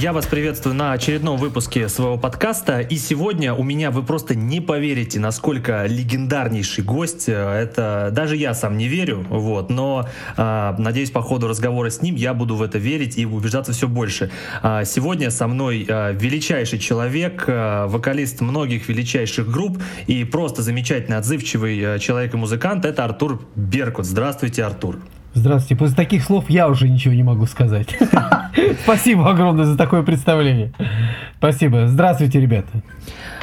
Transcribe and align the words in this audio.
Я 0.00 0.12
вас 0.12 0.26
приветствую 0.26 0.76
на 0.76 0.92
очередном 0.92 1.38
выпуске 1.38 1.88
своего 1.88 2.16
подкаста. 2.16 2.78
И 2.78 2.94
сегодня 2.94 3.52
у 3.52 3.64
меня 3.64 3.90
вы 3.90 4.04
просто 4.04 4.36
не 4.36 4.60
поверите, 4.60 5.18
насколько 5.18 5.86
легендарнейший 5.86 6.84
гость. 6.84 7.28
Это 7.28 8.10
даже 8.12 8.36
я 8.36 8.54
сам 8.54 8.78
не 8.78 8.86
верю, 8.86 9.26
вот. 9.28 9.70
Но 9.70 10.08
э, 10.36 10.74
надеюсь, 10.78 11.10
по 11.10 11.20
ходу 11.20 11.48
разговора 11.48 11.90
с 11.90 12.00
ним 12.00 12.14
я 12.14 12.32
буду 12.32 12.54
в 12.54 12.62
это 12.62 12.78
верить 12.78 13.18
и 13.18 13.26
убеждаться 13.26 13.72
все 13.72 13.88
больше. 13.88 14.30
А, 14.62 14.84
сегодня 14.84 15.32
со 15.32 15.48
мной 15.48 15.84
а, 15.88 16.12
величайший 16.12 16.78
человек, 16.78 17.46
а, 17.48 17.88
вокалист 17.88 18.40
многих 18.40 18.88
величайших 18.88 19.50
групп 19.50 19.82
и 20.06 20.22
просто 20.22 20.62
замечательный 20.62 21.16
отзывчивый 21.16 21.98
человек 21.98 22.34
и 22.34 22.36
музыкант. 22.36 22.84
Это 22.84 23.04
Артур 23.04 23.42
Беркут. 23.56 24.06
Здравствуйте, 24.06 24.62
Артур. 24.62 25.00
Здравствуйте. 25.34 25.76
После 25.76 25.96
таких 25.96 26.22
слов 26.22 26.48
я 26.48 26.68
уже 26.68 26.88
ничего 26.88 27.14
не 27.14 27.24
могу 27.24 27.46
сказать. 27.46 27.88
Спасибо 28.82 29.30
огромное 29.30 29.64
за 29.64 29.76
такое 29.76 30.02
представление. 30.02 30.72
Спасибо. 31.38 31.86
Здравствуйте, 31.86 32.40
ребята. 32.40 32.68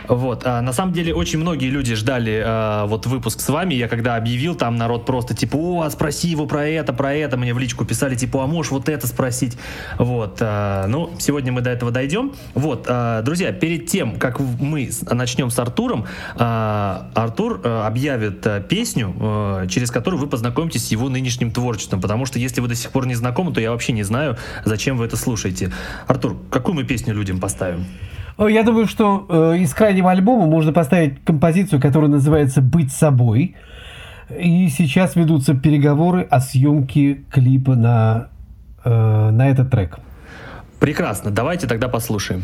Вот, 0.08 0.44
а, 0.46 0.62
на 0.62 0.74
самом 0.74 0.94
деле 0.94 1.14
очень 1.14 1.40
многие 1.40 1.70
люди 1.70 1.96
ждали 1.96 2.44
а, 2.46 2.86
вот 2.86 3.06
выпуск 3.06 3.40
с 3.40 3.50
вами. 3.50 3.74
Я 3.74 3.88
когда 3.88 4.16
объявил, 4.16 4.56
там 4.56 4.76
народ 4.76 5.06
просто 5.06 5.36
типа, 5.36 5.56
о, 5.56 5.82
а 5.82 5.90
спроси 5.90 6.28
его 6.28 6.46
про 6.46 6.68
это, 6.68 6.94
про 6.94 7.14
это. 7.14 7.38
Мне 7.38 7.54
в 7.54 7.60
личку 7.60 7.86
писали 7.86 8.16
типа, 8.16 8.44
а 8.44 8.48
можешь 8.48 8.72
вот 8.72 8.90
это 8.90 9.08
спросить. 9.08 9.58
Вот, 9.98 10.38
а, 10.42 10.88
ну, 10.88 11.12
сегодня 11.20 11.52
мы 11.52 11.62
до 11.62 11.70
этого 11.70 11.92
дойдем. 11.92 12.34
Вот, 12.54 12.86
а, 12.88 13.22
друзья, 13.22 13.52
перед 13.52 13.88
тем, 13.88 14.18
как 14.20 14.40
мы 14.40 14.90
начнем 15.10 15.50
с 15.50 15.60
Артуром, 15.60 16.06
а, 16.36 17.10
Артур 17.14 17.62
а, 17.64 17.88
объявит 17.88 18.46
а, 18.48 18.62
песню, 18.62 19.16
а, 19.20 19.68
через 19.68 19.92
которую 19.92 20.20
вы 20.20 20.28
познакомитесь 20.28 20.88
с 20.88 20.92
его 20.92 21.10
нынешним 21.10 21.52
творчеством. 21.52 22.02
Потому 22.02 22.26
что 22.26 22.40
если 22.40 22.62
вы 22.62 22.68
до 22.68 22.76
сих 22.76 22.92
пор 22.92 23.08
не 23.08 23.16
знакомы, 23.16 23.54
то 23.54 23.62
я 23.62 23.72
вообще 23.72 23.94
не 23.94 24.04
знаю, 24.04 24.38
зачем 24.64 24.98
вы 24.98 25.06
это 25.06 25.18
слушаете. 25.18 25.72
Артур, 26.08 26.38
какую 26.50 26.76
мы 26.76 26.84
песню 26.84 27.14
людям 27.14 27.40
поставим? 27.40 27.86
Я 28.38 28.64
думаю, 28.64 28.88
что 28.88 29.26
э, 29.30 29.58
из 29.60 29.74
крайнего 29.74 30.12
альбома 30.12 30.46
можно 30.46 30.74
поставить 30.74 31.24
композицию, 31.24 31.80
которая 31.82 32.10
называется 32.10 32.62
«Быть 32.62 32.92
собой». 32.92 33.56
И 34.38 34.70
сейчас 34.70 35.16
ведутся 35.16 35.54
переговоры 35.54 36.24
о 36.24 36.40
съемке 36.42 37.24
клипа 37.32 37.76
на, 37.76 38.30
э, 38.84 39.30
на 39.30 39.50
этот 39.50 39.70
трек. 39.70 40.00
Прекрасно. 40.80 41.32
Давайте 41.32 41.68
тогда 41.68 41.88
послушаем. 41.88 42.44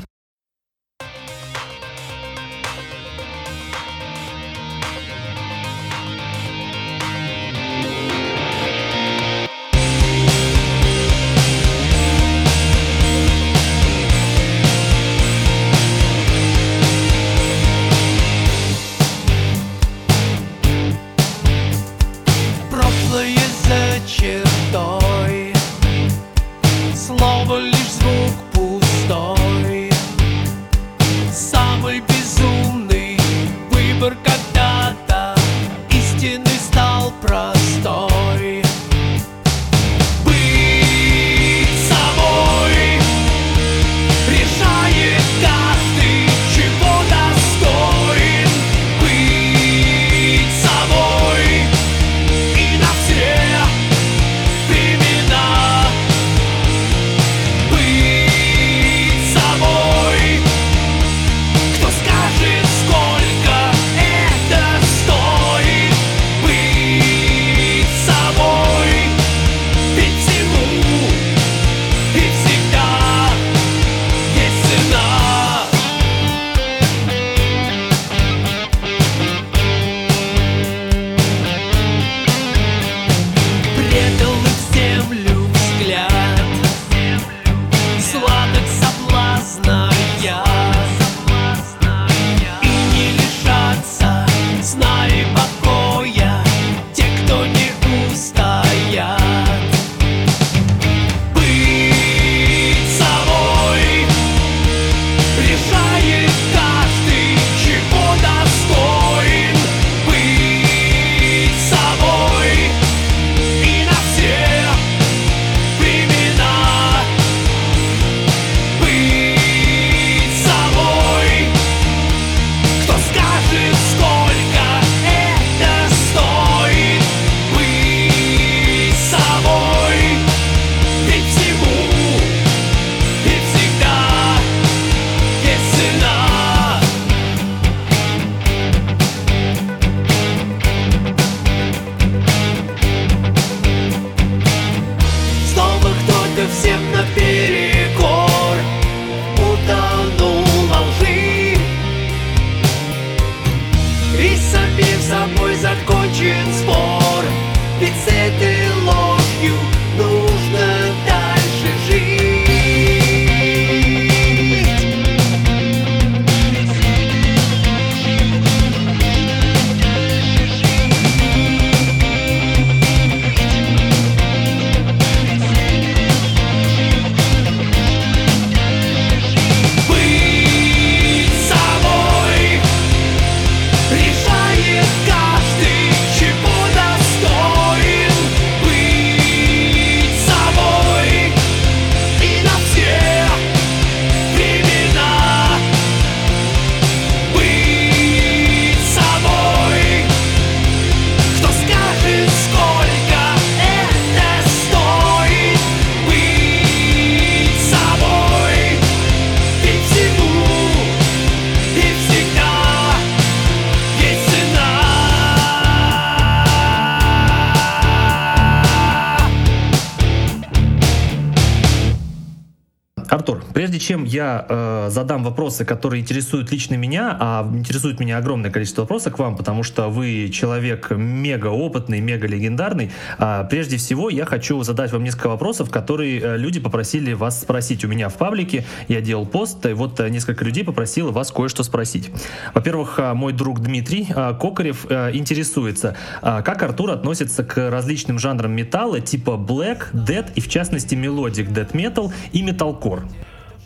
Я 224.12 224.46
э, 224.48 224.88
задам 224.90 225.24
вопросы, 225.24 225.64
которые 225.64 226.02
интересуют 226.02 226.52
лично 226.52 226.76
меня, 226.76 227.16
а 227.20 227.50
интересует 227.54 228.00
меня 228.00 228.18
огромное 228.18 228.52
количество 228.52 228.82
вопросов 228.82 229.16
к 229.16 229.20
вам, 229.20 229.38
потому 229.38 229.64
что 229.64 229.88
вы 229.90 230.30
человек 230.34 230.92
мега 230.92 231.48
опытный, 231.48 232.02
мега 232.02 232.28
легендарный, 232.28 232.92
э, 233.18 233.46
прежде 233.50 233.78
всего 233.78 234.10
я 234.10 234.26
хочу 234.26 234.62
задать 234.64 234.92
вам 234.92 235.04
несколько 235.04 235.30
вопросов, 235.30 235.70
которые 235.70 236.20
э, 236.20 236.38
люди 236.38 236.60
попросили 236.60 237.14
вас 237.14 237.42
спросить 237.42 237.86
у 237.86 237.88
меня 237.88 238.10
в 238.10 238.16
паблике. 238.16 238.66
Я 238.88 239.02
делал 239.02 239.26
пост, 239.26 239.66
и 239.66 239.74
вот 239.74 240.00
э, 240.00 240.10
несколько 240.10 240.44
людей 240.44 240.64
попросило 240.64 241.12
вас 241.12 241.32
кое-что 241.32 241.64
спросить. 241.64 242.10
Во-первых, 242.54 243.00
э, 243.00 243.14
мой 243.14 243.34
друг 243.34 243.62
Дмитрий 243.62 244.06
Кокарев 244.06 244.86
интересуется, 244.86 245.96
как 246.22 246.64
Артур 246.64 246.92
относится 246.92 247.44
к 247.44 247.70
различным 247.70 248.20
жанрам 248.20 248.52
металла 248.52 249.00
типа 249.00 249.32
Black, 249.32 249.94
Dead 249.94 250.28
и 250.36 250.42
в 250.42 250.50
частности 250.50 250.96
Melodic 250.96 251.54
Death 251.54 251.72
Metal 251.72 252.12
и 252.34 252.44
Metalcore. 252.44 253.04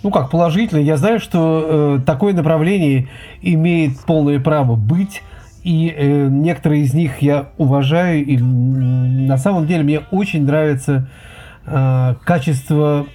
Ну 0.05 0.11
как, 0.11 0.29
положительно. 0.29 0.81
Я 0.81 0.97
знаю, 0.97 1.19
что 1.19 1.97
э, 1.97 1.99
такое 2.05 2.35
направление 2.35 3.07
имеет 3.41 3.99
полное 4.01 4.39
право 4.39 4.75
быть, 4.75 5.23
и 5.63 5.91
э, 5.97 6.27
некоторые 6.27 6.83
из 6.83 6.93
них 6.93 7.23
я 7.23 7.47
уважаю, 7.57 8.23
и 8.23 8.37
на 8.37 9.39
самом 9.39 9.65
деле 9.65 9.81
мне 9.81 10.01
очень 10.11 10.45
нравится 10.45 11.07
э, 11.65 12.13
качество 12.23 13.07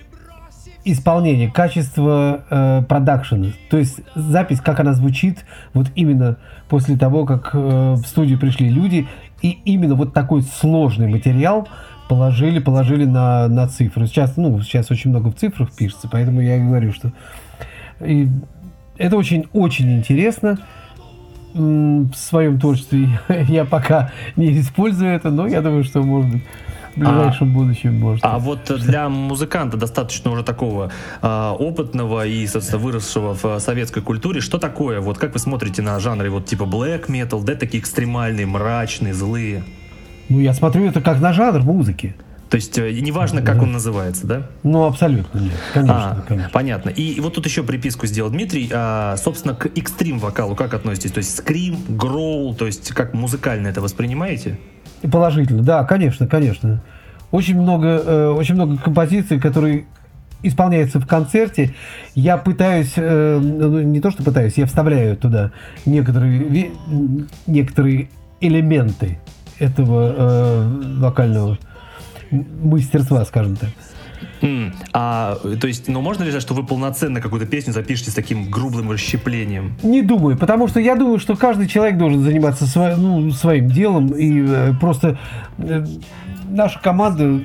исполнения, 0.84 1.48
качество 1.48 2.42
э, 2.50 2.82
продакшена. 2.88 3.50
То 3.70 3.78
есть 3.78 4.00
запись, 4.16 4.60
как 4.60 4.81
она 4.81 4.92
звучит, 4.92 5.44
вот 5.75 5.87
именно 5.94 6.38
после 6.69 6.96
того, 6.96 7.25
как 7.25 7.50
э, 7.52 7.58
в 7.58 8.04
студию 8.04 8.37
пришли 8.37 8.69
люди, 8.69 9.06
и 9.42 9.50
именно 9.64 9.94
вот 9.94 10.12
такой 10.12 10.42
сложный 10.42 11.06
материал– 11.06 11.69
положили, 12.10 12.58
положили 12.58 13.04
на, 13.04 13.46
на 13.46 13.68
цифры. 13.68 14.08
Сейчас, 14.08 14.36
ну, 14.36 14.60
сейчас 14.62 14.90
очень 14.90 15.10
много 15.10 15.28
в 15.30 15.36
цифрах 15.36 15.70
пишется, 15.70 16.08
поэтому 16.10 16.40
я 16.40 16.56
и 16.56 16.60
говорю, 16.60 16.92
что 16.92 17.12
и 18.00 18.28
это 18.98 19.16
очень-очень 19.16 19.96
интересно 19.96 20.58
в 21.54 22.12
своем 22.14 22.58
творчестве. 22.58 23.20
Я 23.48 23.64
пока 23.64 24.10
не 24.34 24.58
использую 24.60 25.12
это, 25.12 25.30
но 25.30 25.46
я 25.46 25.62
думаю, 25.62 25.84
что 25.84 26.02
может 26.02 26.32
быть 26.32 26.42
в 26.94 26.98
ближайшем 26.98 27.50
а, 27.50 27.54
будущем 27.54 28.00
может. 28.00 28.24
А 28.24 28.38
вот 28.38 28.70
для 28.80 29.08
музыканта 29.08 29.76
достаточно 29.76 30.30
уже 30.32 30.42
такого 30.42 30.90
а, 31.22 31.54
опытного 31.54 32.26
и, 32.26 32.46
собственно, 32.46 32.78
выросшего 32.78 33.34
в 33.34 33.60
советской 33.60 34.02
культуре, 34.02 34.40
что 34.40 34.58
такое? 34.58 35.00
Вот 35.00 35.18
как 35.18 35.32
вы 35.32 35.38
смотрите 35.38 35.82
на 35.82 35.98
жанры 36.00 36.30
вот 36.30 36.46
типа 36.46 36.64
black 36.64 37.06
metal, 37.06 37.44
да, 37.44 37.54
такие 37.54 37.80
экстремальные, 37.80 38.46
мрачные, 38.46 39.14
злые? 39.14 39.62
Ну, 40.30 40.38
я 40.38 40.54
смотрю 40.54 40.86
это 40.86 41.00
как 41.00 41.20
на 41.20 41.32
жанр 41.32 41.60
музыки. 41.60 42.14
То 42.50 42.56
есть 42.56 42.78
э, 42.78 42.92
неважно, 42.92 43.42
как 43.42 43.62
он 43.62 43.72
называется, 43.72 44.26
да? 44.26 44.42
Ну, 44.62 44.84
абсолютно 44.84 45.38
нет. 45.38 45.52
Конечно, 45.74 46.10
а, 46.10 46.24
конечно. 46.26 46.50
Понятно. 46.52 46.90
И 46.90 47.20
вот 47.20 47.34
тут 47.34 47.46
еще 47.46 47.62
приписку 47.62 48.06
сделал 48.06 48.30
Дмитрий. 48.30 48.68
А, 48.72 49.16
собственно, 49.16 49.54
к 49.54 49.66
экстрим-вокалу 49.66 50.54
как 50.54 50.74
относитесь? 50.74 51.12
То 51.12 51.18
есть 51.18 51.36
скрим, 51.36 51.76
гроул, 51.88 52.54
то 52.54 52.66
есть 52.66 52.90
как 52.90 53.12
музыкально 53.12 53.68
это 53.68 53.80
воспринимаете? 53.80 54.58
Положительно, 55.02 55.62
да, 55.62 55.84
конечно, 55.84 56.26
конечно. 56.26 56.82
Очень 57.32 57.60
много, 57.60 57.86
э, 57.86 58.28
очень 58.30 58.54
много 58.54 58.78
композиций, 58.78 59.40
которые 59.40 59.86
исполняются 60.42 61.00
в 61.00 61.06
концерте. 61.06 61.74
Я 62.14 62.36
пытаюсь, 62.36 62.94
э, 62.96 63.38
ну, 63.40 63.80
не 63.80 64.00
то 64.00 64.10
что 64.10 64.24
пытаюсь, 64.24 64.54
я 64.56 64.66
вставляю 64.66 65.16
туда 65.16 65.52
некоторые, 65.86 66.72
некоторые 67.46 68.10
элементы 68.40 69.18
этого 69.60 70.14
э, 70.16 70.96
вокального 70.98 71.58
мастерства, 72.30 73.24
скажем 73.24 73.56
так. 73.56 73.70
Mm. 74.42 74.72
А, 74.92 75.36
то 75.60 75.66
есть, 75.66 75.88
ну 75.88 76.00
можно 76.00 76.24
ли 76.24 76.30
сказать, 76.30 76.42
что 76.42 76.54
вы 76.54 76.64
полноценно 76.64 77.20
какую-то 77.20 77.46
песню 77.46 77.72
запишете 77.72 78.10
с 78.10 78.14
таким 78.14 78.50
грубым 78.50 78.90
расщеплением? 78.90 79.74
Не 79.82 80.02
думаю, 80.02 80.36
потому 80.38 80.68
что 80.68 80.80
я 80.80 80.96
думаю, 80.96 81.18
что 81.18 81.36
каждый 81.36 81.68
человек 81.68 81.98
должен 81.98 82.22
заниматься 82.22 82.66
сво, 82.66 82.94
ну, 82.96 83.30
своим 83.32 83.68
делом, 83.68 84.08
и 84.08 84.44
э, 84.46 84.72
просто 84.80 85.18
э, 85.58 85.84
наша 86.48 86.78
команда, 86.80 87.42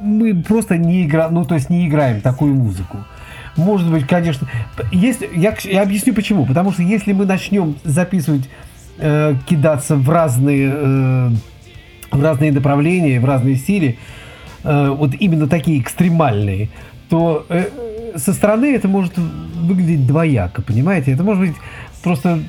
мы 0.00 0.34
просто 0.42 0.76
не 0.76 1.04
играем, 1.04 1.34
ну 1.34 1.44
то 1.44 1.54
есть 1.54 1.70
не 1.70 1.86
играем 1.86 2.20
такую 2.20 2.54
музыку. 2.54 2.98
Может 3.56 3.90
быть, 3.90 4.06
конечно, 4.06 4.48
если, 4.92 5.28
я, 5.34 5.56
я 5.64 5.82
объясню 5.82 6.14
почему. 6.14 6.46
Потому 6.46 6.72
что 6.72 6.82
если 6.82 7.12
мы 7.12 7.26
начнем 7.26 7.76
записывать 7.84 8.48
э, 9.00 9.34
кидаться 9.46 9.96
в 9.96 10.08
разные, 10.08 10.70
э, 10.72 11.30
в 12.10 12.22
разные 12.22 12.52
направления, 12.52 13.20
в 13.20 13.24
разные 13.24 13.56
стили, 13.56 13.98
э, 14.64 14.88
вот 14.96 15.14
именно 15.18 15.48
такие 15.48 15.80
экстремальные, 15.80 16.68
то 17.08 17.46
э, 17.48 17.66
со 18.16 18.32
стороны 18.32 18.74
это 18.74 18.88
может 18.88 19.16
выглядеть 19.16 20.06
двояко, 20.06 20.62
понимаете? 20.62 21.12
Это 21.12 21.24
может 21.24 21.48
быть 21.48 21.56
просто, 22.02 22.40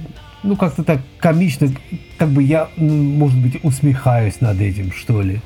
ну, 0.43 0.55
как-то 0.55 0.83
так 0.83 0.99
комично, 1.19 1.69
как 2.17 2.29
бы 2.29 2.43
я, 2.43 2.67
может 2.77 3.39
быть, 3.39 3.59
усмехаюсь 3.63 4.41
над 4.41 4.59
этим, 4.59 4.91
что 4.91 5.21
ли. 5.21 5.41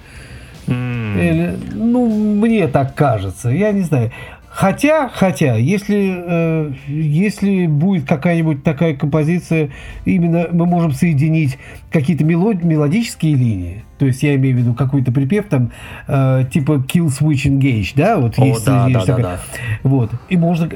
Mm. 0.67 1.29
Или, 1.29 1.59
ну, 1.73 2.07
мне 2.35 2.67
так 2.67 2.95
кажется. 2.95 3.49
Я 3.49 3.71
не 3.71 3.81
знаю. 3.81 4.11
Хотя, 4.55 5.09
хотя, 5.09 5.55
если, 5.55 6.15
э, 6.15 6.71
если 6.87 7.67
будет 7.67 8.07
какая-нибудь 8.07 8.63
такая 8.63 8.95
композиция, 8.95 9.71
именно 10.05 10.47
мы 10.49 10.65
можем 10.65 10.93
соединить 10.93 11.57
какие-то 11.91 12.23
мелод, 12.23 12.63
мелодические 12.63 13.35
линии, 13.35 13.83
то 13.97 14.05
есть 14.05 14.23
я 14.23 14.33
имею 14.35 14.55
в 14.55 14.59
виду 14.59 14.73
какой-то 14.73 15.11
припев 15.11 15.47
там, 15.49 15.71
э, 16.07 16.45
типа 16.49 16.85
Kill 16.87 17.07
Switch 17.07 17.45
Engage, 17.45 17.91
да, 17.97 18.17
вот 18.17 18.39
О, 18.39 18.45
есть, 18.45 18.65
да, 18.65 18.87
есть 18.87 19.05
да, 19.05 19.05
такая, 19.05 19.23
да, 19.23 19.41
да. 19.83 19.89
вот, 19.89 20.11
и 20.29 20.37
можно 20.37 20.69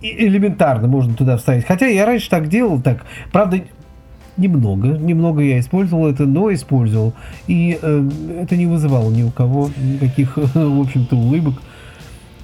элементарно 0.00 0.88
можно 0.88 1.12
туда 1.12 1.36
вставить. 1.36 1.66
Хотя 1.66 1.86
я 1.86 2.06
раньше 2.06 2.30
так 2.30 2.48
делал, 2.48 2.80
так, 2.80 3.04
правда, 3.30 3.60
немного, 4.38 4.88
немного 4.96 5.42
я 5.42 5.60
использовал 5.60 6.06
это, 6.06 6.24
но 6.24 6.50
использовал, 6.50 7.12
и 7.46 7.78
э, 7.82 8.08
это 8.40 8.56
не 8.56 8.64
вызывало 8.64 9.10
ни 9.10 9.22
у 9.22 9.30
кого 9.30 9.68
никаких, 9.76 10.38
в 10.54 10.80
общем-то, 10.80 11.14
улыбок 11.14 11.56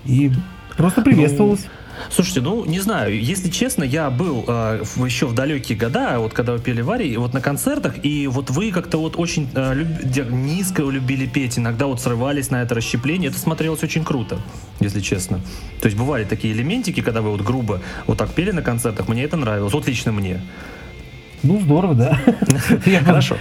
и 0.04 0.30
Просто 0.76 1.02
приветствовалось. 1.02 1.64
Ну, 1.64 1.71
Слушайте, 2.11 2.40
ну 2.40 2.64
не 2.64 2.81
знаю, 2.81 3.21
если 3.21 3.49
честно, 3.49 3.85
я 3.85 4.11
был 4.11 4.45
э, 4.47 4.83
еще 5.04 5.26
в 5.26 5.35
далекие 5.35 5.78
года, 5.78 6.19
вот 6.19 6.33
когда 6.33 6.52
вы 6.52 6.59
пели 6.59 6.81
Вари, 6.81 7.16
вот 7.16 7.33
на 7.35 7.40
концертах, 7.40 8.04
и 8.04 8.26
вот 8.26 8.50
вы 8.50 8.73
как-то 8.73 8.99
вот 8.99 9.14
очень 9.16 9.49
э, 9.54 9.75
люб... 9.75 10.31
низко 10.31 10.83
любили 10.83 11.26
петь, 11.26 11.59
иногда 11.59 11.87
вот 11.87 12.00
срывались 12.00 12.50
на 12.50 12.62
это 12.62 12.75
расщепление, 12.75 13.31
это 13.31 13.38
смотрелось 13.38 13.83
очень 13.83 14.04
круто, 14.04 14.38
если 14.81 15.00
честно. 15.00 15.40
То 15.81 15.87
есть 15.87 15.97
бывали 15.97 16.25
такие 16.25 16.52
элементики, 16.52 17.00
когда 17.00 17.23
вы 17.23 17.31
вот 17.31 17.43
грубо 17.43 17.81
вот 18.07 18.19
так 18.19 18.33
пели 18.33 18.50
на 18.50 18.62
концертах, 18.62 19.09
мне 19.09 19.23
это 19.23 19.37
нравилось, 19.37 19.73
вот 19.73 19.87
лично 19.87 20.12
мне. 20.12 20.40
Ну, 21.43 21.61
здорово, 21.61 21.95
да. 21.95 22.21
Хорошо. 23.04 23.37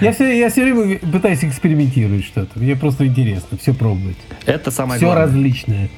Я 0.00 0.12
все, 0.12 0.38
я 0.38 0.50
все 0.50 0.62
время 0.62 0.98
пытаюсь 1.00 1.42
экспериментировать 1.42 2.24
что-то. 2.24 2.60
Мне 2.60 2.76
просто 2.76 3.06
интересно 3.06 3.58
все 3.60 3.74
пробовать. 3.74 4.16
Это 4.46 4.70
самое 4.70 5.00
главное. 5.00 5.26
Все 5.26 5.32
различное. 5.32 5.90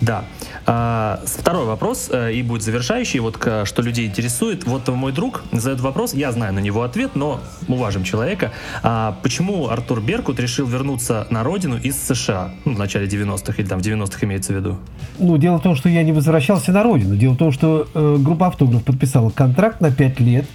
Да. 0.00 0.24
А, 0.66 1.20
второй 1.24 1.66
вопрос, 1.66 2.08
э, 2.12 2.32
и 2.32 2.42
будет 2.42 2.62
завершающий, 2.62 3.20
вот 3.20 3.36
что 3.64 3.82
людей 3.82 4.06
интересует. 4.06 4.64
Вот 4.64 4.88
мой 4.88 5.12
друг 5.12 5.42
задает 5.52 5.80
вопрос, 5.80 6.14
я 6.14 6.32
знаю 6.32 6.52
на 6.54 6.58
него 6.58 6.82
ответ, 6.82 7.14
но 7.14 7.40
уважим 7.68 8.04
человека. 8.04 8.52
А, 8.82 9.16
почему 9.22 9.68
Артур 9.68 10.00
Беркут 10.00 10.40
решил 10.40 10.66
вернуться 10.66 11.26
на 11.30 11.42
родину 11.42 11.76
из 11.76 12.00
США? 12.00 12.50
Ну, 12.64 12.74
в 12.74 12.78
начале 12.78 13.06
90-х 13.06 13.54
или 13.58 13.68
там 13.68 13.80
в 13.80 13.82
90-х 13.82 14.26
имеется 14.26 14.52
в 14.52 14.56
виду. 14.56 14.78
Ну, 15.18 15.36
дело 15.36 15.58
в 15.58 15.62
том, 15.62 15.74
что 15.74 15.88
я 15.88 16.02
не 16.02 16.12
возвращался 16.12 16.72
на 16.72 16.82
родину. 16.82 17.16
Дело 17.16 17.34
в 17.34 17.38
том, 17.38 17.52
что 17.52 17.86
э, 17.92 18.16
группа 18.18 18.46
автограф 18.46 18.84
подписала 18.84 19.30
контракт 19.30 19.80
на 19.80 19.90
5 19.90 20.20
лет, 20.20 20.46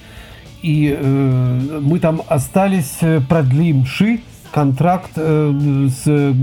и 0.62 0.98
э, 1.00 1.80
мы 1.82 2.00
там 2.00 2.22
остались, 2.28 2.98
э, 3.02 3.22
продлимши 3.22 4.22
контракт 4.52 5.12
э, 5.16 5.88
с 5.90 6.36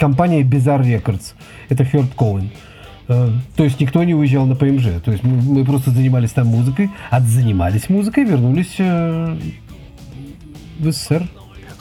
компания 0.00 0.42
Bizarre 0.42 0.82
Records. 0.82 1.34
Это 1.68 1.84
Хёрд 1.84 2.14
Коуэн. 2.16 2.50
Э, 3.08 3.28
то 3.56 3.64
есть 3.64 3.78
никто 3.80 4.02
не 4.02 4.14
уезжал 4.14 4.46
на 4.46 4.56
ПМЖ. 4.56 5.02
То 5.04 5.12
есть 5.12 5.22
мы, 5.22 5.40
мы 5.42 5.64
просто 5.64 5.90
занимались 5.90 6.32
там 6.32 6.46
музыкой, 6.46 6.90
отзанимались 7.10 7.88
музыкой, 7.88 8.24
вернулись 8.24 8.76
э, 8.78 9.36
в 10.78 10.90
СССР. 10.90 11.28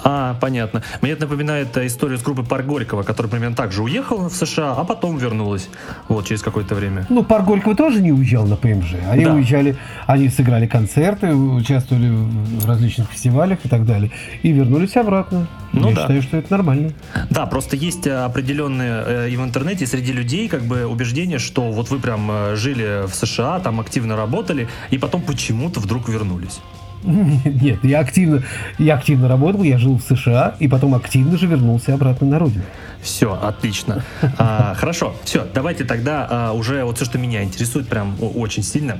А, 0.04 0.36
понятно. 0.40 0.82
Мне 1.02 1.12
это 1.12 1.22
напоминает 1.24 1.76
э, 1.78 1.88
историю 1.88 2.18
с 2.18 2.24
группой 2.24 2.46
Парк 2.46 2.66
Горького, 2.66 3.04
которая 3.04 3.30
примерно 3.30 3.56
так 3.56 3.72
же 3.72 3.84
уехала 3.84 4.30
в 4.30 4.34
США, 4.34 4.74
а 4.78 4.84
потом 4.86 5.18
вернулась. 5.18 5.70
Вот, 6.08 6.26
через 6.26 6.42
какое-то 6.42 6.76
время. 6.76 7.06
Ну, 7.10 7.24
Парк 7.24 7.46
Горького 7.46 7.76
тоже 7.76 8.02
не 8.02 8.12
уезжал 8.12 8.46
на 8.46 8.56
ПМЖ. 8.56 8.96
Они 9.10 9.26
да. 9.26 9.34
уезжали, 9.34 9.76
они 10.08 10.30
сыграли 10.30 10.68
концерты, 10.68 11.34
участвовали 11.34 12.10
в 12.10 12.66
различных 12.66 13.10
фестивалях 13.10 13.60
и 13.64 13.70
так 13.70 13.86
далее. 13.86 14.12
И 14.42 14.52
вернулись 14.52 14.96
обратно. 14.96 15.48
Ну, 15.74 15.90
Я 15.90 15.96
да. 15.96 16.02
считаю, 16.02 16.22
что 16.22 16.38
это 16.38 16.52
нормально. 16.52 16.94
Да, 17.30 17.46
просто 17.46 17.76
есть 17.76 18.08
э, 18.08 18.16
определенные 18.24 19.04
э, 19.06 19.30
и 19.30 19.38
в 19.38 19.44
интернете, 19.44 19.84
и 19.84 19.88
среди 19.88 20.14
людей 20.14 20.48
как 20.48 20.64
бы 20.64 20.86
убеждение, 20.86 21.40
что 21.40 21.72
вот 21.72 21.90
вы 21.90 22.00
прям 22.00 22.56
жили 22.56 23.06
в 23.06 23.14
США, 23.14 23.60
там 23.60 23.80
активно 23.80 24.16
работали, 24.16 24.68
и 24.90 24.98
потом 24.98 25.22
почему-то 25.22 25.80
вдруг 25.80 26.10
вернулись. 26.10 26.60
Нет, 27.04 27.84
я 27.84 28.00
активно, 28.00 28.44
я 28.78 28.96
активно 28.96 29.28
работал, 29.28 29.64
я 29.64 29.78
жил 29.78 29.98
в 29.98 30.02
США, 30.02 30.56
и 30.60 30.68
потом 30.68 30.96
активно 30.96 31.38
же 31.38 31.48
вернулся 31.48 31.94
обратно 31.94 32.28
на 32.28 32.40
родину. 32.40 32.64
Все, 33.02 33.34
отлично. 33.42 34.04
А, 34.38 34.74
хорошо, 34.76 35.16
все, 35.24 35.48
давайте 35.54 35.86
тогда 35.86 36.28
а, 36.30 36.52
уже 36.52 36.84
вот 36.84 36.98
все, 36.98 37.06
что 37.06 37.18
меня 37.18 37.44
интересует 37.44 37.88
прям 37.88 38.16
очень 38.36 38.62
сильно. 38.62 38.98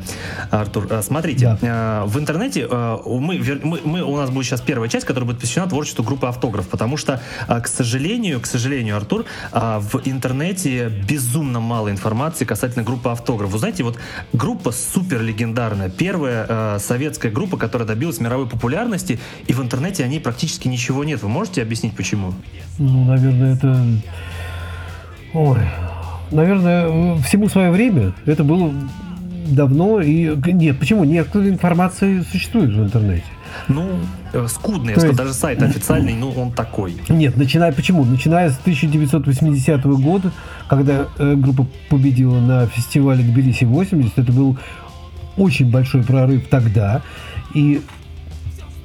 Артур, 0.52 0.88
а, 0.90 1.02
смотрите, 1.02 1.46
да. 1.46 1.60
а, 1.62 2.06
в 2.06 2.18
интернете 2.18 2.66
а, 2.70 3.02
мы, 3.06 3.42
мы, 3.64 3.80
мы, 3.84 4.02
у 4.02 4.16
нас 4.16 4.30
будет 4.30 4.46
сейчас 4.46 4.62
первая 4.62 4.90
часть, 4.90 5.06
которая 5.06 5.28
будет 5.28 5.42
посвящена 5.42 5.68
творчеству 5.68 6.04
группы 6.04 6.28
«Автограф», 6.28 6.70
потому 6.70 6.96
что, 6.96 7.22
а, 7.48 7.60
к 7.60 7.68
сожалению, 7.68 8.40
к 8.40 8.46
сожалению, 8.46 8.96
Артур, 8.96 9.26
а, 9.52 9.80
в 9.80 10.02
интернете 10.06 10.88
безумно 10.88 11.60
мало 11.60 11.92
информации 11.92 12.46
касательно 12.46 12.86
группы 12.86 13.10
«Автограф». 13.10 13.50
Вы 13.50 13.60
знаете, 13.60 13.84
вот 13.84 13.98
группа 14.32 14.72
супер 14.72 15.22
легендарная, 15.22 15.90
первая 15.90 16.46
а, 16.48 16.78
советская 16.80 17.32
группа, 17.32 17.58
которая 17.58 17.88
добилась 17.90 18.20
мировой 18.20 18.48
популярности, 18.48 19.20
и 19.48 19.54
в 19.54 19.62
интернете 19.62 20.04
о 20.04 20.08
ней 20.08 20.20
практически 20.20 20.68
ничего 20.68 21.04
нет. 21.04 21.22
Вы 21.22 21.30
можете 21.30 21.62
объяснить, 21.62 21.96
почему? 21.96 22.34
Ну, 22.78 23.04
наверное, 23.04 23.56
это 23.56 23.86
Ой, 25.34 25.60
наверное, 26.32 27.18
всему 27.18 27.50
свое 27.50 27.72
время. 27.72 28.14
Это 28.26 28.44
было 28.44 28.72
давно 29.48 30.02
и 30.02 30.36
нет, 30.52 30.80
почему? 30.80 31.04
Некоторая 31.04 31.50
информация 31.50 32.24
существует 32.24 32.72
в 32.72 32.84
интернете. 32.84 33.26
Ну, 33.68 34.00
э, 34.34 34.48
скудный, 34.48 34.94
То 34.94 35.06
есть... 35.06 35.18
даже 35.18 35.34
сайт 35.34 35.62
официальный, 35.62 36.14
ну, 36.14 36.32
он 36.32 36.52
такой. 36.52 36.96
Нет, 37.10 37.36
начиная, 37.36 37.72
почему? 37.72 38.06
Начиная 38.06 38.50
с 38.52 38.60
1980 38.60 39.84
года, 39.86 40.32
когда 40.68 41.08
э, 41.18 41.36
группа 41.36 41.66
победила 41.90 42.40
на 42.40 42.68
фестивале 42.68 43.24
Тбилиси-80, 43.24 44.14
это 44.18 44.32
был 44.32 44.58
очень 45.36 45.72
большой 45.72 46.04
прорыв 46.04 46.48
тогда. 46.50 47.02
И 47.54 47.82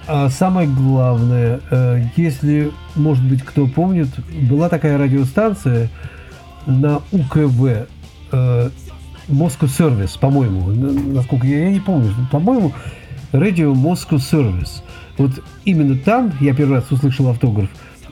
а 0.07 0.29
самое 0.29 0.69
главное, 0.69 1.61
э, 1.71 2.05
если, 2.17 2.73
может 2.95 3.25
быть, 3.25 3.43
кто 3.43 3.67
помнит, 3.67 4.09
была 4.49 4.69
такая 4.69 4.99
радиостанция, 4.99 5.89
на 6.67 7.03
УКВ 7.13 7.87
э, 8.33 8.71
Moscow 9.29 9.67
Service, 9.67 10.19
по-моему, 10.19 10.69
насколько 11.13 11.47
я, 11.47 11.65
я 11.65 11.71
не 11.71 11.81
помню, 11.81 12.15
по-моему, 12.31 12.73
Radio 13.33 13.75
Moscow 13.75 14.17
Service. 14.19 14.83
Вот 15.17 15.31
именно 15.65 15.97
там 15.97 16.33
я 16.41 16.55
первый 16.55 16.77
раз 16.77 16.91
услышал 16.91 17.29
автограф 17.29 17.69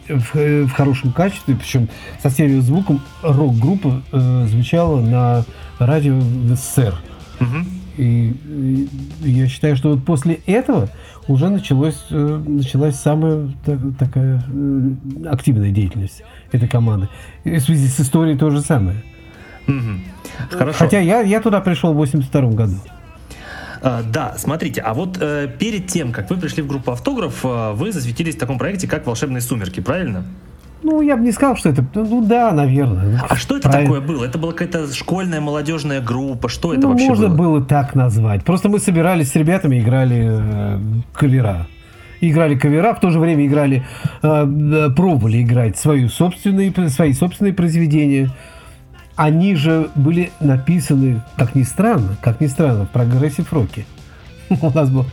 в, 0.09 0.37
э, 0.37 0.63
в 0.65 0.73
хорошем 0.73 1.13
качестве, 1.13 1.57
причем 1.57 1.89
со 2.23 2.31
стереозвуком 2.31 3.01
рок-группа 3.23 4.03
э, 4.13 4.47
звучала 4.51 5.01
на 5.01 5.45
радио 5.79 6.19
в 6.19 6.55
СССР. 6.55 6.95
Угу. 7.41 7.82
И, 7.97 8.31
и 9.23 9.31
я 9.31 9.49
считаю, 9.49 9.77
что 9.77 9.91
вот 9.91 10.05
после 10.05 10.41
этого 10.47 10.89
уже 11.29 11.49
началось, 11.49 12.05
э, 12.11 12.43
началась 12.47 12.97
самая 12.97 13.49
так, 13.65 13.79
такая 13.99 14.43
э, 14.47 15.27
активная 15.29 15.71
деятельность 15.71 16.23
этой 16.53 16.69
команды. 16.69 17.09
И 17.45 17.57
в 17.57 17.61
связи 17.61 17.89
с 17.89 18.01
историей 18.01 18.37
то 18.37 18.51
же 18.51 18.61
самое. 18.61 19.03
Угу. 19.69 20.57
Хорошо. 20.59 20.79
Хотя 20.79 21.01
я, 21.01 21.21
я 21.21 21.41
туда 21.41 21.61
пришел 21.61 21.93
в 21.93 21.97
82 21.97 22.43
году. 22.51 22.77
Uh, 23.81 24.09
да, 24.09 24.35
смотрите, 24.39 24.81
а 24.81 24.95
вот 24.95 25.19
uh, 25.19 25.51
перед 25.59 25.89
тем, 25.89 26.13
как 26.13 26.31
вы 26.31 26.37
пришли 26.37 26.63
в 26.63 26.69
группу 26.69 26.93
автограф, 26.93 27.45
uh, 27.45 27.75
вы 27.75 27.91
засветились 27.91 28.37
в 28.37 28.39
таком 28.39 28.57
проекте, 28.57 28.87
как 28.87 29.07
«Волшебные 29.07 29.41
сумерки», 29.41 29.81
правильно? 29.81 30.25
Ну, 30.83 31.01
я 31.01 31.17
бы 31.17 31.23
не 31.23 31.33
сказал, 31.33 31.57
что 31.57 31.69
это... 31.69 31.85
Ну, 31.95 32.25
да, 32.25 32.53
наверное. 32.53 33.23
А 33.29 33.37
что 33.37 33.57
это 33.57 33.69
Правильно. 33.69 33.95
такое 33.95 34.07
было? 34.07 34.25
Это 34.25 34.39
была 34.39 34.53
какая-то 34.53 34.93
школьная 34.93 35.41
молодежная 35.41 36.01
группа? 36.01 36.49
Что 36.49 36.73
это 36.73 36.83
ну, 36.83 36.91
вообще 36.91 37.09
можно 37.09 37.29
было? 37.29 37.37
было 37.37 37.65
так 37.65 37.95
назвать. 37.95 38.45
Просто 38.45 38.69
мы 38.69 38.81
собирались 38.81 39.31
с 39.31 39.37
ребятами, 39.37 39.79
играли 39.79 40.27
э, 40.29 40.79
кавера. 41.13 41.69
Играли 42.21 42.57
кавера, 42.57 42.95
в 42.95 43.01
то 43.01 43.11
же 43.11 43.21
время 43.21 43.47
играли, 43.47 43.85
э, 44.23 44.47
э, 44.47 44.91
пробовали 44.91 45.43
играть 45.43 45.79
свои 45.79 46.09
собственные, 46.09 46.73
свои 46.89 47.13
собственные 47.13 47.53
произведения. 47.53 48.31
Они 49.15 49.55
же 49.55 49.89
были 49.95 50.31
написаны, 50.41 51.23
как 51.37 51.55
ни 51.55 51.63
странно, 51.63 52.17
как 52.21 52.41
ни 52.41 52.47
странно, 52.47 52.87
в 52.87 52.91
прогрессив-роке. 52.91 53.85
У 54.63 54.71
нас 54.71 54.91
было 54.91 55.07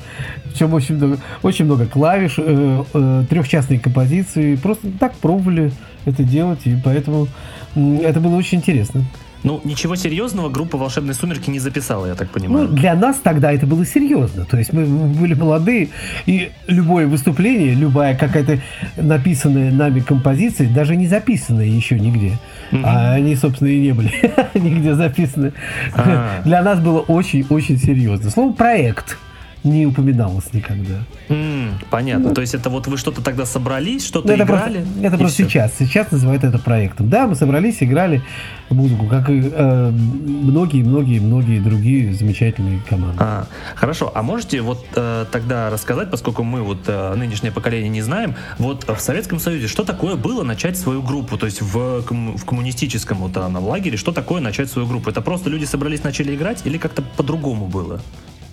причем 0.60 0.74
очень 0.74 0.96
много, 0.96 1.18
очень 1.44 1.66
много 1.66 1.86
клавиш, 1.86 2.36
э, 2.38 2.84
э, 2.94 3.24
трехчастные 3.30 3.80
композиции. 3.80 4.56
Просто 4.56 4.88
так 5.00 5.14
пробовали 5.14 5.72
это 6.06 6.24
делать, 6.24 6.62
и 6.66 6.76
поэтому 6.84 7.28
это 7.76 8.20
было 8.20 8.36
очень 8.36 8.58
интересно. 8.58 9.04
Ну, 9.42 9.62
ничего 9.64 9.96
серьезного 9.96 10.50
группа 10.50 10.78
«Волшебные 10.78 11.14
сумерки» 11.14 11.50
не 11.50 11.60
записала, 11.60 12.08
я 12.08 12.16
так 12.16 12.30
понимаю. 12.30 12.68
Ну, 12.68 12.76
для 12.76 12.94
нас 12.94 13.20
тогда 13.24 13.54
это 13.54 13.66
было 13.66 13.86
серьезно. 13.86 14.44
То 14.44 14.58
есть 14.58 14.74
мы 14.74 14.86
были 14.86 15.34
молодые, 15.34 15.90
и 16.26 16.52
любое 16.68 17.08
выступление, 17.08 17.74
любая 17.74 18.18
какая-то 18.18 18.60
написанная 18.98 19.72
нами 19.72 20.02
композиция, 20.02 20.68
даже 20.68 20.98
не 20.98 21.08
записанная 21.08 21.68
еще 21.68 21.98
нигде, 21.98 22.38
mm-hmm. 22.72 22.82
а 22.84 23.14
они, 23.14 23.38
собственно, 23.38 23.70
и 23.70 23.80
не 23.80 23.94
были 23.94 24.12
нигде 24.56 24.94
записаны, 24.94 25.54
А-а-а. 25.94 26.42
для 26.44 26.62
нас 26.62 26.82
было 26.82 27.00
очень-очень 27.00 27.78
серьезно. 27.78 28.32
Слово 28.32 28.52
«проект» 28.52 29.18
не 29.64 29.86
упоминалось 29.86 30.54
никогда. 30.54 31.00
Mm, 31.28 31.74
понятно. 31.90 32.30
Ну, 32.30 32.36
То 32.36 32.42
есть 32.42 32.56
это 32.56 32.70
вот 32.70 32.88
вы 32.88 32.98
что-то 32.98 33.22
тогда 33.22 33.46
собрались, 33.46 34.06
что-то 34.06 34.34
это 34.34 34.44
играли? 34.44 34.82
Просто, 34.82 35.08
это 35.08 35.18
просто 35.18 35.36
все. 35.36 35.50
сейчас. 35.50 35.74
Сейчас 35.78 36.12
называют 36.12 36.44
это 36.44 36.60
проектом. 36.60 37.10
Да, 37.10 37.28
мы 37.28 37.36
собрались, 37.36 37.84
играли 37.84 38.22
музыку, 38.70 39.08
как 39.08 39.30
и 39.30 39.42
многие-многие-многие 39.42 41.60
э, 41.60 41.62
другие 41.62 42.14
замечательные 42.14 42.80
команды. 42.88 43.18
А, 43.20 43.48
хорошо. 43.76 44.12
А 44.16 44.24
можете 44.24 44.62
вот 44.62 44.86
э, 44.96 45.26
тогда 45.32 45.70
рассказать, 45.70 46.10
поскольку 46.10 46.44
мы 46.44 46.62
вот 46.62 46.80
э, 46.88 47.16
нынешнее 47.16 47.52
поколение 47.52 47.90
не 47.90 48.02
знаем, 48.02 48.36
вот 48.58 48.88
в 48.88 49.00
Советском 49.00 49.40
Союзе 49.40 49.68
что 49.68 49.84
такое 49.84 50.16
было 50.16 50.44
начать 50.44 50.78
свою 50.78 51.02
группу? 51.02 51.38
То 51.38 51.46
есть 51.46 51.62
в, 51.62 52.02
в 52.02 52.46
коммунистическом 52.46 53.18
вот, 53.18 53.36
э, 53.36 53.40
лагере 53.40 53.98
что 53.98 54.12
такое 54.12 54.40
начать 54.40 54.72
свою 54.72 54.88
группу? 54.88 55.10
Это 55.10 55.22
просто 55.22 55.50
люди 55.50 55.66
собрались, 55.66 56.04
начали 56.04 56.36
играть 56.36 56.62
или 56.66 56.78
как-то 56.78 57.02
по-другому 57.02 57.68
было? 57.68 58.00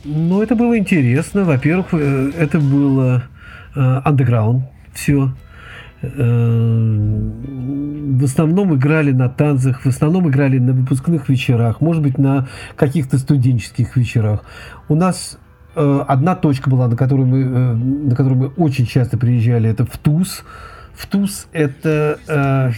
Ну, 0.07 0.41
это 0.41 0.55
было 0.55 0.79
интересно. 0.79 1.45
Во-первых, 1.45 1.87
э, 1.93 2.31
это 2.39 2.61
было 2.61 3.25
андеграунд 3.75 4.65
э, 4.65 4.69
все. 4.95 5.33
Э, 6.03 6.11
в 8.19 8.25
основном 8.25 8.75
играли 8.77 9.11
на 9.11 9.29
танцах, 9.29 9.85
в 9.85 9.87
основном 9.87 10.29
играли 10.29 10.59
на 10.59 10.73
выпускных 10.73 11.29
вечерах, 11.29 11.81
может 11.81 12.03
быть, 12.03 12.19
на 12.19 12.47
каких-то 12.77 13.19
студенческих 13.19 13.97
вечерах. 13.97 14.45
У 14.89 14.95
нас 14.95 15.39
одна 15.75 16.37
точка 16.37 16.71
была, 16.71 16.89
на 16.89 16.97
которую 16.97 17.27
мы, 17.27 17.45
на 17.45 18.15
которую 18.17 18.39
мы 18.39 18.47
очень 18.65 18.87
часто 18.87 19.19
приезжали, 19.19 19.69
это 19.69 19.85
в 19.85 19.99
ТУЗ. 19.99 20.45
В 20.95 21.07
ТУЗ 21.07 21.49
это, 21.53 22.19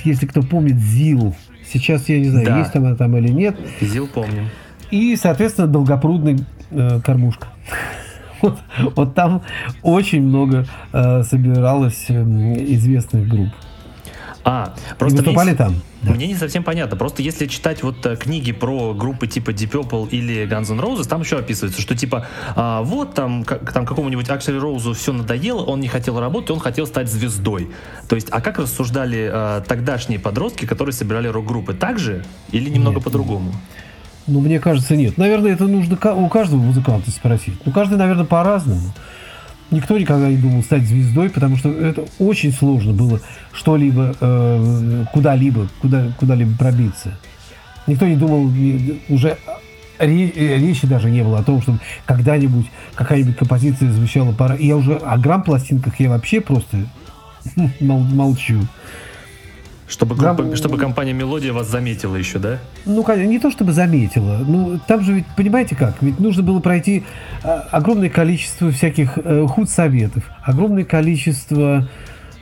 если 0.02 0.26
кто 0.26 0.42
помнит, 0.42 0.78
ЗИЛ. 0.78 1.36
Сейчас 1.64 2.08
я 2.08 2.18
не 2.18 2.28
знаю, 2.30 2.46
да. 2.46 2.58
есть 2.58 2.72
там 2.72 2.84
она 2.86 2.96
там 2.96 3.16
или 3.16 3.28
нет. 3.28 3.56
ЗИЛ 3.80 4.08
помним. 4.08 4.46
И, 4.90 5.16
соответственно, 5.16 5.66
Долгопрудный 5.66 6.44
э, 6.70 7.00
кормушка. 7.00 7.48
Вот, 8.40 8.56
вот 8.94 9.14
там 9.16 9.42
очень 9.82 10.22
много 10.22 10.64
э, 10.92 11.24
собиралось 11.24 12.04
э, 12.08 12.22
известных 12.68 13.26
групп. 13.26 13.48
А, 14.44 14.74
просто 14.98 15.18
и 15.18 15.20
выступали 15.20 15.48
мне, 15.48 15.56
там. 15.56 15.74
Да. 16.02 16.12
Мне 16.12 16.26
не 16.26 16.34
совсем 16.34 16.62
понятно. 16.62 16.96
Просто 16.96 17.20
если 17.20 17.46
читать 17.46 17.82
вот 17.82 18.06
э, 18.06 18.16
книги 18.16 18.52
про 18.52 18.94
группы 18.94 19.26
типа 19.26 19.50
Deep 19.50 19.72
Purple 19.72 20.08
или 20.10 20.46
Guns 20.48 20.72
N' 20.72 20.80
Roses, 20.80 21.08
там 21.08 21.20
еще 21.20 21.38
описывается, 21.38 21.82
что 21.82 21.94
типа 21.94 22.26
а, 22.54 22.82
вот 22.82 23.14
там, 23.14 23.44
как, 23.44 23.72
там 23.72 23.84
какому-нибудь 23.84 24.30
Аксель 24.30 24.58
Роузу 24.58 24.94
все 24.94 25.12
надоело, 25.12 25.64
он 25.64 25.80
не 25.80 25.88
хотел 25.88 26.18
работать, 26.18 26.50
он 26.50 26.60
хотел 26.60 26.86
стать 26.86 27.10
звездой. 27.10 27.68
То 28.08 28.14
есть, 28.14 28.28
а 28.30 28.40
как 28.40 28.58
рассуждали 28.58 29.28
а, 29.30 29.60
тогдашние 29.60 30.18
подростки, 30.18 30.64
которые 30.64 30.92
собирали 30.92 31.28
рок-группы? 31.28 31.74
Так 31.74 31.98
же 31.98 32.24
или 32.52 32.70
немного 32.70 33.00
по-другому? 33.00 33.52
Ну, 34.28 34.40
мне 34.40 34.60
кажется, 34.60 34.94
нет. 34.94 35.16
Наверное, 35.16 35.52
это 35.52 35.66
нужно 35.66 35.96
у 36.14 36.28
каждого 36.28 36.60
музыканта 36.60 37.10
спросить. 37.10 37.54
Ну, 37.64 37.72
каждый, 37.72 37.96
наверное, 37.96 38.26
по-разному. 38.26 38.92
Никто 39.70 39.98
никогда 39.98 40.28
не 40.28 40.36
думал 40.36 40.62
стать 40.62 40.82
звездой, 40.82 41.30
потому 41.30 41.56
что 41.56 41.70
это 41.70 42.04
очень 42.18 42.52
сложно 42.52 42.92
было 42.92 43.20
что-либо, 43.52 44.14
э, 44.20 45.04
куда-либо, 45.12 45.68
куда, 45.80 46.12
куда-либо 46.18 46.56
пробиться. 46.56 47.18
Никто 47.86 48.06
не 48.06 48.16
думал, 48.16 48.50
уже 49.08 49.36
речи 49.98 50.86
даже 50.86 51.10
не 51.10 51.22
было 51.22 51.38
о 51.38 51.42
том, 51.42 51.60
чтобы 51.60 51.80
когда-нибудь 52.06 52.66
какая-нибудь 52.94 53.36
композиция 53.36 53.90
звучала 53.92 54.32
пора. 54.32 54.54
И 54.54 54.66
я 54.66 54.76
уже 54.76 54.94
о 54.94 55.16
грамм-пластинках 55.18 55.98
я 56.00 56.10
вообще 56.10 56.40
просто 56.40 56.86
молчу. 57.80 58.60
Чтобы, 59.88 60.16
группа, 60.16 60.42
Гам... 60.42 60.54
чтобы 60.54 60.76
компания 60.76 61.14
Мелодия 61.14 61.52
вас 61.52 61.70
заметила 61.70 62.14
еще, 62.14 62.38
да? 62.38 62.58
Ну, 62.84 63.04
не 63.16 63.38
то 63.38 63.50
чтобы 63.50 63.72
заметила. 63.72 64.44
Ну, 64.46 64.78
там 64.86 65.02
же 65.02 65.14
ведь, 65.14 65.26
понимаете 65.34 65.76
как, 65.76 65.96
ведь 66.02 66.20
нужно 66.20 66.42
было 66.42 66.60
пройти 66.60 67.04
а, 67.42 67.66
огромное 67.70 68.10
количество 68.10 68.70
всяких 68.70 69.16
э, 69.16 69.46
худсоветов, 69.46 70.24
огромное 70.42 70.84
количество 70.84 71.88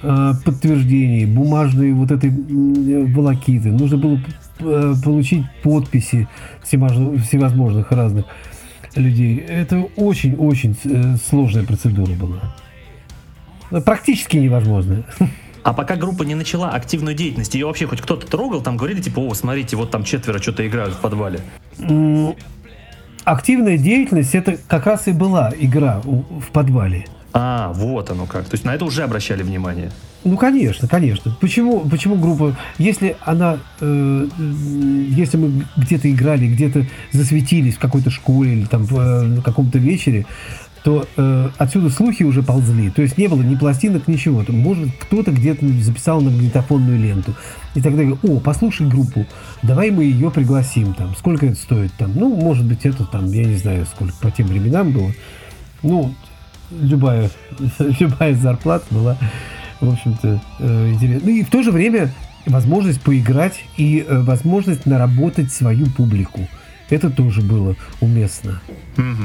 э, 0.02 0.32
подтверждений, 0.44 1.24
бумажные 1.24 1.94
вот 1.94 2.10
этой 2.10 2.30
волокиты. 2.30 3.70
Нужно 3.70 3.96
было 3.96 4.20
э, 4.58 4.94
получить 5.04 5.44
подписи 5.62 6.26
всевозможных 6.64 7.92
разных. 7.92 8.24
людей. 8.96 9.36
Это 9.36 9.86
очень-очень 9.94 10.76
э, 10.82 11.16
сложная 11.28 11.62
процедура 11.64 12.12
была. 12.12 13.82
Практически 13.82 14.36
невозможно. 14.36 15.04
А 15.66 15.72
пока 15.72 15.96
группа 15.96 16.22
не 16.22 16.36
начала 16.36 16.70
активную 16.70 17.16
деятельность, 17.16 17.52
ее 17.56 17.66
вообще 17.66 17.88
хоть 17.88 18.00
кто-то 18.00 18.24
трогал, 18.24 18.62
там 18.62 18.76
говорили, 18.76 19.02
типа, 19.02 19.18
о, 19.18 19.34
смотрите, 19.34 19.74
вот 19.74 19.90
там 19.90 20.04
четверо 20.04 20.40
что-то 20.40 20.64
играют 20.64 20.94
в 20.94 20.98
подвале. 20.98 21.40
Активная 23.24 23.76
деятельность 23.76 24.36
это 24.36 24.58
как 24.68 24.86
раз 24.86 25.08
и 25.08 25.10
была 25.10 25.52
игра 25.58 26.00
в 26.04 26.52
подвале. 26.52 27.06
А, 27.32 27.72
вот 27.74 28.10
оно 28.10 28.26
как. 28.26 28.44
То 28.44 28.54
есть 28.54 28.64
на 28.64 28.76
это 28.76 28.84
уже 28.84 29.02
обращали 29.02 29.42
внимание. 29.42 29.90
Ну, 30.22 30.36
конечно, 30.36 30.86
конечно. 30.86 31.36
Почему, 31.40 31.80
почему 31.80 32.14
группа, 32.14 32.56
если 32.78 33.16
она, 33.24 33.58
э, 33.80 34.28
если 34.38 35.36
мы 35.36 35.64
где-то 35.76 36.08
играли, 36.08 36.46
где-то 36.46 36.86
засветились 37.10 37.74
в 37.74 37.80
какой-то 37.80 38.10
школе 38.10 38.52
или 38.52 38.66
там 38.66 38.84
в 38.84 38.98
э, 38.98 39.40
каком-то 39.42 39.78
вечере, 39.78 40.26
то 40.86 41.04
э, 41.16 41.50
отсюда 41.58 41.90
слухи 41.90 42.22
уже 42.22 42.44
ползли. 42.44 42.90
То 42.90 43.02
есть 43.02 43.18
не 43.18 43.26
было 43.26 43.42
ни 43.42 43.56
пластинок, 43.56 44.06
ничего. 44.06 44.44
Там, 44.44 44.60
может, 44.60 44.88
кто-то 45.00 45.32
где-то 45.32 45.66
записал 45.82 46.20
на 46.20 46.30
магнитофонную 46.30 46.96
ленту. 46.96 47.34
И 47.74 47.80
тогда 47.80 48.04
говорю, 48.04 48.18
о, 48.22 48.38
послушай 48.38 48.86
группу, 48.86 49.26
давай 49.64 49.90
мы 49.90 50.04
ее 50.04 50.30
пригласим. 50.30 50.94
Там, 50.94 51.16
сколько 51.16 51.46
это 51.46 51.56
стоит? 51.56 51.92
Там, 51.98 52.12
ну, 52.14 52.32
может 52.32 52.64
быть, 52.64 52.86
это 52.86 53.04
там, 53.04 53.26
я 53.32 53.42
не 53.42 53.56
знаю, 53.56 53.84
сколько 53.86 54.14
по 54.20 54.30
тем 54.30 54.46
временам 54.46 54.92
было. 54.92 55.10
Ну, 55.82 56.14
любая, 56.70 57.30
любая 57.98 58.36
зарплата 58.36 58.84
была, 58.92 59.16
в 59.80 59.90
общем-то, 59.90 60.40
э, 60.60 60.90
интересна. 60.92 61.20
Ну 61.24 61.36
и 61.36 61.42
в 61.42 61.50
то 61.50 61.64
же 61.64 61.72
время 61.72 62.12
возможность 62.46 63.00
поиграть 63.00 63.64
и 63.76 64.06
э, 64.06 64.20
возможность 64.20 64.86
наработать 64.86 65.52
свою 65.52 65.86
публику. 65.86 66.46
Это 66.88 67.10
тоже 67.10 67.42
было 67.42 67.74
уместно. 68.00 68.60
Угу. 68.96 69.24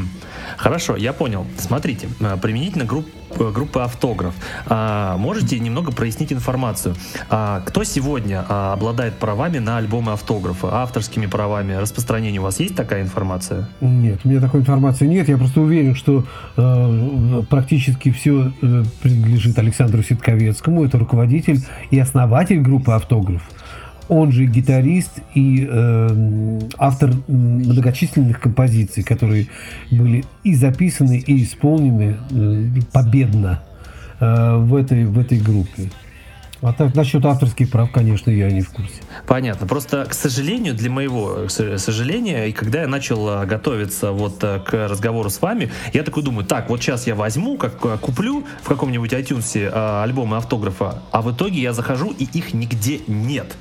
Хорошо, 0.58 0.96
я 0.96 1.14
понял. 1.14 1.46
Смотрите, 1.58 2.10
э, 2.20 2.38
применительно 2.42 2.86
групп, 2.86 3.08
э, 3.38 3.52
группы 3.52 3.80
автограф. 3.80 4.34
А, 4.66 5.16
можете 5.18 5.60
немного 5.60 5.92
прояснить 5.92 6.34
информацию. 6.34 6.96
А, 7.30 7.62
кто 7.62 7.84
сегодня 7.84 8.44
а, 8.48 8.74
обладает 8.74 9.16
правами 9.16 9.60
на 9.60 9.78
альбомы 9.78 10.14
автографа, 10.14 10.82
авторскими 10.82 11.28
правами, 11.28 11.74
распространение? 11.74 12.42
У 12.42 12.44
вас 12.44 12.60
есть 12.60 12.76
такая 12.76 13.04
информация? 13.04 13.70
Нет, 13.80 14.22
у 14.24 14.30
меня 14.30 14.42
такой 14.42 14.62
информации 14.62 15.06
нет. 15.06 15.30
Я 15.30 15.38
просто 15.38 15.62
уверен, 15.62 15.96
что 15.96 16.26
э, 16.58 17.44
практически 17.50 18.12
все 18.12 18.52
э, 18.62 18.84
принадлежит 19.02 19.58
Александру 19.60 20.02
Ситковецкому. 20.02 20.84
Это 20.84 20.98
руководитель 20.98 21.60
и 21.92 22.00
основатель 22.00 22.60
группы 22.60 22.92
автограф 22.92 23.44
он 24.12 24.34
же 24.34 24.46
гитарист 24.46 25.22
и 25.36 25.66
э, 25.72 26.60
автор 26.78 27.14
многочисленных 27.30 28.42
композиций, 28.42 29.04
которые 29.04 29.48
были 29.90 30.26
и 30.44 30.54
записаны, 30.54 31.24
и 31.26 31.44
исполнены 31.44 32.18
э, 32.30 32.82
победно 32.92 33.64
э, 34.20 34.58
в, 34.58 34.76
этой, 34.76 35.06
в 35.06 35.18
этой 35.18 35.40
группе. 35.40 35.90
А 36.62 36.74
так, 36.74 36.94
насчет 36.94 37.26
авторских 37.26 37.72
прав, 37.72 37.90
конечно, 37.90 38.30
я 38.30 38.52
не 38.52 38.60
в 38.60 38.70
курсе. 38.72 39.02
Понятно. 39.28 39.66
Просто, 39.66 40.04
к 40.04 40.14
сожалению, 40.14 40.76
для 40.76 40.90
моего 40.90 41.48
сожаления, 41.48 42.50
и 42.50 42.52
когда 42.52 42.82
я 42.82 42.88
начал 42.90 43.30
а, 43.30 43.46
готовиться 43.46 44.12
вот 44.12 44.44
э, 44.44 44.60
к 44.60 44.90
разговору 44.90 45.30
с 45.30 45.42
вами, 45.42 45.72
я 45.94 46.04
такой 46.04 46.24
думаю, 46.24 46.46
так, 46.46 46.70
вот 46.70 46.82
сейчас 46.82 47.08
я 47.08 47.16
возьму, 47.16 47.58
как 47.58 47.84
э, 47.86 47.98
куплю 47.98 48.44
в 48.62 48.68
каком-нибудь 48.68 49.14
iTunes 49.14 50.02
альбомы 50.04 50.36
автографа, 50.36 51.02
а 51.12 51.22
в 51.22 51.32
итоге 51.34 51.62
я 51.62 51.72
захожу, 51.72 52.12
и 52.12 52.26
их 52.26 52.54
нигде 52.54 53.00
нет. 53.08 53.56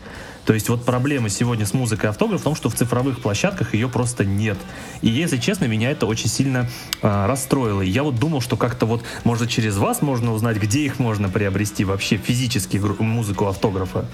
То 0.44 0.55
есть 0.55 0.68
вот 0.68 0.85
проблема 0.85 1.29
сегодня 1.29 1.66
с 1.66 1.74
музыкой 1.74 2.11
автограф 2.11 2.40
в 2.40 2.44
том, 2.44 2.55
что 2.55 2.68
в 2.70 2.74
цифровых 2.74 3.20
площадках 3.20 3.74
ее 3.74 3.88
просто 3.88 4.24
нет. 4.24 4.59
И 5.03 5.09
если 5.09 5.37
честно, 5.37 5.66
меня 5.66 5.90
это 5.90 6.07
очень 6.07 6.29
сильно 6.29 6.68
э, 7.03 7.26
расстроило. 7.26 7.83
Я 7.83 8.03
вот 8.03 8.16
думал, 8.16 8.40
что 8.40 8.57
как-то 8.57 8.87
вот, 8.87 9.05
может, 9.24 9.50
через 9.50 9.76
вас 9.76 10.03
можно 10.03 10.33
узнать, 10.33 10.57
где 10.57 10.81
их 10.81 10.98
можно 10.98 11.29
приобрести 11.29 11.85
вообще 11.85 12.16
физически 12.16 12.79
музыку 12.79 13.46
автографа. 13.46 14.07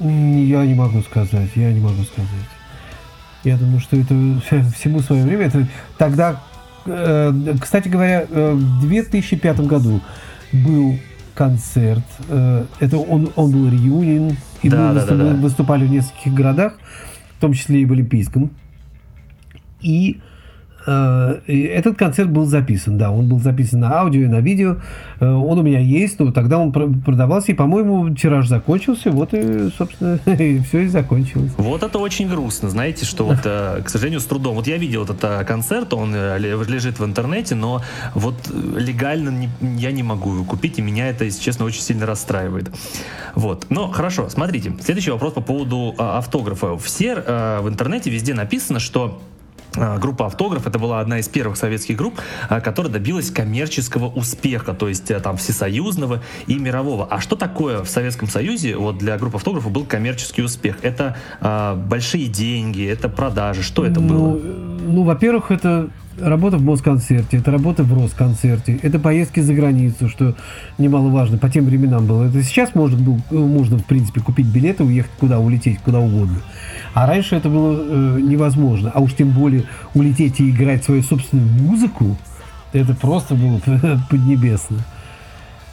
Я 0.00 0.64
не 0.66 0.74
могу 0.74 1.02
сказать, 1.02 1.50
я 1.54 1.72
не 1.72 1.80
могу 1.80 2.02
сказать. 2.04 2.30
Я 3.44 3.56
думаю, 3.56 3.80
что 3.80 3.96
это 3.96 4.14
всему 4.76 5.00
свое 5.00 5.24
время. 5.24 5.46
Это 5.46 5.68
тогда, 5.98 6.42
э, 6.86 7.54
кстати 7.60 7.88
говоря, 7.88 8.26
э, 8.28 8.52
в 8.52 8.80
2005 8.80 9.60
году 9.60 10.00
был 10.52 10.98
концерт. 11.34 12.04
Э, 12.28 12.64
это 12.80 12.98
он, 12.98 13.30
он 13.36 13.50
был 13.50 13.68
реюнион 13.68 14.36
и 14.62 14.68
да, 14.68 14.76
мы 14.76 14.94
да, 14.94 15.00
выступ, 15.00 15.18
да, 15.18 15.24
да. 15.24 15.34
выступали 15.34 15.86
в 15.86 15.90
нескольких 15.90 16.34
городах, 16.34 16.78
в 17.36 17.40
том 17.40 17.52
числе 17.52 17.82
и 17.82 17.84
в 17.86 17.92
Олимпийском. 17.92 18.50
И 19.80 20.20
Э, 20.20 20.33
этот 20.86 21.96
концерт 21.96 22.30
был 22.30 22.44
записан, 22.44 22.98
да, 22.98 23.10
он 23.10 23.28
был 23.28 23.40
записан 23.40 23.80
на 23.80 24.00
аудио 24.00 24.22
и 24.22 24.26
на 24.26 24.40
видео. 24.40 24.76
Э, 25.20 25.30
он 25.30 25.58
у 25.58 25.62
меня 25.62 25.78
есть, 25.78 26.18
но 26.18 26.30
тогда 26.30 26.58
он 26.58 26.72
продавался, 26.72 27.52
и, 27.52 27.54
по-моему, 27.54 28.14
тираж 28.14 28.48
закончился, 28.48 29.10
вот 29.10 29.32
и, 29.32 29.70
собственно, 29.70 30.18
и 30.26 30.58
все 30.60 30.80
и 30.80 30.88
закончилось. 30.88 31.52
Вот 31.56 31.82
это 31.82 31.98
очень 31.98 32.28
грустно, 32.28 32.68
знаете, 32.68 33.06
что 33.06 33.24
вот, 33.24 33.40
э, 33.44 33.82
к 33.82 33.88
сожалению, 33.88 34.20
с 34.20 34.24
трудом. 34.24 34.56
Вот 34.56 34.66
я 34.66 34.76
видел 34.76 35.04
этот 35.04 35.46
концерт, 35.46 35.94
он 35.94 36.14
лежит 36.14 36.98
в 36.98 37.04
интернете, 37.04 37.54
но 37.54 37.82
вот 38.14 38.34
легально 38.76 39.30
не, 39.30 39.48
я 39.78 39.90
не 39.92 40.02
могу 40.02 40.34
его 40.34 40.44
купить, 40.44 40.78
и 40.78 40.82
меня 40.82 41.08
это, 41.08 41.24
если 41.24 41.42
честно, 41.42 41.64
очень 41.64 41.80
сильно 41.80 42.04
расстраивает. 42.04 42.70
Вот. 43.34 43.66
Но 43.70 43.90
хорошо, 43.90 44.28
смотрите, 44.28 44.74
следующий 44.80 45.10
вопрос 45.10 45.32
по 45.32 45.40
поводу 45.40 45.94
а, 45.98 46.18
автографа. 46.18 46.76
Все 46.78 47.14
в 47.14 47.68
интернете 47.68 48.10
везде 48.10 48.34
написано, 48.34 48.80
что 48.80 49.20
группа 49.76 50.26
«Автограф» 50.26 50.66
это 50.66 50.78
была 50.78 51.00
одна 51.00 51.18
из 51.18 51.28
первых 51.28 51.56
советских 51.56 51.96
групп, 51.96 52.20
а, 52.48 52.60
которая 52.60 52.92
добилась 52.92 53.30
коммерческого 53.30 54.06
успеха, 54.06 54.74
то 54.74 54.88
есть 54.88 55.10
э, 55.10 55.20
там 55.20 55.36
всесоюзного 55.36 56.22
и 56.46 56.56
мирового. 56.56 57.06
А 57.10 57.20
что 57.20 57.36
такое 57.36 57.82
в 57.82 57.88
Советском 57.88 58.28
Союзе 58.28 58.76
вот 58.76 58.98
для 58.98 59.18
группы 59.18 59.36
«Автографа» 59.36 59.68
был 59.68 59.84
коммерческий 59.84 60.42
успех? 60.42 60.76
Это 60.82 61.16
а, 61.40 61.74
большие 61.74 62.26
деньги, 62.26 62.86
это 62.86 63.08
продажи, 63.08 63.62
что 63.62 63.84
это 63.84 64.00
ну, 64.00 64.08
было? 64.08 64.40
Ну, 64.40 65.02
во-первых, 65.02 65.50
это 65.50 65.88
работа 66.20 66.58
в 66.58 66.62
Москонцерте, 66.62 67.38
это 67.38 67.50
работа 67.50 67.82
в 67.82 67.92
Росконцерте, 67.92 68.78
это 68.82 68.98
поездки 68.98 69.40
за 69.40 69.54
границу, 69.54 70.08
что 70.08 70.34
немаловажно, 70.78 71.38
по 71.38 71.48
тем 71.48 71.64
временам 71.64 72.06
было. 72.06 72.24
Это 72.24 72.42
сейчас 72.42 72.74
можно, 72.74 72.98
было, 72.98 73.20
можно 73.30 73.78
в 73.78 73.84
принципе, 73.84 74.20
купить 74.20 74.46
билеты, 74.46 74.84
уехать 74.84 75.12
куда, 75.18 75.38
улететь 75.38 75.78
куда 75.80 76.00
угодно. 76.00 76.38
А 76.94 77.06
раньше 77.06 77.36
это 77.36 77.48
было 77.48 77.78
э, 77.80 78.20
невозможно. 78.20 78.90
А 78.94 79.00
уж 79.00 79.14
тем 79.14 79.30
более 79.30 79.64
улететь 79.94 80.40
и 80.40 80.50
играть 80.50 80.84
свою 80.84 81.02
собственную 81.02 81.48
музыку, 81.48 82.16
это 82.72 82.94
просто 82.94 83.34
было 83.34 83.60
поднебесно. 84.10 84.78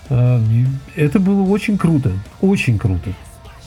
Э, 0.10 0.42
это 0.96 1.20
было 1.20 1.44
очень 1.44 1.78
круто, 1.78 2.12
очень 2.42 2.78
круто. 2.78 3.12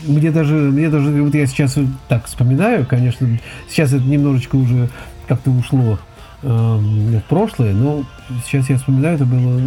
Мне 0.06 0.30
даже, 0.30 0.54
мне 0.54 0.90
даже, 0.90 1.22
вот 1.22 1.34
я 1.34 1.46
сейчас 1.46 1.78
так 2.08 2.26
вспоминаю, 2.26 2.84
конечно, 2.84 3.26
сейчас 3.70 3.92
это 3.92 4.04
немножечко 4.04 4.56
уже 4.56 4.90
как-то 5.26 5.50
ушло 5.50 5.98
в 6.44 7.22
прошлое, 7.28 7.72
но 7.72 8.04
сейчас 8.44 8.68
я 8.70 8.76
вспоминаю, 8.76 9.16
это 9.16 9.24
было 9.24 9.60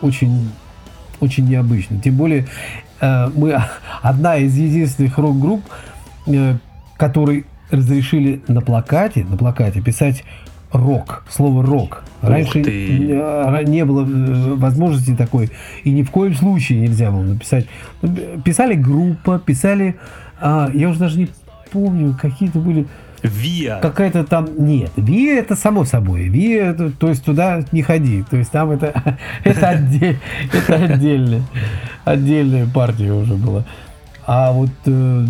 очень, 0.00 0.50
очень 1.20 1.48
необычно. 1.48 2.00
Тем 2.00 2.16
более 2.16 2.46
э, 3.00 3.28
мы 3.34 3.60
одна 4.02 4.36
из 4.36 4.56
единственных 4.56 5.18
рок-групп, 5.18 5.62
э, 6.26 6.56
который 6.96 7.46
разрешили 7.70 8.42
на 8.48 8.60
плакате, 8.60 9.24
на 9.24 9.36
плакате 9.36 9.80
писать 9.80 10.24
рок, 10.72 11.24
слово 11.28 11.64
рок. 11.64 12.04
Раньше 12.20 12.60
не 12.60 13.84
было 13.84 14.02
э, 14.02 14.54
возможности 14.54 15.14
такой, 15.14 15.50
и 15.84 15.90
ни 15.90 16.02
в 16.02 16.10
коем 16.10 16.34
случае 16.34 16.80
нельзя 16.80 17.10
было 17.10 17.22
написать. 17.22 17.66
Писали 18.44 18.74
группа, 18.74 19.38
писали, 19.38 19.96
а, 20.40 20.70
я 20.72 20.88
уже 20.88 20.98
даже 20.98 21.18
не 21.18 21.28
помню, 21.70 22.16
какие-то 22.20 22.58
были... 22.58 22.86
Виа. 23.22 23.78
Какая-то 23.80 24.24
там... 24.24 24.48
Нет, 24.58 24.90
Виа 24.96 25.38
это 25.38 25.54
само 25.56 25.84
собой. 25.84 26.28
Виа, 26.28 26.74
то 26.98 27.08
есть 27.08 27.24
туда 27.24 27.62
не 27.72 27.82
ходи. 27.82 28.24
То 28.28 28.36
есть 28.36 28.50
там 28.50 28.70
это, 28.70 29.18
это, 29.44 29.68
отдель, 29.68 30.18
это 30.52 30.74
отдельная, 30.74 31.42
отдельная 32.04 32.66
партия 32.66 33.12
уже 33.12 33.34
была. 33.34 33.64
А 34.26 34.52
вот 34.52 34.70
э, 34.86 35.26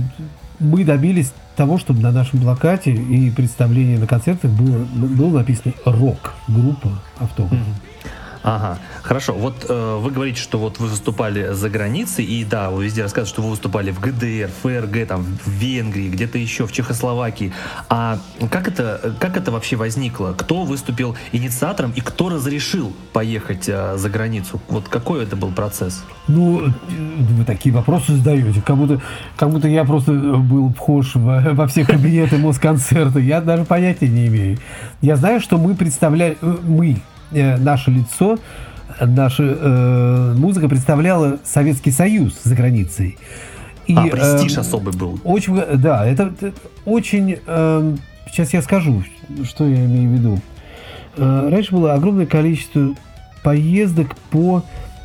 мы 0.59 0.85
добились 0.85 1.33
того, 1.57 1.79
чтобы 1.79 2.01
на 2.01 2.13
нашем 2.13 2.41
плакате 2.41 2.93
и 2.93 3.31
представлении 3.31 3.97
на 3.97 4.07
концертах 4.07 4.51
было, 4.51 4.85
было 4.95 5.39
написано 5.39 5.75
рок, 5.85 6.35
группа 6.49 6.91
автограф. 7.19 7.61
Ага. 8.43 8.79
Хорошо, 9.03 9.33
вот 9.33 9.67
э, 9.69 9.99
вы 10.01 10.11
говорите, 10.13 10.41
что 10.41 10.59
вот 10.59 10.79
вы 10.79 10.87
выступали 10.87 11.53
за 11.53 11.69
границей, 11.69 12.25
и 12.25 12.45
да, 12.45 12.71
вы 12.71 12.85
везде 12.85 13.03
рассказываете, 13.03 13.33
что 13.33 13.43
вы 13.43 13.51
выступали 13.51 13.91
в 13.91 13.99
ГДР, 13.99 14.51
ФРГ, 14.63 15.09
там, 15.09 15.25
в 15.45 15.51
Венгрии, 15.51 16.09
где-то 16.09 16.39
еще, 16.39 16.67
в 16.69 16.73
Чехословакии. 16.73 17.53
А 17.89 18.19
как 18.51 18.69
это, 18.69 19.15
как 19.19 19.37
это 19.37 19.51
вообще 19.51 19.75
возникло? 19.75 20.35
Кто 20.39 20.63
выступил 20.63 21.17
инициатором 21.33 21.93
и 21.97 22.01
кто 22.01 22.29
разрешил 22.29 22.95
поехать 23.13 23.69
э, 23.69 23.97
за 23.97 24.09
границу? 24.09 24.61
Вот 24.69 24.89
какой 24.89 25.25
это 25.25 25.35
был 25.35 25.51
процесс? 25.51 26.05
Ну, 26.29 26.73
вы 26.89 27.45
такие 27.45 27.75
вопросы 27.75 28.17
задаете, 28.17 28.63
как 28.65 28.77
будто, 28.77 29.03
как 29.37 29.51
будто 29.51 29.67
я 29.67 29.85
просто 29.85 30.13
был 30.13 30.73
вхож 30.73 31.17
во, 31.17 31.41
во 31.41 31.67
все 31.67 31.85
кабинеты 31.85 32.39
Москонцерта. 32.39 33.19
Я 33.19 33.41
даже 33.41 33.65
понятия 33.65 34.09
не 34.09 34.29
имею. 34.29 34.59
Я 35.01 35.17
знаю, 35.17 35.41
что 35.41 35.59
мы 35.59 35.75
представляли, 35.75 36.39
э, 36.41 36.57
мы, 36.63 36.99
э, 37.33 37.57
наше 37.57 37.91
лицо, 37.91 38.39
наша 39.01 39.43
э, 39.43 40.35
музыка 40.37 40.69
представляла 40.69 41.39
Советский 41.45 41.91
Союз 41.91 42.35
за 42.45 42.55
границей. 42.55 43.19
И, 43.87 43.95
а, 43.95 44.07
престиж 44.07 44.57
э, 44.57 44.61
особый 44.61 44.95
был. 44.95 45.19
Очень, 45.25 45.61
да, 45.79 46.07
это, 46.07 46.33
это 46.41 46.53
очень... 46.85 47.39
Э, 47.47 47.97
сейчас 48.31 48.53
я 48.53 48.63
скажу, 48.63 49.03
что 49.45 49.67
я 49.67 49.85
имею 49.85 50.11
в 50.11 50.13
виду. 50.13 50.41
Э, 51.17 51.49
раньше 51.51 51.73
было 51.73 51.95
огромное 51.95 52.27
количество 52.27 52.95
поездок 53.43 54.17
по 54.31 54.63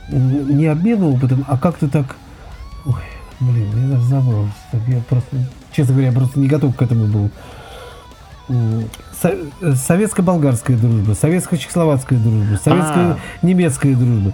не 0.09 0.67
обмену 0.67 1.13
опытом, 1.13 1.43
а 1.47 1.57
как-то 1.57 1.89
так... 1.89 2.15
Ой, 2.85 2.93
блин, 3.39 3.67
я 3.75 3.95
даже 3.95 4.05
забыл. 4.05 4.47
Я 4.87 5.01
просто, 5.09 5.37
честно 5.71 5.93
говоря, 5.93 6.11
я 6.11 6.13
просто 6.13 6.39
не 6.39 6.47
готов 6.47 6.75
к 6.75 6.81
этому 6.81 7.07
был. 7.07 7.31
Советско-болгарская 9.21 10.77
дружба, 10.77 11.13
советско-чехословацкая 11.13 12.17
дружба, 12.17 12.59
советско-немецкая 12.63 13.95
дружба. 13.95 14.33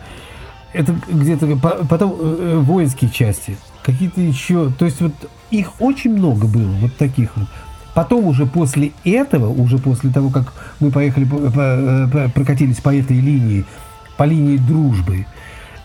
Это 0.74 0.96
где-то 1.08 1.56
потом 1.88 2.16
э, 2.20 2.38
э, 2.40 2.58
воинские 2.58 3.12
части, 3.12 3.58
какие-то 3.84 4.22
еще, 4.22 4.72
то 4.72 4.86
есть 4.86 5.02
вот 5.02 5.14
их 5.52 5.80
очень 5.80 6.16
много 6.16 6.48
было, 6.48 6.72
вот 6.82 6.96
таких 6.98 7.30
вот. 7.36 7.48
Потом 7.94 8.26
уже 8.26 8.48
после 8.48 8.92
этого, 9.04 9.50
уже 9.50 9.78
после 9.78 10.10
того, 10.10 10.32
как 10.32 10.52
мы 10.80 10.90
поехали, 10.90 11.28
э, 11.32 12.30
прокатились 12.30 12.82
по 12.82 12.94
этой 12.94 13.20
линии, 13.20 13.66
по 14.18 14.24
линии 14.24 14.58
дружбы, 14.58 15.28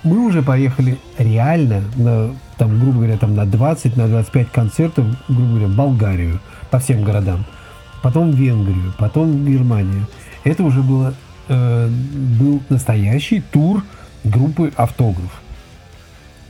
мы 0.03 0.25
уже 0.25 0.43
поехали 0.43 0.99
реально, 1.19 1.83
на, 1.97 2.31
там, 2.57 2.79
грубо 2.81 2.99
говоря, 2.99 3.19
там 3.19 3.35
на 3.35 3.45
20, 3.45 3.97
на 3.97 4.09
25 4.09 4.51
концертов, 4.51 5.07
грубо 5.29 5.51
говоря, 5.51 5.67
в 5.67 5.77
Болгарию, 5.77 6.41
по 6.71 6.79
всем 6.79 7.05
городам. 7.05 7.45
Потом 8.03 8.31
Венгрию, 8.31 8.93
потом 8.99 9.45
Германию. 9.45 10.07
Это 10.45 10.63
уже 10.63 10.83
было, 10.83 11.15
э, 11.49 11.89
был 12.39 12.63
настоящий 12.69 13.41
тур 13.41 13.83
группы 14.25 14.73
«Автограф». 14.77 15.43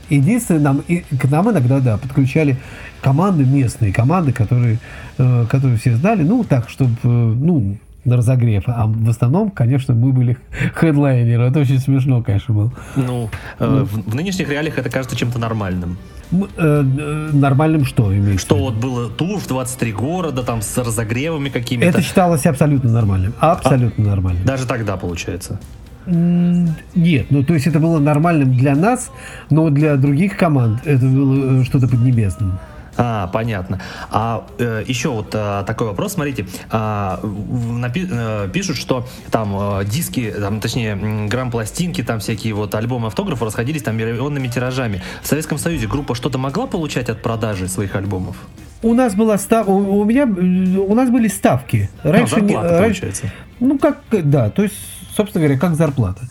Единственное, 0.09 0.61
нам, 0.61 0.83
и, 0.87 1.01
к 1.01 1.25
нам 1.25 1.51
иногда, 1.51 1.79
да, 1.79 1.97
подключали 1.97 2.57
команды 3.01 3.45
местные, 3.45 3.93
команды, 3.93 4.31
которые, 4.31 4.79
э, 5.17 5.45
которые 5.49 5.77
все 5.77 5.95
знали, 5.95 6.23
ну, 6.23 6.43
так, 6.43 6.69
чтобы, 6.69 6.95
э, 7.03 7.07
ну, 7.07 7.77
на 8.09 8.17
разогрев. 8.17 8.63
А 8.67 8.85
в 8.87 9.09
основном, 9.09 9.51
конечно, 9.51 9.93
мы 9.93 10.11
были 10.11 10.37
хедлайнеры. 10.75 11.43
Это 11.43 11.59
очень 11.59 11.79
смешно, 11.79 12.21
конечно, 12.21 12.53
было. 12.53 12.73
Ну, 12.95 13.29
э, 13.59 13.65
ну. 13.65 13.85
В, 13.85 14.11
в 14.11 14.15
нынешних 14.15 14.49
реалиях 14.49 14.77
это 14.77 14.89
кажется 14.89 15.15
чем-то 15.15 15.39
нормальным. 15.39 15.97
Э, 16.31 16.37
э, 16.57 17.29
нормальным 17.33 17.85
что 17.85 18.15
имеется? 18.15 18.45
Что 18.45 18.57
вот 18.57 18.75
было 18.75 19.09
тур 19.09 19.39
в 19.39 19.47
23 19.47 19.91
города, 19.93 20.43
там 20.43 20.61
с 20.61 20.77
разогревами 20.77 21.49
какими-то. 21.49 21.87
Это 21.87 22.01
считалось 22.01 22.45
абсолютно 22.45 22.91
нормальным. 22.91 23.33
Абсолютно 23.39 24.05
а, 24.05 24.07
нормальным. 24.07 24.45
Даже 24.45 24.67
тогда, 24.67 24.97
получается. 24.97 25.59
Нет, 26.05 27.27
ну 27.29 27.43
то 27.43 27.53
есть 27.53 27.67
это 27.67 27.79
было 27.79 27.99
нормальным 27.99 28.57
для 28.57 28.75
нас, 28.75 29.11
но 29.51 29.69
для 29.69 29.95
других 29.95 30.37
команд 30.37 30.81
это 30.85 31.05
было 31.05 31.63
что-то 31.65 31.87
поднебесным. 31.87 32.57
А, 32.97 33.27
понятно. 33.27 33.79
А 34.09 34.45
э, 34.57 34.83
еще 34.85 35.09
вот 35.09 35.29
а, 35.33 35.63
такой 35.63 35.87
вопрос, 35.87 36.13
смотрите, 36.13 36.47
а, 36.69 37.19
напи- 37.23 38.07
э, 38.09 38.49
пишут, 38.51 38.77
что 38.77 39.07
там 39.31 39.79
э, 39.79 39.85
диски, 39.85 40.33
там, 40.37 40.59
точнее, 40.59 41.27
грамм-пластинки, 41.27 42.03
там 42.03 42.19
всякие 42.19 42.53
вот 42.53 42.75
альбомы 42.75 43.07
автографов 43.07 43.43
расходились 43.47 43.83
там 43.83 43.97
миллионными 43.97 44.47
тиражами. 44.47 45.01
В 45.21 45.27
Советском 45.27 45.57
Союзе 45.57 45.87
группа 45.87 46.15
что-то 46.15 46.37
могла 46.37 46.67
получать 46.67 47.09
от 47.09 47.21
продажи 47.21 47.67
своих 47.67 47.95
альбомов? 47.95 48.35
У 48.81 48.93
нас 48.93 49.13
была 49.13 49.37
став... 49.37 49.67
у, 49.67 50.03
меня 50.05 50.25
у 50.25 50.95
нас 50.95 51.09
были 51.09 51.27
ставки. 51.27 51.89
Раньше 52.03 52.37
ну, 52.37 52.47
зарплата, 52.47 52.73
не... 52.73 52.81
получается. 52.81 53.31
Ну 53.59 53.77
как, 53.77 53.99
да, 54.09 54.49
то 54.49 54.63
есть, 54.63 54.75
собственно 55.15 55.45
говоря, 55.45 55.59
как 55.59 55.75
зарплата. 55.75 56.21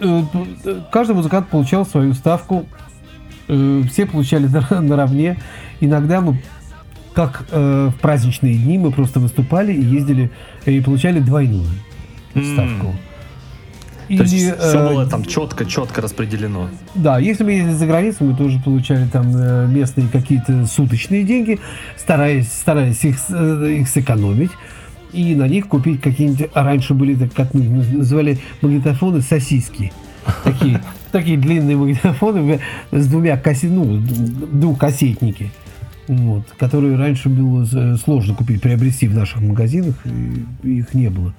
Э, 0.00 0.22
каждый 0.90 1.14
музыкант 1.14 1.48
получал 1.48 1.86
свою 1.86 2.14
ставку 2.14 2.66
э, 3.50 3.82
все 3.90 4.06
получали 4.06 4.46
наравне. 4.80 5.38
Иногда 5.80 6.20
мы, 6.20 6.40
как 7.14 7.44
э, 7.50 7.90
в 7.94 8.00
праздничные 8.00 8.54
дни, 8.54 8.78
мы 8.78 8.92
просто 8.92 9.20
выступали 9.20 9.72
и 9.72 9.82
ездили 9.82 10.30
и 10.66 10.80
получали 10.80 11.20
двойную 11.20 11.68
ставку. 12.32 12.86
Mm. 12.86 13.10
Или, 14.10 14.18
То 14.18 14.22
есть 14.24 14.34
все 14.34 14.78
э, 14.78 14.88
было 14.88 15.06
там 15.06 15.24
четко, 15.24 15.64
четко 15.64 16.00
распределено. 16.00 16.68
Да, 16.96 17.20
если 17.20 17.44
мы 17.44 17.52
ездили 17.52 17.74
за 17.74 17.86
границу, 17.86 18.24
мы 18.24 18.36
тоже 18.36 18.58
получали 18.58 19.06
там 19.06 19.30
э, 19.36 19.68
местные 19.68 20.08
какие-то 20.08 20.66
суточные 20.66 21.22
деньги, 21.22 21.60
стараясь, 21.96 22.52
стараясь 22.52 23.04
их, 23.04 23.18
э, 23.28 23.76
их 23.78 23.88
сэкономить 23.88 24.50
и 25.12 25.36
на 25.36 25.46
них 25.46 25.68
купить 25.68 26.00
какие-нибудь, 26.00 26.50
а 26.54 26.64
раньше 26.64 26.94
были, 26.94 27.14
так, 27.14 27.32
как 27.34 27.54
мы 27.54 27.62
называли, 27.62 28.38
магнитофоны 28.62 29.22
сосиски. 29.22 29.92
Такие 30.42 30.80
такие 31.10 31.36
длинные 31.36 31.76
магнитофоны 31.76 32.60
с 32.90 33.06
двумя 33.06 33.36
кассет, 33.36 33.70
ну, 33.70 33.98
двухкассетники. 33.98 35.50
Вот, 36.08 36.44
которые 36.58 36.96
раньше 36.96 37.28
было 37.28 37.64
сложно 37.96 38.34
купить, 38.34 38.60
приобрести 38.60 39.06
в 39.06 39.14
наших 39.14 39.40
магазинах, 39.42 39.94
и 40.64 40.78
их 40.78 40.92
не 40.92 41.08
было. 41.08 41.32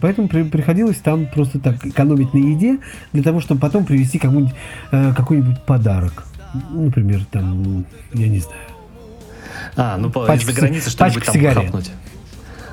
Поэтому 0.00 0.28
при, 0.28 0.42
приходилось 0.42 0.96
там 0.96 1.26
просто 1.26 1.58
так 1.58 1.84
экономить 1.86 2.32
на 2.32 2.38
еде, 2.38 2.78
для 3.12 3.22
того, 3.22 3.40
чтобы 3.40 3.60
потом 3.60 3.84
привезти 3.84 4.18
какой-нибудь, 4.18 4.54
э, 4.92 5.12
какой-нибудь 5.14 5.62
подарок. 5.64 6.24
Например, 6.70 7.24
там, 7.30 7.84
я 8.12 8.28
не 8.28 8.40
знаю. 8.40 8.60
А, 9.76 9.96
ну, 9.96 10.08
из-за 10.08 10.52
границы 10.52 10.90
что-нибудь 10.90 11.24
там 11.24 11.34
сигарет. 11.34 11.64
хапнуть. 11.64 11.90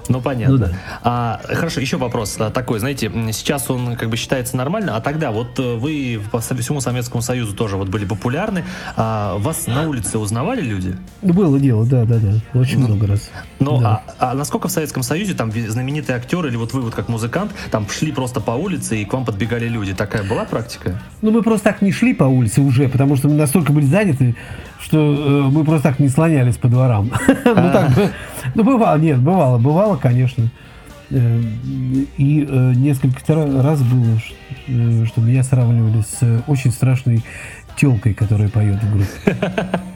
Ну 0.09 0.21
понятно. 0.21 0.57
Ну, 0.57 0.57
да. 0.57 0.71
а, 1.03 1.41
хорошо, 1.43 1.81
еще 1.81 1.97
вопрос 1.97 2.37
такой, 2.53 2.79
знаете, 2.79 3.11
сейчас 3.31 3.69
он 3.69 3.95
как 3.95 4.09
бы 4.09 4.17
считается 4.17 4.57
нормально, 4.57 4.95
а 4.95 5.01
тогда 5.01 5.31
вот 5.31 5.59
э, 5.59 5.75
вы 5.75 6.19
по 6.31 6.39
всему 6.39 6.81
Советскому 6.81 7.21
Союзу 7.21 7.55
тоже 7.55 7.77
вот 7.77 7.89
были 7.89 8.05
популярны, 8.05 8.63
а 8.95 9.37
вас 9.37 9.67
на 9.67 9.87
улице 9.87 10.17
узнавали 10.17 10.61
люди? 10.61 10.95
Было 11.21 11.59
дело, 11.59 11.85
да, 11.85 12.05
да, 12.05 12.17
да, 12.17 12.59
очень 12.59 12.79
ну, 12.79 12.87
много 12.87 13.07
раз. 13.07 13.29
Ну 13.59 13.79
да. 13.79 14.03
а, 14.19 14.31
а 14.31 14.33
насколько 14.33 14.67
в 14.67 14.71
Советском 14.71 15.03
Союзе 15.03 15.33
там 15.33 15.51
знаменитые 15.51 16.17
актеры 16.17 16.49
или 16.49 16.55
вот 16.55 16.73
вы 16.73 16.81
вот 16.81 16.95
как 16.95 17.09
музыкант 17.09 17.51
там 17.71 17.87
шли 17.89 18.11
просто 18.11 18.39
по 18.39 18.51
улице 18.51 19.01
и 19.01 19.05
к 19.05 19.13
вам 19.13 19.25
подбегали 19.25 19.67
люди, 19.67 19.93
такая 19.93 20.23
была 20.23 20.45
практика? 20.45 20.99
Ну 21.21 21.31
мы 21.31 21.41
просто 21.41 21.65
так 21.65 21.81
не 21.81 21.91
шли 21.91 22.13
по 22.13 22.25
улице 22.25 22.61
уже, 22.61 22.87
потому 22.87 23.15
что 23.15 23.27
мы 23.27 23.35
настолько 23.35 23.71
были 23.73 23.85
заняты, 23.85 24.35
что 24.79 24.97
э, 24.97 25.41
мы 25.49 25.63
просто 25.63 25.89
так 25.89 25.99
не 25.99 26.09
слонялись 26.09 26.57
по 26.57 26.67
дворам. 26.67 27.11
Ну 27.45 27.71
так, 27.71 27.91
ну 28.55 28.63
бывало, 28.63 28.97
нет, 28.97 29.19
бывало, 29.19 29.57
бывало, 29.57 29.97
конечно. 29.97 30.49
Э, 31.09 31.41
и 32.17 32.45
э, 32.47 32.73
несколько 32.75 33.33
раз 33.35 33.81
было, 33.81 34.19
что 35.05 35.21
меня 35.21 35.43
сравнивали 35.43 36.01
с 36.01 36.43
очень 36.47 36.71
страшной 36.71 37.23
телкой, 37.77 38.13
которая 38.13 38.49
поет 38.49 38.81
в 38.81 38.91
группе. 38.91 39.37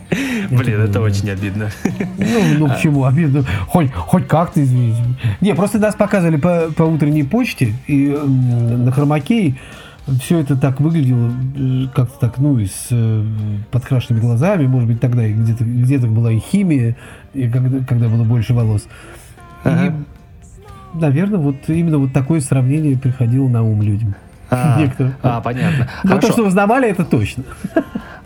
Блин, 0.50 0.82
это 0.82 1.02
очень 1.02 1.30
обидно. 1.30 1.72
Ну, 2.18 2.58
ну 2.60 2.68
почему 2.68 3.06
обидно? 3.06 3.46
Хоть, 3.68 3.92
хоть 3.94 4.28
как-то, 4.28 4.62
извините. 4.62 5.02
Не, 5.40 5.56
просто 5.56 5.80
нас 5.80 5.96
показывали 5.96 6.38
по, 6.38 6.72
по 6.76 6.84
утренней 6.84 7.24
почте 7.24 7.74
и 7.88 8.08
на 8.08 8.92
хромакее 8.92 9.56
все 10.20 10.40
это 10.40 10.58
так 10.58 10.80
выглядело 10.80 11.32
э, 11.56 11.86
как-то 11.94 12.20
так, 12.20 12.38
ну, 12.38 12.58
и 12.58 12.66
с 12.66 12.88
э, 12.90 13.26
подкрашенными 13.72 14.22
глазами, 14.22 14.66
может 14.66 14.90
быть, 14.90 15.00
тогда 15.00 15.28
где-то 15.28 15.64
где 15.64 15.98
была 16.00 16.32
и 16.32 16.40
химия, 16.40 16.96
и 17.34 17.48
когда, 17.48 17.84
когда 17.86 18.10
было 18.10 18.24
больше 18.24 18.54
волос. 18.54 18.88
Ага. 19.64 19.86
И, 19.86 20.98
наверное, 20.98 21.40
вот 21.40 21.56
именно 21.68 22.00
вот 22.00 22.14
такое 22.14 22.42
сравнение 22.42 22.98
приходило 22.98 23.48
на 23.48 23.64
ум 23.64 23.82
людям. 23.82 24.16
А, 24.52 24.86
а 25.24 25.42
понятно. 25.42 25.90
Но 26.04 26.20
то, 26.20 26.32
что 26.32 26.44
узнавали, 26.44 26.90
это 26.90 27.06
точно. 27.06 27.44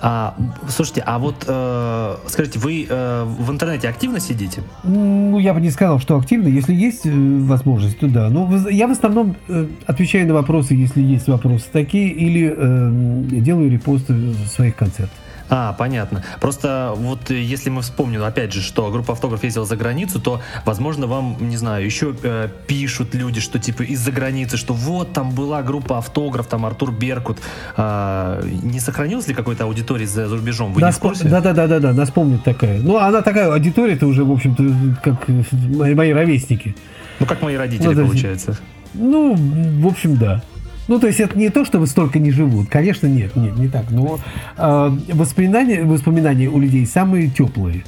А, 0.02 0.36
слушайте, 0.68 1.02
а 1.06 1.18
вот 1.20 1.46
э, 1.48 2.16
скажите, 2.28 2.60
вы 2.60 2.86
э, 2.88 3.24
в 3.24 3.50
интернете 3.50 3.88
активно 3.88 4.20
сидите? 4.20 4.62
Ну, 4.84 5.40
я 5.40 5.54
бы 5.54 5.62
не 5.62 5.72
сказал, 5.72 6.00
что 6.00 6.18
активно. 6.18 6.48
Если 6.48 6.74
есть 6.74 7.06
э, 7.06 7.12
возможность, 7.12 8.00
то 8.00 8.08
да. 8.08 8.30
Но 8.30 8.46
ну, 8.46 8.68
я 8.70 8.88
в 8.88 8.92
основном 8.92 9.36
э, 9.48 9.68
отвечаю 9.86 10.28
на 10.28 10.34
вопросы, 10.34 10.74
если 10.74 11.02
есть 11.02 11.28
вопросы 11.28 11.66
такие, 11.72 12.10
или 12.10 12.54
э, 12.56 13.42
делаю 13.42 13.72
репосты 13.72 14.34
своих 14.48 14.76
концертов. 14.76 15.18
А, 15.50 15.74
понятно. 15.74 16.24
Просто 16.40 16.94
вот 16.96 17.30
э, 17.30 17.42
если 17.42 17.70
мы 17.70 17.82
вспомним, 17.82 18.24
опять 18.24 18.52
же, 18.52 18.62
что 18.62 18.90
группа 18.92 19.14
автограф 19.14 19.44
ездила 19.44 19.66
за 19.66 19.76
границу, 19.76 20.20
то, 20.20 20.42
возможно, 20.66 21.08
вам, 21.08 21.38
не 21.40 21.58
знаю, 21.58 21.86
еще 21.86 22.16
э, 22.24 22.50
пишут 22.68 23.14
люди, 23.14 23.40
что 23.40 23.60
типа 23.60 23.84
из-за 23.84 24.12
границы, 24.12 24.58
что 24.58 24.74
вот 24.74 25.14
там 25.14 25.32
была 25.32 25.62
группа 25.62 26.00
автограф, 26.00 26.48
там 26.48 26.66
Артур 26.66 26.92
Беркут. 26.92 27.38
А, 27.78 28.42
не 28.44 28.80
сохранилась 28.80 29.28
ли 29.28 29.34
какой-то 29.34 29.66
аудитории 29.66 30.06
за, 30.06 30.28
за 30.28 30.36
рубежом? 30.36 30.74
Вы 30.74 30.82
нас 30.82 30.96
не 30.96 31.00
в 31.00 31.02
курсе? 31.02 31.28
Да, 31.30 31.42
да, 31.42 31.54
да, 31.54 31.68
да, 31.68 31.80
да, 31.80 31.94
нас 31.94 32.10
помнит 32.10 32.44
такая. 32.44 32.80
Ну, 32.80 32.98
она 32.98 33.22
такая 33.22 33.52
аудитория, 33.52 33.94
это 33.94 34.08
уже, 34.08 34.24
в 34.24 34.32
общем-то, 34.32 35.02
как 35.04 35.28
мои, 35.28 35.94
мои 35.94 36.12
ровесники. 36.12 36.76
Ну, 37.20 37.26
как 37.26 37.42
мои 37.42 37.56
родители, 37.56 37.94
ну, 37.94 38.08
получается. 38.08 38.58
Ну, 38.94 39.36
в 39.36 39.88
общем, 39.88 40.18
да. 40.18 40.42
Ну, 40.88 41.00
то 41.00 41.08
есть 41.08 41.20
это 41.20 41.38
не 41.38 41.50
то, 41.50 41.66
что 41.66 41.80
вы 41.80 41.88
столько 41.88 42.20
не 42.20 42.32
живут. 42.32 42.70
Конечно, 42.70 43.08
нет, 43.08 43.36
нет, 43.36 43.58
не 43.58 43.68
так. 43.68 43.90
Но 43.90 44.20
э, 44.58 44.98
воспоминания, 45.14 45.84
воспоминания 45.84 46.48
у 46.48 46.60
людей 46.60 46.86
самые 46.86 47.30
теплые 47.30 47.84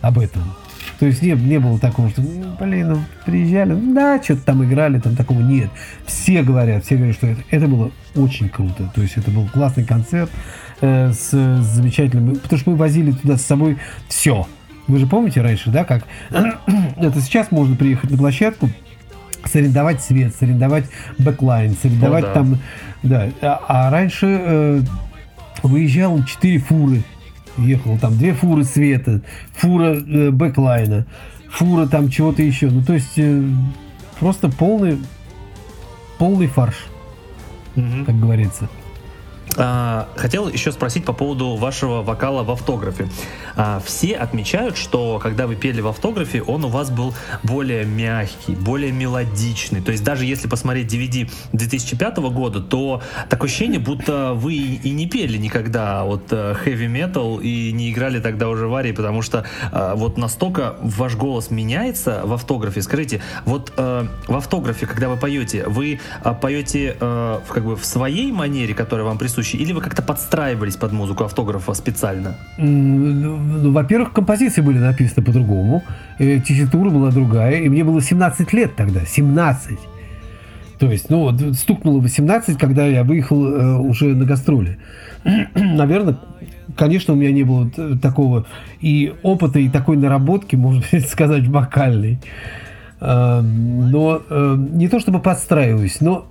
об 0.00 0.18
этом. 0.18 0.42
То 0.98 1.06
есть 1.06 1.22
не, 1.22 1.32
не 1.32 1.58
было 1.58 1.78
такого, 1.78 2.10
что, 2.10 2.22
ну, 2.22 2.56
блин, 2.60 2.90
ну, 2.90 2.98
приезжали, 3.24 3.72
ну, 3.72 3.94
да, 3.94 4.22
что-то 4.22 4.42
там 4.42 4.64
играли, 4.64 5.00
там 5.00 5.16
такого 5.16 5.40
нет. 5.40 5.68
Все 6.06 6.42
говорят, 6.42 6.84
все 6.84 6.96
говорят, 6.96 7.16
что 7.16 7.26
это, 7.26 7.42
это 7.50 7.66
было 7.66 7.90
очень 8.14 8.48
круто. 8.48 8.90
То 8.94 9.02
есть 9.02 9.16
это 9.16 9.30
был 9.30 9.48
классный 9.48 9.84
концерт 9.84 10.30
э, 10.80 11.12
с, 11.12 11.30
с 11.30 11.64
замечательным... 11.64 12.36
Потому 12.36 12.58
что 12.58 12.70
мы 12.70 12.76
возили 12.76 13.12
туда 13.12 13.36
с 13.36 13.42
собой 13.42 13.78
все. 14.08 14.46
Вы 14.86 14.98
же 14.98 15.06
помните 15.06 15.40
раньше, 15.40 15.70
да, 15.70 15.84
как... 15.84 16.04
это 16.96 17.20
сейчас 17.20 17.50
можно 17.50 17.76
приехать 17.76 18.10
на 18.10 18.18
площадку, 18.18 18.68
сорендовать 19.46 20.02
свет, 20.02 20.34
сорендовать 20.38 20.84
бэклайн, 21.18 21.74
сорендовать 21.80 22.24
О, 22.24 22.26
да. 22.26 22.32
там... 22.34 22.58
Да. 23.02 23.28
А, 23.40 23.60
а 23.68 23.90
раньше 23.90 24.26
э, 24.26 24.80
выезжало 25.62 26.24
4 26.24 26.58
фуры. 26.58 27.02
Ехало 27.58 27.98
там 27.98 28.16
две 28.16 28.32
фуры 28.32 28.64
света, 28.64 29.20
фура 29.52 29.94
э, 29.94 30.30
бэклайна, 30.30 31.06
фура 31.50 31.86
там 31.86 32.08
чего-то 32.08 32.42
еще. 32.42 32.70
Ну, 32.70 32.82
то 32.82 32.94
есть 32.94 33.18
э, 33.18 33.42
просто 34.18 34.48
полный, 34.48 34.98
полный 36.18 36.46
фарш, 36.46 36.86
угу. 37.76 38.04
как 38.06 38.18
говорится. 38.18 38.68
А, 39.56 40.08
хотел 40.16 40.48
еще 40.48 40.72
спросить 40.72 41.04
по 41.04 41.12
поводу 41.12 41.56
вашего 41.56 42.02
вокала 42.02 42.42
в 42.42 42.50
автографе. 42.50 43.08
А, 43.56 43.82
все 43.84 44.14
отмечают, 44.14 44.76
что 44.76 45.18
когда 45.18 45.46
вы 45.46 45.56
пели 45.56 45.80
в 45.80 45.88
автографе, 45.88 46.42
он 46.42 46.64
у 46.64 46.68
вас 46.68 46.90
был 46.90 47.14
более 47.42 47.84
мягкий, 47.84 48.54
более 48.54 48.92
мелодичный. 48.92 49.82
То 49.82 49.92
есть 49.92 50.04
даже 50.04 50.24
если 50.24 50.48
посмотреть 50.48 50.92
DVD 50.92 51.30
2005 51.52 52.16
года, 52.18 52.60
то 52.60 53.02
такое 53.28 53.48
ощущение, 53.48 53.80
будто 53.80 54.32
вы 54.34 54.54
и 54.54 54.90
не 54.90 55.06
пели 55.06 55.36
никогда 55.36 56.04
вот 56.04 56.32
э, 56.32 56.54
heavy 56.64 56.86
metal 56.86 57.42
и 57.42 57.72
не 57.72 57.90
играли 57.90 58.20
тогда 58.20 58.48
уже 58.48 58.66
в 58.68 58.74
арии, 58.74 58.92
потому 58.92 59.22
что 59.22 59.44
а, 59.70 59.94
вот 59.94 60.16
настолько 60.16 60.76
ваш 60.80 61.16
голос 61.16 61.50
меняется 61.50 62.22
в 62.24 62.32
автографе. 62.32 62.82
Скажите, 62.82 63.20
вот 63.44 63.72
э, 63.76 64.06
в 64.28 64.36
автографе, 64.36 64.86
когда 64.86 65.08
вы 65.08 65.16
поете, 65.16 65.64
вы 65.66 66.00
поете 66.40 66.96
э, 66.98 67.40
как 67.48 67.64
бы 67.64 67.76
в 67.76 67.84
своей 67.84 68.32
манере, 68.32 68.74
которая 68.74 69.06
вам 69.06 69.18
присуща, 69.18 69.41
присущи, 69.42 69.56
или 69.56 69.72
вы 69.72 69.80
как-то 69.80 70.02
подстраивались 70.02 70.76
под 70.76 70.92
музыку 70.92 71.24
автографа 71.24 71.74
специально? 71.74 72.34
Ну, 72.58 73.72
во-первых, 73.72 74.12
композиции 74.12 74.62
были 74.62 74.78
написаны 74.78 75.24
по-другому, 75.24 75.82
э, 76.18 76.40
тесситура 76.40 76.90
была 76.90 77.10
другая, 77.10 77.60
и 77.62 77.68
мне 77.68 77.84
было 77.84 78.00
17 78.00 78.52
лет 78.52 78.76
тогда, 78.76 79.00
17. 79.04 79.78
То 80.78 80.90
есть, 80.90 81.10
ну, 81.10 81.20
вот 81.20 81.56
стукнуло 81.56 82.00
18, 82.00 82.58
когда 82.58 82.86
я 82.86 83.04
выехал 83.04 83.46
э, 83.46 83.78
уже 83.78 84.14
на 84.14 84.24
гастроли. 84.24 84.78
Наверное, 85.54 86.16
конечно, 86.76 87.14
у 87.14 87.16
меня 87.16 87.32
не 87.32 87.44
было 87.44 87.70
такого 88.00 88.44
и 88.80 89.12
опыта, 89.22 89.58
и 89.58 89.68
такой 89.68 89.96
наработки, 89.96 90.56
можно 90.56 90.82
сказать, 91.08 91.46
вокальной. 91.48 92.18
Э, 93.00 93.40
но 93.40 94.22
э, 94.28 94.56
не 94.72 94.88
то 94.88 95.00
чтобы 95.00 95.20
подстраиваюсь, 95.20 96.00
но 96.00 96.26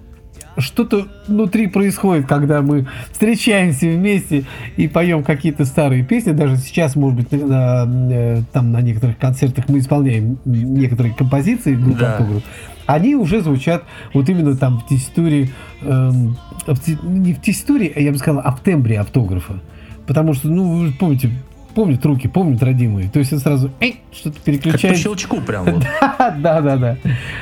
что-то 0.58 1.08
внутри 1.28 1.68
происходит, 1.68 2.28
когда 2.28 2.62
мы 2.62 2.88
встречаемся 3.12 3.88
вместе 3.88 4.44
и 4.78 4.88
поем 4.88 5.24
какие-то 5.24 5.66
старые 5.66 6.04
песни. 6.04 6.32
Даже 6.32 6.58
сейчас, 6.58 6.96
может 6.96 7.20
быть, 7.20 7.32
на, 7.32 7.88
э, 8.12 8.42
там 8.52 8.72
на 8.72 8.82
некоторых 8.82 9.18
концертах 9.18 9.70
мы 9.70 9.80
исполняем 9.80 10.38
некоторые 10.46 11.14
композиции 11.14 11.76
группы 11.76 12.00
да. 12.00 12.12
автограф. 12.14 12.44
Они 12.86 13.16
уже 13.16 13.42
звучат 13.42 13.84
вот 14.14 14.28
именно 14.28 14.56
там 14.58 14.80
в 14.80 14.88
текстуре, 14.88 15.50
эм, 15.82 16.38
в, 16.68 17.04
не 17.04 17.34
в 17.34 17.42
текстуре, 17.42 17.92
а 17.96 18.00
я 18.00 18.12
бы 18.12 18.18
сказал, 18.18 18.42
а 18.44 18.52
в 18.52 18.60
тембре 18.60 19.00
автографа. 19.00 19.62
Потому 20.08 20.34
что, 20.34 20.50
ну, 20.50 20.78
вы 20.78 20.92
помните, 20.92 21.32
помнит 21.72 22.06
руки, 22.06 22.28
помнит 22.28 22.62
родимые. 22.64 23.10
То 23.10 23.20
есть 23.20 23.34
он 23.34 23.40
сразу 23.40 23.72
что-то 24.12 24.40
переключает. 24.40 24.82
Как 24.82 24.92
по 24.92 24.98
щелчку 24.98 25.42
прям 25.42 25.66
вот. 25.74 25.86
да, 26.20 26.62
да, 26.62 26.78
да. 26.78 26.98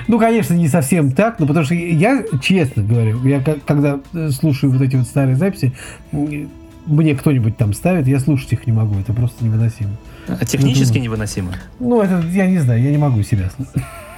Ну, 0.07 0.19
конечно, 0.19 0.53
не 0.53 0.67
совсем 0.67 1.11
так, 1.11 1.39
но 1.39 1.47
потому 1.47 1.65
что 1.65 1.75
я, 1.75 2.23
честно 2.41 2.83
говорю, 2.83 3.23
я 3.25 3.41
когда 3.65 3.99
э, 4.13 4.29
слушаю 4.29 4.71
вот 4.71 4.81
эти 4.81 4.95
вот 4.95 5.05
старые 5.05 5.35
записи, 5.35 5.73
мне 6.11 7.15
кто-нибудь 7.15 7.57
там 7.57 7.73
ставит, 7.73 8.07
я 8.07 8.19
слушать 8.19 8.51
их 8.53 8.65
не 8.65 8.73
могу, 8.73 8.99
это 8.99 9.13
просто 9.13 9.43
невыносимо. 9.43 9.91
А 10.27 10.45
технически 10.45 10.97
ну, 10.97 11.05
невыносимо? 11.05 11.51
Ну, 11.79 12.01
это, 12.01 12.23
я 12.27 12.47
не 12.47 12.59
знаю, 12.59 12.81
я 12.81 12.91
не 12.91 12.97
могу 12.97 13.21
себя 13.23 13.49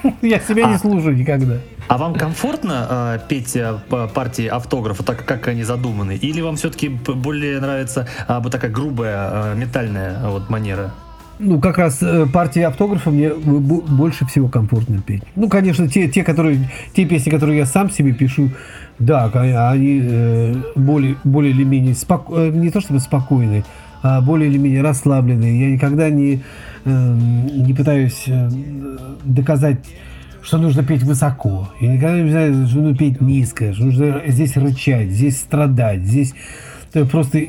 Я 0.22 0.40
себя 0.40 0.68
а, 0.68 0.72
не 0.72 0.78
слушаю 0.78 1.16
никогда. 1.16 1.58
А 1.88 1.98
вам 1.98 2.14
комфортно 2.14 2.88
э, 2.90 3.20
петь 3.28 3.56
э, 3.56 3.78
партии 4.14 4.48
автографа, 4.48 5.04
так 5.04 5.26
как 5.26 5.48
они 5.48 5.64
задуманы? 5.64 6.16
Или 6.16 6.42
вам 6.42 6.56
все-таки 6.56 6.90
более 6.90 7.60
нравится 7.60 8.08
э, 8.28 8.40
вот 8.42 8.52
такая 8.52 8.72
грубая, 8.72 9.54
э, 9.54 9.56
метальная 9.56 10.30
вот 10.30 10.50
манера? 10.50 10.92
Ну, 11.44 11.60
как 11.60 11.80
раз 11.80 12.02
э, 12.02 12.28
партии 12.32 12.62
автографа 12.62 13.10
мне 13.10 13.34
больше 13.34 14.26
всего 14.26 14.48
комфортно 14.48 15.02
петь. 15.02 15.24
Ну, 15.36 15.50
конечно, 15.50 15.88
те, 15.88 16.08
те, 16.08 16.24
которые, 16.24 16.70
те 16.94 17.06
песни, 17.06 17.32
которые 17.32 17.58
я 17.58 17.66
сам 17.66 17.90
себе 17.90 18.14
пишу, 18.14 18.52
да, 19.00 19.26
они 19.72 20.02
э, 20.04 20.56
более, 20.76 21.16
более 21.24 21.52
или 21.52 21.64
менее 21.64 21.96
споко... 21.96 22.36
Э, 22.36 22.50
не 22.50 22.70
то 22.70 22.80
чтобы 22.80 23.00
спокойные, 23.00 23.64
а 24.04 24.22
более 24.22 24.50
или 24.50 24.60
менее 24.60 24.84
расслабленные. 24.84 25.60
Я 25.60 25.72
никогда 25.72 26.10
не, 26.10 26.36
э, 26.36 26.40
не 26.86 27.74
пытаюсь 27.74 28.24
э, 28.28 28.50
доказать 29.24 29.80
что 30.44 30.58
нужно 30.58 30.84
петь 30.84 31.04
высоко. 31.04 31.70
Я 31.80 31.94
никогда 31.94 32.20
не 32.20 32.32
знаю, 32.32 32.68
что 32.68 32.80
нужно 32.80 32.98
петь 32.98 33.22
низко, 33.22 33.74
что 33.74 33.86
нужно 33.86 34.22
здесь 34.26 34.58
рычать, 34.58 35.12
здесь 35.12 35.40
страдать, 35.40 36.02
здесь 36.02 36.34
просто, 37.10 37.40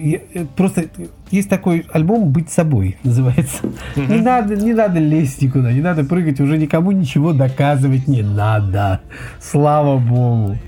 просто 0.56 0.84
есть 1.30 1.48
такой 1.48 1.86
альбом 1.92 2.30
«Быть 2.30 2.50
собой» 2.50 2.96
называется. 3.04 3.60
Не 3.96 4.20
надо, 4.20 4.56
не 4.56 4.72
надо 4.72 5.00
лезть 5.00 5.42
никуда, 5.42 5.72
не 5.72 5.80
надо 5.80 6.04
прыгать, 6.04 6.40
уже 6.40 6.58
никому 6.58 6.92
ничего 6.92 7.32
доказывать 7.32 8.06
не 8.06 8.22
надо. 8.22 9.00
Слава 9.40 9.98
богу. 9.98 10.58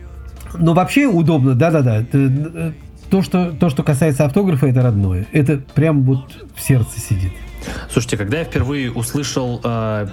Но 0.56 0.72
вообще 0.72 1.06
удобно, 1.06 1.54
да-да-да. 1.54 2.04
Э, 2.12 2.72
то 3.10 3.22
что, 3.22 3.52
то, 3.52 3.68
что 3.70 3.82
касается 3.82 4.24
автографа, 4.24 4.66
это 4.66 4.82
родное. 4.82 5.26
Это 5.32 5.60
прям 5.74 6.02
вот 6.02 6.46
в 6.54 6.60
сердце 6.60 7.00
сидит. 7.00 7.32
Слушайте, 7.90 8.16
когда 8.16 8.38
я 8.38 8.44
впервые 8.44 8.90
услышал 8.92 9.60
э, 9.62 10.08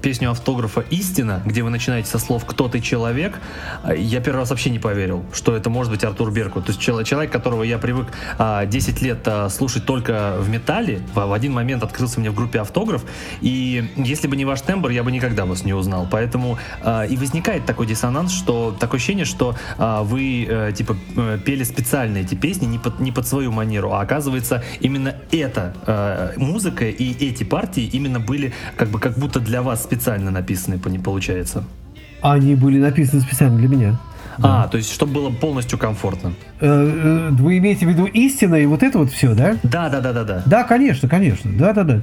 песню 0.00 0.30
автографа 0.30 0.84
«Истина», 0.90 1.42
где 1.44 1.62
вы 1.62 1.70
начинаете 1.70 2.08
со 2.08 2.18
слов 2.18 2.44
«Кто 2.44 2.68
ты, 2.68 2.80
человек?», 2.80 3.40
э, 3.84 3.96
я 3.96 4.20
первый 4.20 4.38
раз 4.38 4.50
вообще 4.50 4.70
не 4.70 4.78
поверил, 4.78 5.24
что 5.32 5.56
это 5.56 5.70
может 5.70 5.92
быть 5.92 6.04
Артур 6.04 6.30
Беркут. 6.30 6.66
То 6.66 6.72
есть 6.72 6.80
человек, 6.80 7.30
которого 7.30 7.62
я 7.62 7.78
привык 7.78 8.08
10 8.38 9.02
э, 9.02 9.04
лет 9.04 9.18
э, 9.24 9.48
слушать 9.48 9.84
только 9.86 10.36
в 10.38 10.48
металле, 10.48 11.00
в 11.14 11.32
один 11.32 11.52
момент 11.52 11.82
открылся 11.82 12.20
мне 12.20 12.30
в 12.30 12.34
группе 12.34 12.60
«Автограф», 12.60 13.04
и 13.40 13.90
если 13.96 14.28
бы 14.28 14.36
не 14.36 14.44
ваш 14.44 14.60
тембр, 14.62 14.90
я 14.90 15.02
бы 15.02 15.12
никогда 15.12 15.44
вас 15.46 15.64
не 15.64 15.72
узнал. 15.72 16.06
Поэтому 16.10 16.58
и 16.84 17.16
возникает 17.16 17.66
такой 17.66 17.86
диссонанс, 17.86 18.32
что 18.32 18.76
такое 18.78 18.98
ощущение, 18.98 19.24
что 19.24 19.56
вы 19.78 20.72
типа 20.76 20.96
пели 21.44 21.64
специально 21.64 22.18
эти 22.18 22.34
песни 22.34 22.66
не 22.66 22.78
под, 22.78 23.00
не 23.00 23.12
под 23.12 23.26
свою 23.26 23.52
манеру, 23.52 23.92
а 23.92 24.00
оказывается 24.00 24.62
именно 24.80 25.16
эта 25.30 26.32
музыка 26.36 26.86
и 26.86 27.26
эти 27.26 27.44
партии 27.44 27.84
именно 27.84 28.20
были 28.20 28.52
как 28.76 28.88
бы 28.88 28.98
как 28.98 29.18
будто 29.18 29.40
для 29.40 29.62
вас 29.62 29.71
специально 29.76 30.30
написаны, 30.30 30.78
получается. 30.78 31.64
Они 32.20 32.54
были 32.54 32.78
написаны 32.78 33.22
специально 33.22 33.58
для 33.58 33.68
меня. 33.68 33.98
Да. 34.38 34.64
А, 34.64 34.68
то 34.68 34.78
есть, 34.78 34.90
чтобы 34.92 35.12
было 35.12 35.30
полностью 35.30 35.78
комфортно. 35.78 36.32
Э, 36.60 36.66
э, 36.66 37.28
вы 37.32 37.58
имеете 37.58 37.86
в 37.86 37.88
виду 37.90 38.06
истина 38.06 38.54
и 38.54 38.66
вот 38.66 38.82
это 38.82 38.98
вот 38.98 39.10
все, 39.10 39.34
да? 39.34 39.56
Да, 39.62 39.88
да, 39.90 40.00
да, 40.00 40.12
да, 40.12 40.24
да. 40.24 40.42
Да, 40.46 40.64
конечно, 40.64 41.08
конечно. 41.08 41.50
Да, 41.52 41.72
да, 41.72 41.84
да. 41.84 42.02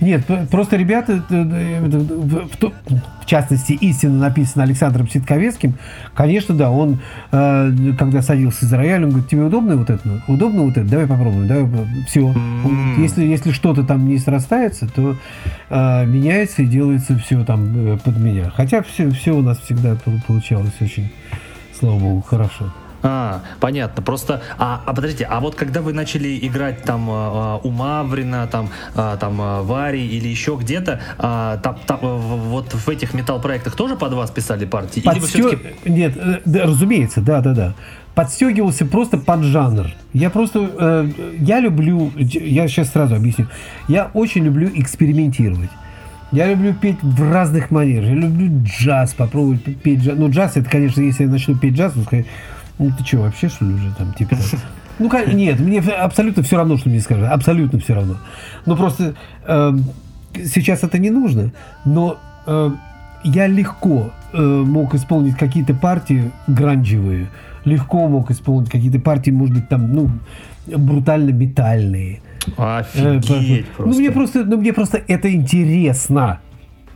Нет, 0.00 0.24
просто 0.50 0.76
ребята, 0.76 1.22
в 3.26 3.26
частности, 3.26 3.72
истинно 3.72 4.18
написано 4.18 4.64
Александром 4.64 5.08
Ситковецким, 5.08 5.74
конечно, 6.14 6.54
да, 6.54 6.70
он, 6.70 7.00
э, 7.32 7.72
когда 7.98 8.22
садился 8.22 8.66
за 8.66 8.76
рояль, 8.76 9.04
он 9.04 9.10
говорит, 9.10 9.28
тебе 9.28 9.42
удобно 9.42 9.76
вот 9.76 9.90
это? 9.90 10.22
Удобно 10.28 10.62
вот 10.62 10.76
это? 10.76 10.88
Давай 10.88 11.06
попробуем, 11.06 11.48
давай, 11.48 11.66
все. 12.06 12.20
Mm-hmm. 12.20 13.00
Если, 13.00 13.24
если 13.24 13.52
что-то 13.52 13.84
там 13.84 14.06
не 14.06 14.18
срастается, 14.18 14.86
то 14.86 15.16
э, 15.70 16.06
меняется 16.06 16.62
и 16.62 16.66
делается 16.66 17.18
все 17.18 17.44
там 17.44 17.94
э, 17.94 17.96
под 17.96 18.18
меня. 18.18 18.50
Хотя 18.54 18.82
все, 18.82 19.10
все 19.10 19.32
у 19.32 19.42
нас 19.42 19.58
всегда 19.58 19.96
получалось 20.26 20.74
очень, 20.80 21.10
слава 21.72 21.98
богу, 21.98 22.22
хорошо. 22.22 22.72
А, 23.06 23.42
понятно. 23.60 24.02
Просто, 24.02 24.42
а, 24.58 24.82
а 24.84 24.92
подождите, 24.92 25.24
а 25.24 25.38
вот 25.38 25.54
когда 25.54 25.80
вы 25.80 25.92
начали 25.92 26.38
играть 26.42 26.82
там 26.82 27.06
а, 27.08 27.60
у 27.62 27.70
Маврина, 27.70 28.48
там, 28.48 28.68
а, 28.96 29.16
там 29.16 29.40
а, 29.40 29.62
Вари 29.62 30.04
или 30.04 30.26
еще 30.26 30.58
где-то, 30.60 31.00
а, 31.18 31.58
там, 31.58 31.78
там, 31.86 31.98
вот 32.00 32.74
в 32.74 32.88
этих 32.88 33.14
металл-проектах 33.14 33.76
тоже 33.76 33.94
под 33.94 34.12
вас 34.14 34.30
писали 34.30 34.64
партии? 34.64 35.00
Подстё... 35.00 35.12
Или 35.12 35.20
вы 35.20 35.26
все-таки... 35.26 35.90
Нет, 35.90 36.16
э, 36.16 36.40
да, 36.44 36.64
разумеется, 36.64 37.20
да, 37.20 37.40
да, 37.40 37.54
да. 37.54 37.74
Подстегивался 38.16 38.86
просто 38.86 39.18
под 39.18 39.42
жанр. 39.42 39.86
Я 40.12 40.30
просто, 40.30 40.68
э, 40.76 41.10
я 41.38 41.60
люблю, 41.60 42.10
я 42.16 42.66
сейчас 42.66 42.90
сразу 42.90 43.14
объясню, 43.14 43.46
я 43.86 44.10
очень 44.14 44.44
люблю 44.44 44.68
экспериментировать. 44.74 45.70
Я 46.32 46.48
люблю 46.50 46.74
петь 46.74 47.00
в 47.02 47.32
разных 47.32 47.70
манерах. 47.70 48.08
Я 48.08 48.14
люблю 48.16 48.64
джаз, 48.64 49.14
попробовать 49.14 49.62
петь 49.76 50.00
джаз. 50.00 50.14
Ну, 50.18 50.28
джаз, 50.28 50.56
это, 50.56 50.68
конечно, 50.68 51.00
если 51.00 51.22
я 51.22 51.30
начну 51.30 51.56
петь 51.56 51.76
джаз, 51.76 51.92
то 51.92 52.24
ну 52.78 52.90
ты 52.96 53.04
что, 53.04 53.18
вообще 53.18 53.48
что 53.48 53.64
ли 53.64 53.74
уже 53.74 53.92
там, 53.94 54.12
типа... 54.14 54.36
Ну, 54.98 55.10
нет, 55.34 55.60
мне 55.60 55.80
абсолютно 55.80 56.42
все 56.42 56.56
равно, 56.56 56.78
что 56.78 56.88
мне 56.88 57.00
скажут. 57.00 57.26
Абсолютно 57.26 57.78
все 57.78 57.92
равно. 57.92 58.16
Ну, 58.64 58.76
просто 58.76 59.14
э, 59.46 59.72
сейчас 60.44 60.82
это 60.84 60.98
не 60.98 61.10
нужно, 61.10 61.52
но 61.84 62.18
э, 62.46 62.70
я 63.24 63.46
легко 63.46 64.10
э, 64.32 64.40
мог 64.40 64.94
исполнить 64.94 65.36
какие-то 65.36 65.74
партии 65.74 66.30
гранжевые, 66.46 67.26
легко 67.66 68.08
мог 68.08 68.30
исполнить 68.30 68.70
какие-то 68.70 68.98
партии, 68.98 69.30
может 69.30 69.54
быть, 69.54 69.68
там, 69.68 69.92
ну, 69.92 70.10
брутально 70.66 71.30
метальные. 71.30 72.20
Офигеть 72.56 73.66
э, 73.66 73.76
просто. 73.76 73.92
Ну, 73.92 73.98
мне 73.98 74.10
просто, 74.10 74.44
ну, 74.44 74.56
мне 74.56 74.72
просто 74.72 75.02
это 75.06 75.32
интересно. 75.32 76.40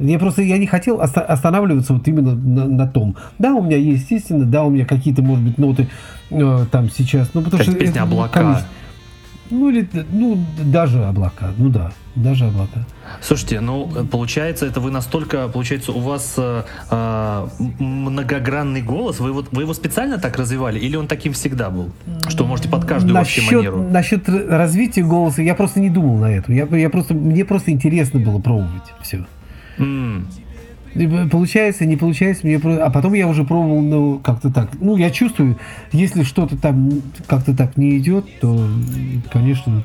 Я 0.00 0.18
просто 0.18 0.42
я 0.42 0.58
не 0.58 0.66
хотел 0.66 1.00
останавливаться 1.00 1.94
вот 1.94 2.08
именно 2.08 2.34
на, 2.34 2.64
на 2.66 2.86
том. 2.86 3.16
Да, 3.38 3.54
у 3.54 3.62
меня 3.62 3.76
есть, 3.76 4.02
естественно, 4.02 4.44
да, 4.44 4.64
у 4.64 4.70
меня 4.70 4.86
какие-то, 4.86 5.22
может 5.22 5.44
быть, 5.44 5.58
ноты 5.58 5.88
э, 6.30 6.66
там 6.70 6.90
сейчас. 6.90 7.30
Ну, 7.34 7.42
потому 7.42 7.62
как 7.62 7.70
что 7.70 7.78
песня 7.78 7.96
это, 7.96 8.02
«Облака». 8.02 8.40
Конечно, 8.40 8.66
ну, 9.50 9.68
или, 9.68 9.88
ну, 10.12 10.38
даже 10.64 11.04
облака. 11.04 11.52
Ну 11.58 11.70
да, 11.70 11.92
даже 12.14 12.46
облака. 12.46 12.86
Слушайте, 13.20 13.60
ну, 13.60 13.88
получается, 14.10 14.66
это 14.66 14.80
вы 14.80 14.90
настолько, 14.90 15.48
получается, 15.48 15.92
у 15.92 15.98
вас 15.98 16.34
э, 16.36 16.62
э, 16.90 17.48
многогранный 17.58 18.80
голос, 18.80 19.18
вы, 19.18 19.32
вот, 19.32 19.48
вы 19.50 19.62
его 19.62 19.74
специально 19.74 20.18
так 20.18 20.36
развивали, 20.36 20.78
или 20.78 20.96
он 20.96 21.08
таким 21.08 21.32
всегда 21.32 21.68
был? 21.70 21.90
Что 22.28 22.44
можете 22.44 22.68
под 22.68 22.84
каждую 22.84 23.14
насчет, 23.14 23.42
вообще 23.42 23.56
манеру? 23.56 23.82
Насчет 23.82 24.28
развития 24.28 25.02
голоса, 25.02 25.42
я 25.42 25.54
просто 25.56 25.80
не 25.80 25.90
думал 25.90 26.16
на 26.18 26.32
это. 26.32 26.52
Я, 26.52 26.66
я 26.66 26.88
просто, 26.88 27.14
мне 27.14 27.44
просто 27.44 27.72
интересно 27.72 28.20
было 28.20 28.38
пробовать 28.38 28.94
все. 29.02 29.26
Mm. 29.80 31.28
Получается, 31.30 31.86
не 31.86 31.96
получается, 31.96 32.46
мне 32.46 32.56
а 32.56 32.90
потом 32.90 33.14
я 33.14 33.28
уже 33.28 33.44
пробовал, 33.44 33.80
ну, 33.80 34.18
как-то 34.18 34.50
так. 34.50 34.70
Ну, 34.80 34.96
я 34.96 35.10
чувствую, 35.10 35.56
если 35.92 36.24
что-то 36.24 36.56
там 36.56 37.02
как-то 37.28 37.56
так 37.56 37.76
не 37.76 37.96
идет, 37.98 38.26
то, 38.40 38.68
конечно, 39.32 39.84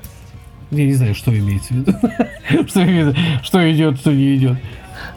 я 0.72 0.86
не 0.86 0.94
знаю, 0.94 1.14
что 1.14 1.38
имеется 1.38 1.74
в 1.74 1.78
виду. 1.78 1.94
что, 2.68 3.16
что 3.44 3.72
идет, 3.72 4.00
что 4.00 4.12
не 4.12 4.36
идет. 4.36 4.58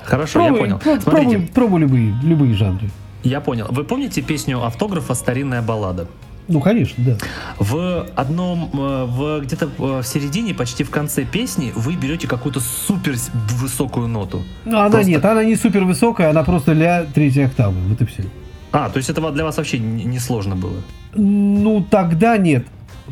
Хорошо, 0.05 0.41
пробуй, 0.41 0.69
я 0.69 0.77
понял. 0.77 0.81
Смотрите. 1.01 1.31
Пробуй, 1.31 1.49
пробуй 1.55 1.81
любые, 1.81 2.15
любые 2.23 2.55
жанры. 2.55 2.91
Я 3.25 3.41
понял. 3.41 3.67
Вы 3.71 3.85
помните 3.85 4.23
песню 4.23 4.63
автографа 4.65 5.15
«Старинная 5.15 5.63
баллада»? 5.63 6.07
Ну, 6.49 6.61
конечно, 6.61 7.05
да. 7.05 7.17
В 7.59 8.07
одном, 8.17 8.71
э, 8.73 9.05
в 9.05 9.41
где-то 9.41 9.67
э, 9.67 10.01
в 10.01 10.03
середине, 10.03 10.55
почти 10.55 10.83
в 10.83 10.91
конце 10.91 11.25
песни, 11.25 11.73
вы 11.77 11.95
берете 11.95 12.27
какую-то 12.27 12.61
супер 12.61 13.17
высокую 13.61 14.09
ноту. 14.09 14.43
Ну, 14.65 14.79
она 14.79 14.91
просто... 14.91 15.11
нет, 15.11 15.25
она 15.25 15.45
не 15.45 15.57
супер 15.57 15.85
высокая, 15.85 16.31
она 16.31 16.43
просто 16.45 16.75
для 16.75 17.05
третьей 17.05 17.45
октавы. 17.45 17.77
Вот 17.89 18.01
и 18.01 18.07
все. 18.07 18.25
А, 18.73 18.89
то 18.89 18.97
есть 18.97 19.11
это 19.11 19.31
для 19.31 19.45
вас 19.45 19.59
вообще 19.59 19.79
не 19.79 20.19
сложно 20.19 20.57
было? 20.57 20.83
Ну, 21.15 21.85
тогда 21.91 22.37
нет. 22.39 22.67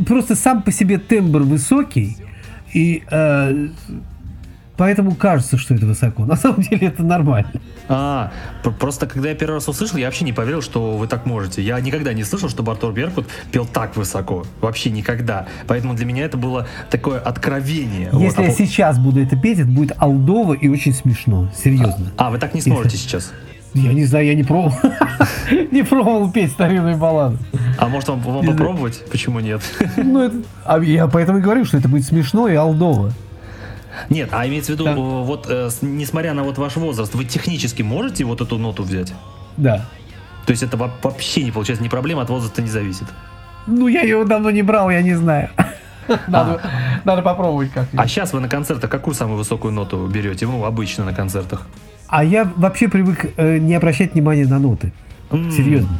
Просто 0.06 0.34
сам 0.34 0.62
по 0.62 0.72
себе 0.72 0.98
тембр 0.98 1.40
высокий, 1.40 2.16
и 2.72 3.02
э, 3.10 3.68
Поэтому 4.76 5.14
кажется, 5.14 5.56
что 5.56 5.74
это 5.74 5.86
высоко. 5.86 6.24
На 6.24 6.36
самом 6.36 6.62
деле 6.62 6.88
это 6.88 7.02
нормально. 7.02 7.50
А, 7.88 8.32
просто 8.78 9.06
когда 9.06 9.30
я 9.30 9.34
первый 9.34 9.54
раз 9.54 9.68
услышал, 9.68 9.96
я 9.96 10.06
вообще 10.06 10.24
не 10.24 10.32
поверил, 10.32 10.60
что 10.60 10.96
вы 10.96 11.06
так 11.06 11.24
можете. 11.24 11.62
Я 11.62 11.80
никогда 11.80 12.12
не 12.12 12.24
слышал, 12.24 12.48
что 12.48 12.68
Артур 12.68 12.92
Беркут 12.92 13.26
пел 13.52 13.66
так 13.66 13.96
высоко. 13.96 14.44
Вообще 14.60 14.90
никогда. 14.90 15.46
Поэтому 15.66 15.94
для 15.94 16.04
меня 16.04 16.24
это 16.24 16.36
было 16.36 16.66
такое 16.90 17.18
откровение. 17.18 18.10
Если 18.12 18.42
вот. 18.42 18.46
я 18.46 18.48
а... 18.48 18.50
сейчас 18.50 18.98
буду 18.98 19.22
это 19.22 19.36
петь, 19.36 19.58
это 19.58 19.70
будет 19.70 19.92
алдово 19.98 20.54
и 20.54 20.68
очень 20.68 20.92
смешно. 20.92 21.50
Серьезно. 21.56 22.12
А, 22.16 22.28
а 22.28 22.30
вы 22.30 22.38
так 22.38 22.54
не 22.54 22.60
сможете 22.60 22.96
Если... 22.96 23.08
сейчас? 23.08 23.32
Я 23.74 23.92
не 23.92 24.06
знаю, 24.06 24.26
я 24.26 24.34
не 24.34 24.42
пробовал. 24.42 24.74
не 25.70 25.82
пробовал 25.82 26.30
петь 26.30 26.50
старинные 26.52 26.96
баллады. 26.96 27.38
А 27.78 27.88
может 27.88 28.08
вам, 28.08 28.20
вам 28.20 28.46
попробовать? 28.46 29.04
Почему 29.10 29.40
нет? 29.40 29.60
ну, 29.96 30.22
это... 30.22 30.36
А 30.64 30.78
я 30.80 31.06
поэтому 31.08 31.38
и 31.38 31.40
говорю, 31.42 31.66
что 31.66 31.76
это 31.76 31.88
будет 31.88 32.04
смешно 32.04 32.48
и 32.48 32.54
алдово. 32.54 33.12
Нет, 34.10 34.30
а 34.32 34.46
имеется 34.46 34.72
в 34.72 34.74
виду, 34.74 34.84
да. 34.84 34.94
вот 34.94 35.46
э, 35.48 35.70
несмотря 35.82 36.34
на 36.34 36.42
вот 36.42 36.58
ваш 36.58 36.76
возраст, 36.76 37.14
вы 37.14 37.24
технически 37.24 37.82
можете 37.82 38.24
вот 38.24 38.40
эту 38.40 38.58
ноту 38.58 38.82
взять? 38.82 39.12
Да. 39.56 39.86
То 40.46 40.52
есть 40.52 40.62
это 40.62 40.76
вообще 40.76 41.42
не 41.42 41.50
получается, 41.50 41.82
не 41.82 41.88
проблема, 41.88 42.22
от 42.22 42.30
возраста 42.30 42.62
не 42.62 42.68
зависит? 42.68 43.06
Ну, 43.66 43.88
я 43.88 44.02
его 44.02 44.24
давно 44.24 44.50
не 44.50 44.62
брал, 44.62 44.90
я 44.90 45.02
не 45.02 45.14
знаю. 45.14 45.50
Надо, 46.28 46.60
а. 46.62 47.00
надо 47.04 47.22
попробовать 47.22 47.72
как 47.72 47.88
А 47.96 48.06
сейчас 48.06 48.32
вы 48.32 48.38
на 48.38 48.48
концертах 48.48 48.88
какую 48.88 49.12
самую 49.14 49.38
высокую 49.38 49.72
ноту 49.72 50.06
берете? 50.06 50.46
Ну, 50.46 50.64
обычно 50.64 51.04
на 51.04 51.12
концертах. 51.12 51.66
А 52.06 52.22
я 52.22 52.44
вообще 52.56 52.88
привык 52.88 53.32
э, 53.36 53.58
не 53.58 53.74
обращать 53.74 54.14
внимания 54.14 54.46
на 54.46 54.60
ноты. 54.60 54.92
Mm. 55.30 55.50
Серьезно. 55.50 55.98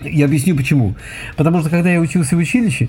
Я 0.00 0.24
объясню 0.24 0.56
почему. 0.56 0.94
Потому 1.36 1.60
что 1.60 1.68
когда 1.68 1.90
я 1.90 2.00
учился 2.00 2.36
в 2.36 2.38
училище, 2.38 2.88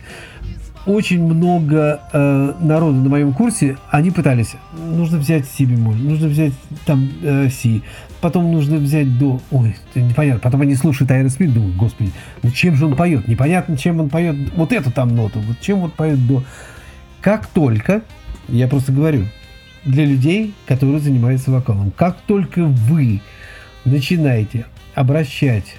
очень 0.89 1.23
много 1.23 2.01
э, 2.11 2.53
народу 2.59 2.97
на 2.97 3.09
моем 3.09 3.31
курсе, 3.31 3.77
они 3.91 4.09
пытались, 4.09 4.55
нужно 4.73 5.19
взять 5.19 5.45
си 5.45 5.65
бемоль, 5.65 5.97
нужно 5.97 6.27
взять 6.27 6.53
там 6.87 7.07
э, 7.21 7.47
си, 7.49 7.83
потом 8.21 8.51
нужно 8.51 8.77
взять 8.77 9.19
до, 9.19 9.39
ой, 9.51 9.75
непонятно, 9.93 10.39
потом 10.39 10.61
они 10.61 10.73
слушают 10.73 11.11
Айрон 11.11 11.29
Смит, 11.29 11.53
думают, 11.53 11.75
господи, 11.75 12.11
ну 12.41 12.49
чем 12.49 12.75
же 12.75 12.87
он 12.87 12.95
поет, 12.95 13.27
непонятно, 13.27 13.77
чем 13.77 13.99
он 13.99 14.09
поет 14.09 14.35
вот 14.55 14.73
эту 14.73 14.91
там 14.91 15.15
ноту, 15.15 15.39
вот 15.41 15.59
чем 15.61 15.81
вот 15.81 15.93
поет 15.93 16.25
до. 16.25 16.43
Как 17.21 17.45
только, 17.45 18.01
я 18.47 18.67
просто 18.67 18.91
говорю, 18.91 19.25
для 19.85 20.05
людей, 20.05 20.55
которые 20.65 20.99
занимаются 21.01 21.51
вокалом, 21.51 21.91
как 21.91 22.17
только 22.25 22.63
вы 22.63 23.21
начинаете 23.85 24.65
обращать 24.95 25.75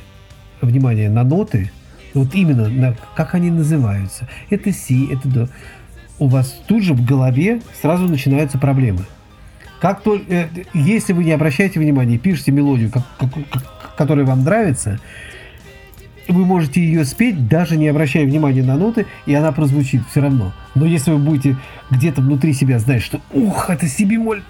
внимание 0.61 1.11
на 1.11 1.25
ноты, 1.25 1.73
вот 2.14 2.35
именно, 2.35 2.68
на, 2.68 2.96
как 3.14 3.35
они 3.35 3.51
называются. 3.51 4.29
Это 4.51 4.73
си, 4.73 5.09
это 5.12 5.29
до. 5.29 5.49
У 6.18 6.29
вас 6.29 6.61
тут 6.66 6.83
же 6.83 6.94
в 6.94 7.05
голове 7.05 7.62
сразу 7.81 8.07
начинаются 8.07 8.59
проблемы. 8.59 9.05
Как 9.81 10.03
только, 10.03 10.25
э, 10.33 10.49
если 10.75 11.12
вы 11.12 11.25
не 11.25 11.33
обращаете 11.33 11.81
внимания, 11.81 12.18
пишете 12.18 12.53
мелодию, 12.53 12.90
как, 12.90 13.05
как, 13.18 13.31
как, 13.51 13.96
которая 13.96 14.27
вам 14.27 14.44
нравится, 14.44 15.01
вы 16.29 16.44
можете 16.44 16.81
ее 16.81 17.05
спеть, 17.05 17.49
даже 17.49 17.77
не 17.77 17.88
обращая 17.88 18.25
внимания 18.25 18.62
на 18.62 18.77
ноты, 18.77 19.07
и 19.27 19.35
она 19.35 19.53
прозвучит 19.53 20.03
все 20.11 20.20
равно. 20.20 20.53
Но 20.75 20.85
если 20.87 21.11
вы 21.11 21.18
будете 21.18 21.57
где-то 21.90 22.20
внутри 22.20 22.53
себя 22.53 22.79
знать, 22.79 23.03
что 23.03 23.20
ух, 23.33 23.70
это 23.70 23.87
си 23.87 24.05
бемоль, 24.05 24.42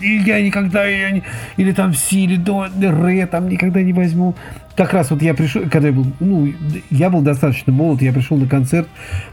я 0.00 0.42
никогда 0.42 0.84
я 0.84 1.10
не, 1.10 1.22
или 1.56 1.72
там 1.72 1.94
си, 1.94 2.24
или 2.24 2.36
до, 2.36 2.66
ре, 2.80 3.26
там 3.26 3.48
никогда 3.48 3.82
не 3.82 3.92
возьму, 3.92 4.34
как 4.76 4.92
раз 4.92 5.10
вот 5.10 5.22
я 5.22 5.34
пришел, 5.34 5.62
когда 5.70 5.88
я 5.88 5.94
был, 5.94 6.06
ну, 6.20 6.52
я 6.90 7.08
был 7.08 7.22
достаточно 7.22 7.72
молод, 7.72 8.02
я 8.02 8.12
пришел 8.12 8.36
на 8.36 8.46
концерт 8.46 8.88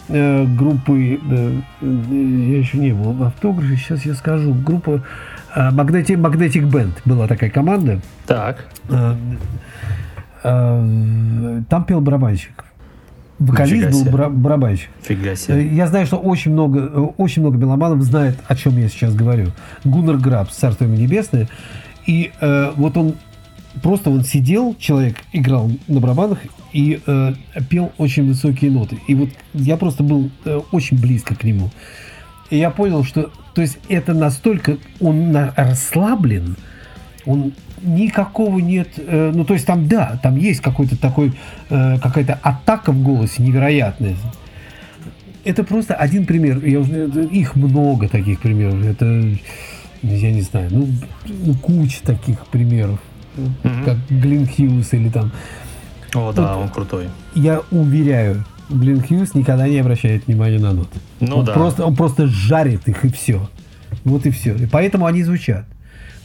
э, 0.07 0.45
группы, 0.45 1.19
э, 1.21 1.61
я 1.81 2.57
еще 2.57 2.77
не 2.77 2.93
был 2.93 3.11
в 3.11 3.23
автографе, 3.23 3.75
сейчас 3.75 4.05
я 4.05 4.13
скажу, 4.13 4.53
группа 4.53 5.03
э, 5.53 5.69
Magnetic, 5.71 6.15
Magnetic 6.15 6.69
Band 6.69 6.93
была 7.03 7.27
такая 7.27 7.49
команда. 7.49 7.99
Так. 8.25 8.65
Э, 8.89 9.15
э, 10.43 11.61
там 11.69 11.83
пел 11.83 11.99
барабанщик. 11.99 12.63
Вокалист 13.51 13.91
был 13.91 14.11
бра- 14.11 14.29
барабанщик. 14.29 14.89
Фига 15.01 15.35
себе. 15.35 15.59
Э, 15.61 15.67
я 15.67 15.87
знаю, 15.87 16.05
что 16.05 16.17
очень 16.17 16.51
много, 16.51 16.79
э, 16.79 16.99
очень 17.17 17.41
много 17.41 17.57
меломанов 17.57 18.01
знает, 18.03 18.37
о 18.47 18.55
чем 18.55 18.77
я 18.77 18.87
сейчас 18.89 19.13
говорю. 19.15 19.47
Гуннер 19.83 20.17
Грабс, 20.17 20.55
Царство 20.55 20.85
ему 20.85 20.95
небесное. 20.95 21.49
И 22.05 22.31
э, 22.41 22.71
вот 22.75 22.97
он 22.97 23.15
просто 23.81 24.09
он 24.09 24.23
сидел, 24.23 24.75
человек 24.79 25.17
играл 25.31 25.71
на 25.87 25.99
барабанах 25.99 26.39
и 26.73 27.01
э, 27.05 27.33
пел 27.69 27.91
очень 27.97 28.27
высокие 28.27 28.71
ноты. 28.71 28.99
И 29.07 29.15
вот 29.15 29.29
я 29.53 29.77
просто 29.77 30.03
был 30.03 30.29
э, 30.45 30.59
очень 30.71 30.99
близко 30.99 31.35
к 31.35 31.43
нему. 31.43 31.71
И 32.49 32.57
я 32.57 32.69
понял, 32.69 33.03
что 33.03 33.31
то 33.53 33.61
есть 33.61 33.77
это 33.89 34.13
настолько 34.13 34.77
он 34.99 35.31
на, 35.31 35.53
расслаблен, 35.55 36.55
он 37.25 37.53
никакого 37.83 38.59
нет, 38.59 38.89
э, 38.97 39.31
ну 39.33 39.45
то 39.45 39.53
есть 39.53 39.65
там 39.65 39.87
да, 39.87 40.19
там 40.23 40.37
есть 40.37 40.61
какой-то 40.61 40.97
такой 40.97 41.33
э, 41.69 41.99
какая-то 41.99 42.39
атака 42.41 42.91
в 42.91 43.01
голосе 43.03 43.43
невероятная. 43.43 44.15
Это 45.43 45.63
просто 45.63 45.93
один 45.93 46.25
пример. 46.25 46.63
Я, 46.63 46.79
их 46.79 47.55
много 47.55 48.07
таких 48.07 48.39
примеров. 48.39 48.85
Это 48.85 49.05
я 50.01 50.31
не 50.31 50.41
знаю, 50.41 50.69
ну, 50.71 50.87
ну 51.27 51.53
куча 51.55 52.01
таких 52.03 52.45
примеров 52.47 52.99
mm-hmm. 53.37 53.85
как 53.85 53.97
Глин 54.09 54.47
Хьюз 54.47 54.93
или 54.93 55.09
там 55.09 55.31
О, 56.13 56.31
да, 56.31 56.55
вот, 56.55 56.63
он 56.63 56.69
крутой. 56.69 57.09
Я 57.35 57.61
уверяю, 57.71 58.43
Глен 58.69 59.01
Хьюз 59.01 59.33
никогда 59.33 59.67
не 59.67 59.79
обращает 59.79 60.27
внимания 60.27 60.59
на 60.59 60.73
ноты. 60.73 60.99
Ну 61.19 61.37
он 61.37 61.45
да. 61.45 61.53
Просто, 61.53 61.85
он 61.85 61.95
просто 61.95 62.27
жарит 62.27 62.87
их 62.87 63.05
и 63.05 63.09
все. 63.09 63.49
Вот 64.03 64.25
и 64.25 64.31
все. 64.31 64.55
И 64.55 64.65
поэтому 64.65 65.05
они 65.05 65.23
звучат. 65.23 65.65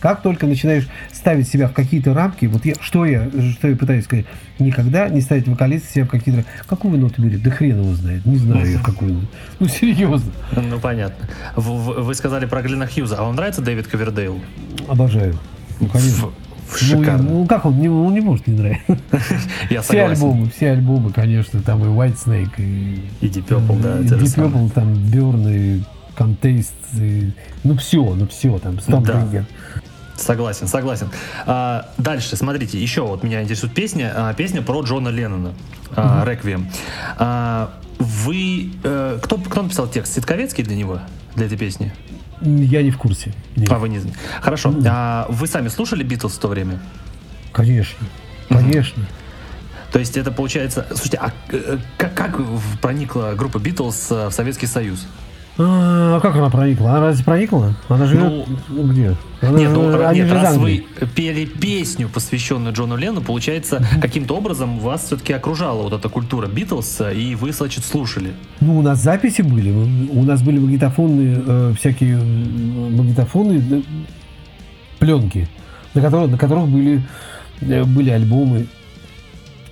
Как 0.01 0.23
только 0.23 0.47
начинаешь 0.47 0.87
ставить 1.13 1.49
себя 1.49 1.67
в 1.69 1.73
какие-то 1.73 2.15
рамки, 2.15 2.47
вот 2.47 2.65
я, 2.65 2.75
что 2.81 3.05
я, 3.05 3.29
что 3.59 3.69
я 3.69 3.77
пытаюсь 3.77 4.05
сказать, 4.05 4.27
никогда 4.59 5.09
не 5.09 5.21
ставить 5.21 5.49
вокалиста 5.49 5.91
себя 5.93 6.05
в 6.05 6.09
какие-то 6.09 6.45
Какую 6.69 6.99
ноту 6.99 7.21
берет? 7.23 7.43
Да 7.43 7.51
хрен 7.51 7.81
его 7.83 7.95
знает. 7.95 8.25
Не 8.25 8.37
знаю 8.37 8.71
я, 8.71 8.79
какую 8.79 9.15
ноту. 9.15 9.27
Ну, 9.59 9.67
серьезно. 9.69 10.31
Ну, 10.55 10.79
понятно. 10.79 11.29
Вы 11.57 12.15
сказали 12.15 12.47
про 12.47 12.63
Глена 12.63 12.87
Хьюза. 12.87 13.17
А 13.19 13.23
вам 13.25 13.35
нравится 13.37 13.61
Дэвид 13.61 13.89
Ковердейл? 13.89 14.41
Обожаю. 14.89 15.37
Ну, 15.81 15.89
конечно. 15.89 16.27
Ну, 16.27 16.77
Шикарно. 16.77 17.23
ну, 17.23 17.47
как 17.47 17.65
он, 17.65 17.81
не, 17.81 17.89
он 17.89 18.13
не 18.13 18.21
может 18.21 18.47
не 18.47 18.55
нравиться. 18.55 18.99
Я 19.71 19.81
Все 19.81 19.93
согласен. 19.93 20.13
альбомы, 20.13 20.51
все 20.51 20.71
альбомы, 20.73 21.13
конечно, 21.13 21.63
там 21.63 21.83
и 21.83 21.87
White 21.87 22.17
Snake, 22.27 22.51
и, 22.59 23.01
И 23.23 23.27
Deep 23.29 23.47
Purple, 23.49 23.81
да, 23.81 23.99
и 24.01 24.03
Deep. 24.05 24.37
Purple, 24.37 24.71
там 24.73 24.93
Burn, 24.93 25.51
и 25.51 25.83
Contest, 26.15 26.73
и- 27.01 27.33
ну 27.65 27.75
все, 27.79 28.03
ну 28.15 28.27
все, 28.29 28.59
там 28.59 28.75
Stormbringer. 28.75 29.45
Согласен, 30.19 30.67
согласен. 30.67 31.09
А, 31.47 31.89
дальше, 31.97 32.37
смотрите, 32.37 32.81
еще 32.81 33.03
вот 33.03 33.23
меня 33.23 33.43
интересует 33.43 33.73
песня, 33.75 34.13
а, 34.15 34.35
песня 34.35 34.63
про 34.63 34.83
Джона 34.83 35.09
Леннона, 35.09 35.55
а, 35.95 36.25
«Реквием». 36.27 36.69
А, 37.19 37.71
вы, 37.99 38.71
э, 38.85 39.19
кто, 39.23 39.39
кто 39.39 39.63
написал 39.63 39.89
текст? 39.89 40.15
Ситковецкий 40.15 40.63
для 40.65 40.77
него, 40.77 41.01
для 41.35 41.47
этой 41.47 41.59
песни? 41.59 41.93
Я 42.41 42.83
не 42.83 42.91
в 42.91 42.99
курсе. 42.99 43.33
Нет. 43.57 43.71
А, 43.73 43.79
вы 43.79 43.89
не 43.89 43.99
знаете. 43.99 44.19
Хорошо. 44.41 44.75
А, 44.87 45.27
вы 45.29 45.47
сами 45.47 45.69
слушали 45.69 46.03
Битлз 46.05 46.35
в 46.37 46.39
то 46.39 46.49
время? 46.49 46.79
Конечно, 47.53 48.07
конечно. 48.49 49.05
То 49.93 49.99
есть 49.99 50.17
это 50.17 50.31
получается... 50.31 50.87
Слушайте, 50.91 51.17
а 51.21 51.33
э, 51.51 51.79
как, 51.97 52.15
как 52.15 52.39
в- 52.39 52.79
проникла 52.79 53.35
группа 53.37 53.59
Битлз 53.59 54.09
э, 54.11 54.29
в 54.29 54.33
Советский 54.33 54.67
Союз? 54.67 55.07
А 55.61 56.21
как 56.21 56.37
она 56.37 56.51
проникла? 56.51 56.91
Она 56.91 57.01
разве 57.01 57.25
проникла? 57.25 57.75
Она 57.89 58.07
живет 58.07 58.47
Ну, 58.69 58.89
где? 58.93 59.17
Она 59.41 59.59
Нет, 59.59 59.71
ну, 59.73 59.91
нет, 60.13 60.29
же 60.29 60.35
из 60.37 60.43
раз 60.43 60.57
вы 60.57 60.85
пели 61.17 61.47
песню, 61.47 62.09
посвященную 62.09 62.73
Джону 62.73 62.97
Ленну, 62.97 63.23
получается, 63.23 63.85
каким-то 64.01 64.37
образом 64.37 64.79
вас 64.79 65.05
все-таки 65.07 65.33
окружала 65.33 65.83
вот 65.83 65.93
эта 65.93 66.09
культура 66.09 66.47
Битлз, 66.47 67.01
и 67.15 67.35
вы, 67.35 67.53
значит, 67.53 67.85
слушали. 67.85 68.35
Ну, 68.61 68.79
у 68.79 68.83
нас 68.83 69.03
записи 69.03 69.43
были. 69.43 69.71
У 69.71 70.23
нас 70.23 70.43
были 70.43 70.59
магнитофонные, 70.59 71.43
э, 71.45 71.75
всякие 71.77 72.17
магнитофонные 72.17 73.83
пленки, 75.01 75.49
на 75.95 76.03
которых, 76.03 76.31
на 76.31 76.39
которых 76.39 76.69
были, 76.69 77.03
э, 77.63 77.83
были 77.85 78.11
альбомы 78.11 78.67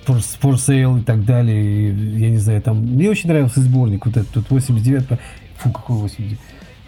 For, 0.05 0.17
For 0.41 0.53
Sale 0.55 0.99
и 0.99 1.03
так 1.03 1.23
далее. 1.25 1.91
И, 1.91 2.19
я 2.19 2.29
не 2.29 2.37
знаю, 2.37 2.61
там... 2.61 2.77
Мне 2.77 3.09
очень 3.09 3.29
нравился 3.29 3.61
сборник 3.61 4.05
вот 4.05 4.17
этот, 4.17 4.35
вот 4.35 4.45
89 4.49 5.07
по- 5.07 5.19
Фу, 5.59 5.71
какой 5.71 5.97
89 5.97 6.39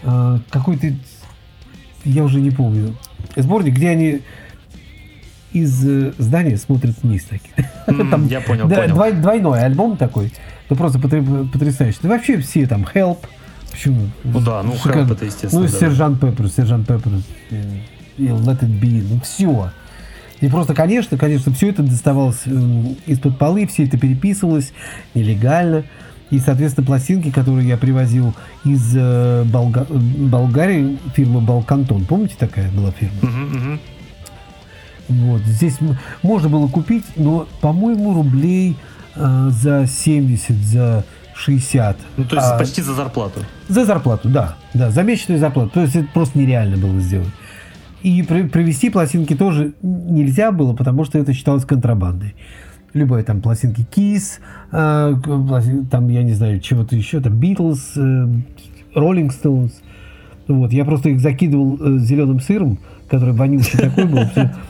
А, 0.03 0.39
Какой-то... 0.49 0.87
Я 2.05 2.23
уже 2.23 2.39
не 2.39 2.51
помню. 2.51 2.95
Сборник, 3.35 3.73
где 3.75 3.89
они 3.89 4.21
из 5.51 5.85
э, 5.87 6.13
здания 6.17 6.57
смотрят 6.57 6.95
вниз 7.01 7.25
такие. 7.25 7.69
М, 7.87 8.27
я 8.29 8.39
понял, 8.41 8.67
Да, 8.67 8.77
понял. 8.77 8.95
двой- 8.95 9.13
двойной 9.13 9.61
альбом 9.63 9.97
такой. 9.97 10.31
Ну 10.69 10.75
просто 10.75 10.99
потр- 10.99 11.49
потрясающий. 11.51 11.99
Да 12.03 12.09
вообще 12.09 12.37
все 12.39 12.67
там 12.67 12.85
Help. 12.93 13.17
Почему? 13.71 14.09
Ну 14.23 14.39
да, 14.41 14.61
ну. 14.63 14.73
Help 14.73 15.11
это 15.13 15.25
естественно, 15.25 15.63
Ну 15.63 15.67
да. 15.71 15.77
Сержант 15.77 16.21
Пеппер, 16.21 16.49
Сержант 16.49 16.87
Пеппер. 16.87 17.11
э, 17.49 17.79
Let 18.19 18.59
It 18.61 18.79
Be. 18.79 19.05
Ну 19.09 19.19
все. 19.21 19.71
И 20.39 20.47
просто, 20.47 20.73
конечно, 20.73 21.17
конечно, 21.17 21.51
все 21.53 21.69
это 21.69 21.83
доставалось 21.83 22.41
эм, 22.45 22.95
из-под 23.07 23.37
полы, 23.37 23.67
все 23.67 23.83
это 23.85 23.97
переписывалось 23.97 24.71
нелегально. 25.13 25.83
И, 26.31 26.39
соответственно, 26.39 26.85
пластинки, 26.85 27.31
которые 27.31 27.67
я 27.67 27.77
привозил 27.77 28.35
из 28.63 28.95
э, 28.95 29.43
Болга- 29.45 29.87
Болгарии, 29.91 30.97
фирма 31.15 31.41
Балкантон. 31.41 32.05
Помните, 32.05 32.35
такая 32.37 32.69
была 32.71 32.91
фирма? 32.91 33.15
Мгм, 33.21 33.57
мгм. 33.57 33.79
Вот. 35.09 35.41
Здесь 35.41 35.77
можно 36.21 36.49
было 36.49 36.67
купить, 36.67 37.03
но, 37.15 37.47
по-моему, 37.61 38.13
рублей 38.13 38.77
э, 39.15 39.49
за 39.49 39.87
70, 39.87 40.55
за 40.57 41.03
60. 41.33 41.97
Ну, 42.17 42.25
то 42.25 42.35
есть 42.35 42.47
А, 42.47 42.57
почти 42.59 42.81
за 42.83 42.93
зарплату. 42.93 43.39
За 43.67 43.85
зарплату, 43.85 44.29
да. 44.29 44.55
Да, 44.75 44.91
за 44.91 45.01
месячную 45.01 45.39
зарплату. 45.39 45.71
То 45.73 45.81
есть 45.81 45.95
это 45.95 46.07
просто 46.13 46.37
нереально 46.37 46.77
было 46.77 46.99
сделать. 46.99 47.29
И 48.03 48.21
при- 48.23 48.43
привезти 48.47 48.89
пластинки 48.91 49.35
тоже 49.35 49.73
нельзя 49.81 50.51
было, 50.51 50.73
потому 50.73 51.05
что 51.05 51.17
это 51.17 51.33
считалось 51.33 51.65
контрабандой. 51.65 52.35
Любые 52.93 53.23
там 53.23 53.41
пластинки 53.41 53.85
Kiss, 53.95 54.39
э, 54.71 55.15
там, 55.91 56.07
я 56.09 56.23
не 56.23 56.33
знаю, 56.33 56.59
чего-то 56.59 56.95
еще, 56.95 57.19
там 57.19 57.33
Beatles, 57.39 57.79
э, 57.95 58.99
Rolling 58.99 59.29
Stones. 59.29 59.71
Вот, 60.47 60.73
я 60.73 60.83
просто 60.85 61.09
их 61.09 61.19
закидывал 61.19 61.77
э, 61.79 61.99
зеленым 61.99 62.39
сыром, 62.39 62.79
который 63.07 63.33
вонючий 63.35 63.77
такой 63.77 64.05
был. 64.05 64.21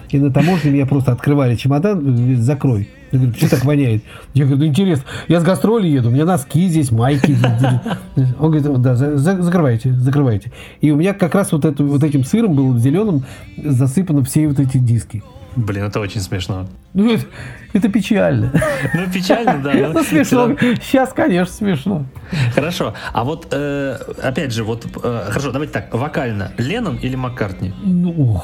И 0.09 0.20
на 0.20 0.32
таможне 0.32 0.72
меня 0.72 0.86
просто 0.86 1.13
открывали 1.13 1.55
чемодан, 1.55 1.99
говорит, 2.03 2.39
закрой. 2.39 2.89
Я 3.11 3.20
говорю, 3.20 3.36
что 3.36 3.49
так 3.49 3.63
воняет? 3.65 4.03
Я 4.34 4.43
говорю, 4.45 4.59
ну 4.59 4.65
интересно, 4.67 5.05
я 5.30 5.39
с 5.39 5.43
гастроли 5.43 5.88
еду, 5.88 6.09
у 6.09 6.11
меня 6.11 6.26
носки 6.26 6.67
здесь, 6.67 6.91
майки. 6.91 7.32
здесь». 7.32 8.34
Он 8.39 8.51
говорит, 8.51 8.82
да, 8.82 8.95
за- 8.95 9.17
за- 9.17 9.41
закрывайте, 9.41 9.93
закрывайте. 9.93 10.51
И 10.82 10.91
у 10.91 10.97
меня 10.97 11.13
как 11.13 11.34
раз 11.34 11.53
вот, 11.53 11.63
это, 11.63 11.82
вот 11.84 12.03
этим 12.03 12.26
сыром 12.26 12.53
был 12.53 12.78
зеленым 12.78 13.24
засыпано 13.57 14.24
все 14.26 14.47
вот 14.49 14.59
эти 14.59 14.78
диски. 14.78 15.24
Блин, 15.56 15.86
это 15.86 16.00
очень 16.00 16.22
смешно. 16.22 16.68
Ну, 16.93 17.14
это, 17.14 17.26
это 17.74 17.89
печально. 17.89 18.52
Ну, 18.93 19.12
печально, 19.12 19.62
да. 19.64 19.74
но 19.74 19.93
Ну, 19.93 20.04
смешно. 20.04 20.56
всё 20.56 20.76
Сейчас, 20.76 21.12
конечно, 21.14 21.54
смешно. 21.54 22.06
Хорошо. 22.54 22.93
А 23.14 23.24
вот, 23.24 23.47
э, 23.52 23.97
опять 24.22 24.54
же, 24.54 24.64
вот, 24.64 24.86
э, 25.04 25.26
хорошо, 25.30 25.52
давайте 25.52 25.74
так, 25.74 25.93
вокально, 25.93 26.52
Леннон 26.58 26.95
или 26.97 27.16
Маккартни? 27.16 27.74
Ну, 27.84 28.41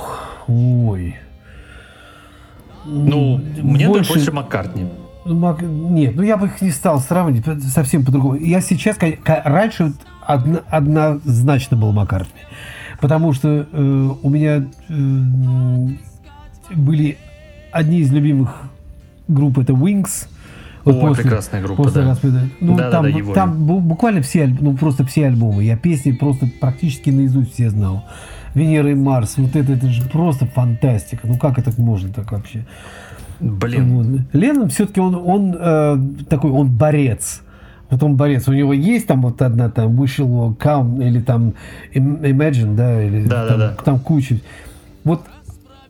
ой. 0.48 1.16
Ну, 2.86 3.42
мне 3.62 3.88
больше- 3.88 4.32
Маккартни. 4.32 4.90
Ну, 5.26 5.58
Нет, 5.62 6.16
ну 6.16 6.22
я 6.22 6.38
бы 6.38 6.48
их 6.48 6.62
не 6.62 6.70
стал 6.70 7.00
сравнивать 7.00 7.64
совсем 7.64 8.06
по-другому. 8.06 8.36
Я 8.36 8.62
сейчас, 8.62 8.98
раньше 9.26 9.94
одно- 10.22 10.62
однозначно 10.70 11.78
был 11.78 11.92
Маккартни. 11.94 12.42
Потому 13.02 13.34
что 13.34 13.66
э, 13.72 14.10
у 14.22 14.30
меня 14.30 14.66
э, 14.88 15.88
были 16.74 17.18
одни 17.72 18.00
из 18.00 18.12
любимых 18.12 18.64
групп 19.28 19.58
это 19.60 19.74
Wings. 19.74 20.28
О, 20.86 21.14
прекрасная 21.16 21.64
группа, 21.64 21.84
после 21.84 22.04
да. 22.04 22.10
распада. 22.10 22.42
Ну, 22.60 22.78
Да-да-да, 22.78 22.92
там, 23.10 23.18
его. 23.18 23.34
там 23.34 23.54
бу- 23.68 23.80
буквально 23.80 24.22
все, 24.22 24.46
ну, 24.46 24.78
просто 24.78 25.04
все 25.04 25.26
альбомы. 25.26 25.64
Я 25.64 25.78
песни 25.78 26.12
просто 26.12 26.48
практически 26.60 27.10
наизусть 27.10 27.54
все 27.54 27.72
знал. 27.72 28.06
Венера 28.54 28.92
и 28.92 28.94
Марс, 28.94 29.34
вот 29.38 29.56
это, 29.56 29.74
это 29.74 29.88
же 29.90 30.04
просто 30.04 30.46
фантастика. 30.46 31.28
Ну 31.28 31.38
как 31.40 31.58
это 31.58 31.74
можно 31.82 32.10
так 32.14 32.32
вообще? 32.32 32.66
Блин, 33.40 33.90
Вот. 33.98 34.08
Леннон 34.34 34.70
все-таки 34.70 35.00
он, 35.02 35.16
он 35.16 35.56
э, 35.60 35.98
такой, 36.30 36.52
он 36.52 36.70
борец. 36.70 37.42
Вот 37.90 38.02
он 38.04 38.16
борец. 38.16 38.48
У 38.48 38.54
него 38.54 38.72
есть 38.72 39.08
там 39.08 39.24
вот 39.24 39.42
одна 39.42 39.70
там 39.70 40.00
Wish 40.00 40.20
Will 40.20 40.56
Come 40.56 41.06
или 41.06 41.20
там 41.20 41.54
Im- 41.94 42.22
Imagine, 42.22 42.76
да, 42.76 43.04
или 43.04 43.26
Да, 43.26 43.44
да, 43.44 43.48
там, 43.50 43.60
да. 43.60 43.76
там 43.84 44.00
куча. 44.00 44.38
Вот 45.04 45.26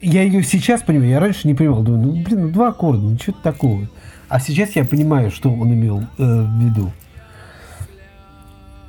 я 0.05 0.23
ее 0.23 0.43
сейчас 0.43 0.81
понимаю, 0.81 1.09
я 1.09 1.19
раньше 1.19 1.47
не 1.47 1.55
понимал, 1.55 1.81
думаю, 1.81 2.03
ну 2.03 2.23
блин, 2.23 2.41
ну, 2.43 2.49
два 2.49 2.69
аккорда, 2.69 3.01
ну 3.01 3.17
что 3.17 3.31
такого. 3.31 3.87
А 4.29 4.39
сейчас 4.39 4.75
я 4.75 4.85
понимаю, 4.85 5.31
что 5.31 5.51
он 5.51 5.73
имел 5.73 6.01
э, 6.01 6.05
в 6.17 6.61
виду. 6.61 6.91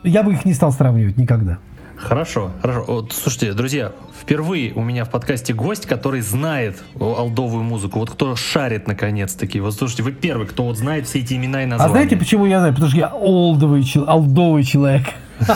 Я 0.03 0.23
бы 0.23 0.33
их 0.33 0.45
не 0.45 0.55
стал 0.55 0.73
сравнивать 0.73 1.17
никогда. 1.17 1.59
Хорошо, 1.97 2.51
хорошо. 2.61 2.85
Вот, 2.87 3.13
слушайте, 3.13 3.55
друзья, 3.55 3.93
впервые 4.21 4.73
у 4.75 4.83
меня 4.83 5.05
в 5.05 5.11
подкасте 5.11 5.55
гость, 5.55 5.87
который 5.87 6.21
знает 6.21 6.83
алдовую 7.01 7.65
музыку. 7.65 7.99
Вот 7.99 8.11
кто 8.11 8.37
шарит 8.37 8.87
наконец-таки. 8.87 9.61
Вот 9.61 9.75
слушайте, 9.75 10.03
вы 10.03 10.13
первый, 10.13 10.47
кто 10.47 10.65
вот 10.65 10.77
знает 10.77 11.07
все 11.07 11.21
эти 11.21 11.35
имена 11.35 11.63
и 11.63 11.67
названия. 11.67 11.91
А 11.91 11.93
знаете, 11.93 12.17
почему 12.17 12.45
я 12.45 12.59
знаю? 12.59 12.75
Потому 12.75 12.91
что 12.91 12.99
я 12.99 13.09
олдовый, 13.09 13.85
олдовый 14.07 14.65
человек. 14.65 15.07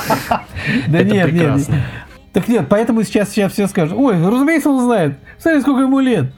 Да 0.88 1.02
нет, 1.02 1.32
нет. 1.32 1.68
Так 2.32 2.48
нет, 2.48 2.66
поэтому 2.68 3.02
сейчас, 3.02 3.30
сейчас 3.30 3.52
все 3.52 3.66
скажут, 3.66 3.96
ой, 3.98 4.14
разумеется, 4.24 4.70
он 4.70 4.84
знает. 4.84 5.18
Смотри, 5.38 5.60
сколько 5.60 5.82
ему 5.82 6.00
лет. 6.00 6.32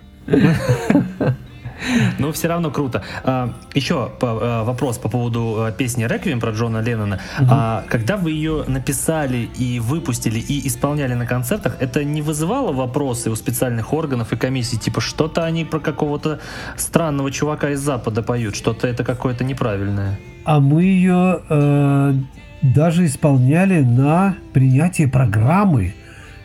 Но 2.19 2.33
все 2.33 2.49
равно 2.49 2.71
круто. 2.71 3.03
А, 3.25 3.55
еще 3.75 4.13
а, 4.21 4.65
вопрос 4.65 4.99
по 4.99 5.09
поводу 5.09 5.65
а, 5.65 5.73
песни 5.73 6.05
«Реквием» 6.05 6.41
про 6.41 6.53
Джона 6.53 6.81
Леннона. 6.81 7.21
А, 7.41 7.85
когда 7.89 8.17
вы 8.17 8.31
ее 8.31 8.65
написали 8.67 9.51
и 9.59 9.81
выпустили, 9.81 10.39
и 10.39 10.67
исполняли 10.67 11.15
на 11.15 11.27
концертах, 11.27 11.77
это 11.81 12.05
не 12.05 12.23
вызывало 12.23 12.73
вопросы 12.73 13.31
у 13.31 13.35
специальных 13.35 13.93
органов 13.93 14.33
и 14.33 14.37
комиссий? 14.37 14.79
Типа, 14.79 15.01
что-то 15.01 15.45
они 15.45 15.65
про 15.65 15.81
какого-то 15.81 16.41
странного 16.77 17.31
чувака 17.31 17.71
из 17.71 17.81
Запада 17.81 18.23
поют, 18.23 18.55
что-то 18.55 18.87
это 18.87 19.05
какое-то 19.05 19.45
неправильное. 19.45 20.19
А 20.45 20.61
мы 20.61 20.85
ее 20.85 21.41
э, 21.49 22.15
даже 22.63 23.07
исполняли 23.07 23.83
на 23.83 24.37
принятии 24.53 25.07
программы. 25.07 25.95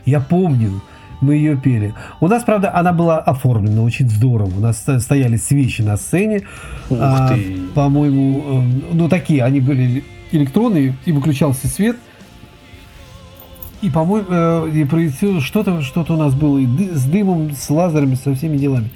Я 0.05 0.19
помню. 0.19 0.81
мы 1.19 1.35
ее 1.35 1.57
пели. 1.57 1.93
У 2.19 2.27
нас, 2.27 2.43
правда, 2.43 2.75
она 2.75 2.93
была 2.93 3.19
оформлена 3.19 3.81
очень 3.81 4.07
здорово. 4.09 4.55
У 4.55 4.59
нас 4.59 4.85
стояли 4.99 5.37
свечи 5.37 5.81
на 5.81 5.97
сцене. 5.97 6.43
Ух 6.89 6.99
а, 7.01 7.29
ты. 7.29 7.57
По-моему, 7.73 8.43
э, 8.45 8.93
ну 8.93 9.09
такие, 9.09 9.43
они 9.43 9.59
были 9.59 10.03
электронные, 10.31 10.95
и 11.05 11.11
выключался 11.11 11.67
свет. 11.67 11.97
И, 13.81 13.89
по-моему, 13.89 14.27
э, 14.29 14.71
и 14.73 14.83
проецировал 14.85 15.41
что-то, 15.41 15.81
что-то 15.81 16.13
у 16.13 16.17
нас 16.17 16.33
было 16.33 16.59
и 16.59 16.65
с 16.65 17.05
дымом, 17.05 17.51
с 17.51 17.69
лазерами, 17.69 18.15
со 18.15 18.33
всеми 18.35 18.57
делами. 18.57 18.89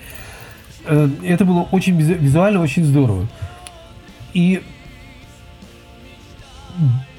Э, 0.86 1.10
это 1.24 1.46
было 1.46 1.62
очень 1.72 2.00
визуально, 2.00 2.62
очень 2.62 2.84
здорово. 2.84 3.28
И 4.34 4.62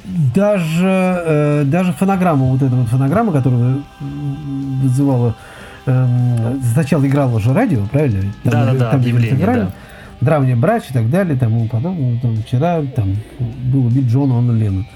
даже, 0.05 1.23
э, 1.27 1.65
даже 1.65 1.93
фонограмма, 1.93 2.47
вот 2.47 2.63
эта 2.63 2.75
вот 2.75 2.89
фонограмма, 2.89 3.33
которая 3.33 3.79
вызывала, 4.01 5.37
э, 5.87 6.57
сначала 6.73 7.07
играла 7.07 7.41
же 7.41 7.53
радио, 7.53 7.87
правильно? 7.87 8.33
Там, 8.43 8.53
да, 8.53 8.67
да, 8.67 8.79
да, 8.79 8.91
объявление, 8.91 9.37
играли, 9.37 9.61
да. 9.61 9.73
Древняя 10.21 10.57
брачь 10.57 10.91
и 10.91 10.93
так 10.93 11.11
далее, 11.11 11.37
тому 11.37 11.69
потом, 11.69 12.19
там, 12.21 12.37
вчера 12.37 12.83
там 12.95 13.17
был 13.65 13.87
убит 13.87 14.05
Джон 14.07 14.31
Он 14.33 14.57
Леннон. 14.57 14.87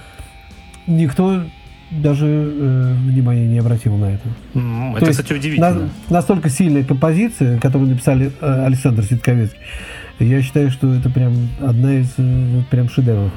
Никто 0.86 1.42
даже 1.90 2.26
э, 2.26 2.94
внимания 2.94 3.46
не 3.46 3.58
обратил 3.58 3.96
на 3.96 4.06
это. 4.06 4.28
Mm, 4.54 4.96
это, 4.96 5.06
есть, 5.06 5.20
кстати, 5.20 5.38
удивительно. 5.38 5.70
На, 5.70 5.88
настолько 6.10 6.50
сильная 6.50 6.84
композиция, 6.84 7.58
которую 7.60 7.90
написали 7.90 8.32
э, 8.40 8.64
Александр 8.66 9.04
Ситковецкий, 9.04 9.58
я 10.18 10.42
считаю, 10.42 10.70
что 10.70 10.92
это 10.94 11.10
прям 11.10 11.48
одна 11.60 11.94
из 11.94 12.12
э, 12.16 12.62
прям 12.70 12.88
шедевров. 12.88 13.32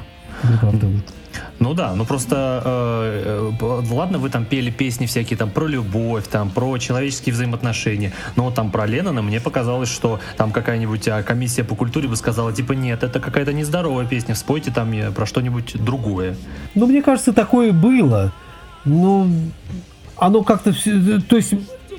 Ну 1.58 1.74
да, 1.74 1.94
ну 1.94 2.04
просто, 2.04 2.62
э, 2.64 3.52
э, 3.60 3.92
ладно, 3.94 4.18
вы 4.18 4.30
там 4.30 4.44
пели 4.44 4.70
песни 4.70 5.06
всякие 5.06 5.36
там 5.36 5.50
про 5.50 5.66
любовь, 5.66 6.26
там 6.28 6.50
про 6.50 6.78
человеческие 6.78 7.34
взаимоотношения, 7.34 8.12
но 8.36 8.50
там 8.50 8.70
про 8.70 8.86
Леннона 8.86 9.22
мне 9.22 9.40
показалось, 9.40 9.90
что 9.90 10.20
там 10.36 10.52
какая-нибудь 10.52 11.06
а, 11.08 11.22
комиссия 11.22 11.64
по 11.64 11.74
культуре 11.74 12.08
бы 12.08 12.16
сказала, 12.16 12.52
типа, 12.52 12.72
нет, 12.72 13.02
это 13.02 13.20
какая-то 13.20 13.52
нездоровая 13.52 14.06
песня, 14.06 14.34
спойте 14.34 14.70
там 14.70 14.90
про 15.14 15.26
что-нибудь 15.26 15.82
другое. 15.84 16.36
Ну, 16.74 16.86
мне 16.86 17.02
кажется, 17.02 17.32
такое 17.32 17.72
было. 17.72 18.32
Ну, 18.84 19.30
оно 20.16 20.42
как-то... 20.42 20.72
То 20.72 21.36
есть 21.36 21.54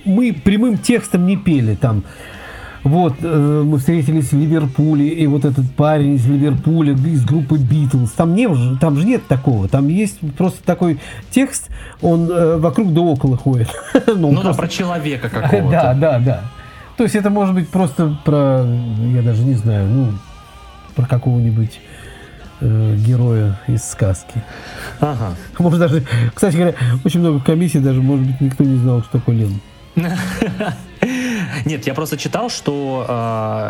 мы 0.06 0.34
прямым 0.34 0.78
текстом 0.78 1.26
не 1.26 1.38
пели 1.38 1.76
там 1.76 2.04
вот, 2.84 3.14
э, 3.22 3.64
мы 3.66 3.78
встретились 3.78 4.32
в 4.32 4.40
Ливерпуле, 4.40 5.08
и 5.10 5.28
вот 5.28 5.46
этот 5.46 5.70
парень 5.76 6.16
из 6.16 6.26
Ливерпуля, 6.26 6.94
из 6.94 7.24
группы 7.24 7.58
Битлз, 7.58 8.12
там, 8.12 8.36
не, 8.36 8.48
там 8.80 8.98
же 8.98 9.06
нет 9.06 9.28
такого, 9.28 9.68
там 9.68 9.88
есть 9.88 10.20
просто 10.36 10.64
такой 10.64 11.00
текст, 11.30 11.70
он 12.02 12.30
э, 12.32 12.58
вокруг 12.58 12.94
да 12.94 13.02
около 13.02 13.38
ходит. 13.38 13.70
ну, 14.08 14.16
ну 14.16 14.32
просто... 14.32 14.52
да, 14.52 14.54
про 14.54 14.68
человека 14.68 15.30
какого-то. 15.34 15.70
Да, 15.70 15.94
да, 15.94 16.20
да. 16.20 16.42
То 16.98 17.04
есть 17.04 17.16
это 17.16 17.30
может 17.30 17.54
быть 17.54 17.70
просто 17.70 18.18
про, 18.26 18.66
я 19.14 19.22
даже 19.22 19.44
не 19.44 19.56
знаю, 19.56 19.88
ну, 19.88 20.08
про 20.96 21.06
какого-нибудь 21.06 21.80
э, 22.62 22.96
героя 22.98 23.60
из 23.68 23.84
сказки. 23.84 24.44
Ага. 25.00 25.36
Может 25.60 25.80
даже, 25.80 26.04
кстати 26.34 26.56
говоря, 26.56 26.76
очень 27.06 27.20
много 27.20 27.40
комиссий, 27.40 27.80
даже, 27.80 28.02
может 28.02 28.26
быть, 28.26 28.42
никто 28.42 28.64
не 28.64 28.78
знал, 28.78 29.02
что 29.02 29.20
такое 29.20 29.36
Лен. 29.36 29.62
Нет, 31.66 31.88
я 31.88 31.94
просто 31.94 32.18
читал, 32.18 32.50
что 32.50 33.06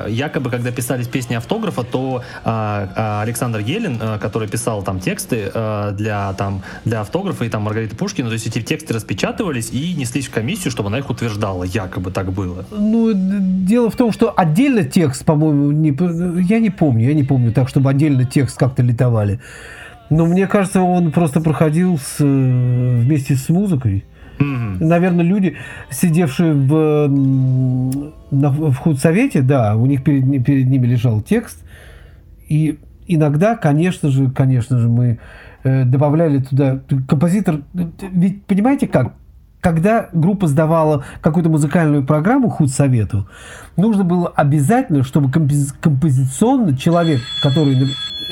э, 0.07 0.11
якобы, 0.11 0.49
когда 0.49 0.71
писались 0.71 1.07
песни 1.07 1.35
автографа, 1.35 1.83
то 1.83 2.23
э, 2.43 3.21
Александр 3.21 3.59
Елин, 3.59 3.99
э, 4.01 4.19
который 4.19 4.47
писал 4.47 4.83
там 4.83 4.99
тексты 4.99 5.51
э, 5.53 5.93
для, 5.97 6.33
там, 6.33 6.61
для 6.85 7.01
автографа 7.01 7.45
и 7.45 7.49
там 7.49 7.63
Маргарита 7.63 7.95
Пушкина, 7.95 8.29
то 8.29 8.33
есть 8.33 8.47
эти 8.47 8.61
тексты 8.61 8.93
распечатывались 8.93 9.69
и 9.71 9.93
неслись 9.93 10.27
в 10.27 10.31
комиссию, 10.31 10.71
чтобы 10.71 10.87
она 10.89 10.99
их 10.99 11.09
утверждала. 11.09 11.63
Якобы 11.63 12.11
так 12.11 12.31
было. 12.31 12.65
Ну, 12.71 13.11
дело 13.13 13.89
в 13.89 13.95
том, 13.95 14.11
что 14.11 14.33
отдельно 14.35 14.83
текст, 14.83 15.23
по-моему, 15.25 15.71
не, 15.71 15.95
я 16.47 16.59
не 16.59 16.69
помню, 16.69 17.07
я 17.07 17.13
не 17.13 17.23
помню 17.23 17.53
так, 17.53 17.69
чтобы 17.69 17.89
отдельно 17.89 18.25
текст 18.25 18.57
как-то 18.57 18.83
литовали. 18.83 19.39
Но 20.09 20.25
мне 20.25 20.45
кажется, 20.47 20.81
он 20.81 21.11
просто 21.11 21.39
проходил 21.39 21.97
с, 21.97 22.19
вместе 22.19 23.35
с 23.35 23.47
музыкой. 23.47 24.03
Mm-hmm. 24.41 24.85
Наверное, 24.85 25.25
люди, 25.25 25.55
сидевшие 25.89 26.53
в, 26.53 27.07
в 28.31 28.75
худсовете, 28.75 29.41
да, 29.41 29.75
у 29.75 29.85
них 29.85 30.03
перед, 30.03 30.45
перед 30.45 30.67
ними 30.67 30.87
лежал 30.87 31.21
текст. 31.21 31.63
И 32.47 32.79
иногда, 33.07 33.55
конечно 33.55 34.09
же, 34.09 34.29
конечно 34.29 34.79
же, 34.79 34.89
мы 34.89 35.19
э, 35.63 35.85
добавляли 35.85 36.39
туда 36.39 36.81
композитор. 37.07 37.61
Ведь 37.73 38.43
понимаете 38.45 38.87
как? 38.87 39.13
Когда 39.61 40.09
группа 40.11 40.47
сдавала 40.47 41.05
какую-то 41.21 41.49
музыкальную 41.49 42.03
программу 42.03 42.49
худсовету, 42.49 43.27
нужно 43.77 44.03
было 44.03 44.27
обязательно, 44.27 45.03
чтобы 45.03 45.29
компози- 45.29 45.73
композиционно 45.79 46.75
человек, 46.75 47.21
который 47.43 47.77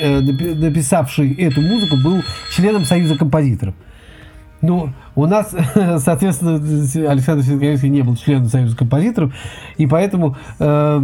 э, 0.01 0.19
написавший 0.19 1.33
эту 1.33 1.61
музыку, 1.61 1.97
был 2.03 2.23
членом 2.51 2.83
Союза 2.83 3.15
композиторов. 3.15 3.75
Ну, 4.61 4.91
у 5.15 5.25
нас, 5.25 5.55
соответственно, 6.03 6.55
Александр 7.09 7.43
Сергеевский 7.43 7.89
не 7.89 8.01
был 8.01 8.15
членом 8.17 8.47
Союза 8.47 8.75
композиторов, 8.75 9.33
и 9.77 9.87
поэтому 9.87 10.37
э, 10.59 10.99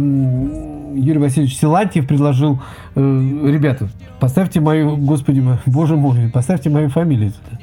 Юрий 0.94 1.18
Васильевич 1.18 1.56
Силантьев 1.56 2.06
предложил, 2.06 2.60
э, 2.94 3.00
ребята, 3.00 3.88
поставьте 4.20 4.60
мою, 4.60 4.96
господи, 4.96 5.42
боже 5.64 5.96
мой, 5.96 6.28
поставьте 6.28 6.68
мою 6.68 6.90
фамилию 6.90 7.32
туда. 7.32 7.60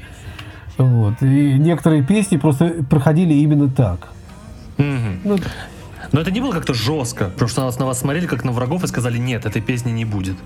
Вот. 0.78 1.22
И 1.22 1.54
некоторые 1.60 2.04
песни 2.04 2.38
просто 2.38 2.84
проходили 2.90 3.34
именно 3.36 3.70
так. 3.70 4.10
Mm-hmm. 4.78 5.20
Ну, 5.24 5.38
но 6.12 6.22
это 6.22 6.32
не 6.32 6.42
было 6.42 6.52
как-то 6.52 6.74
жестко, 6.74 7.26
потому 7.26 7.50
что 7.50 7.72
на 7.80 7.86
вас 7.86 8.00
смотрели 8.00 8.26
как 8.26 8.44
на 8.44 8.52
врагов 8.52 8.84
и 8.84 8.88
сказали, 8.88 9.18
нет, 9.18 9.46
этой 9.46 9.62
песни 9.62 9.92
не 9.92 10.06
будет. 10.06 10.38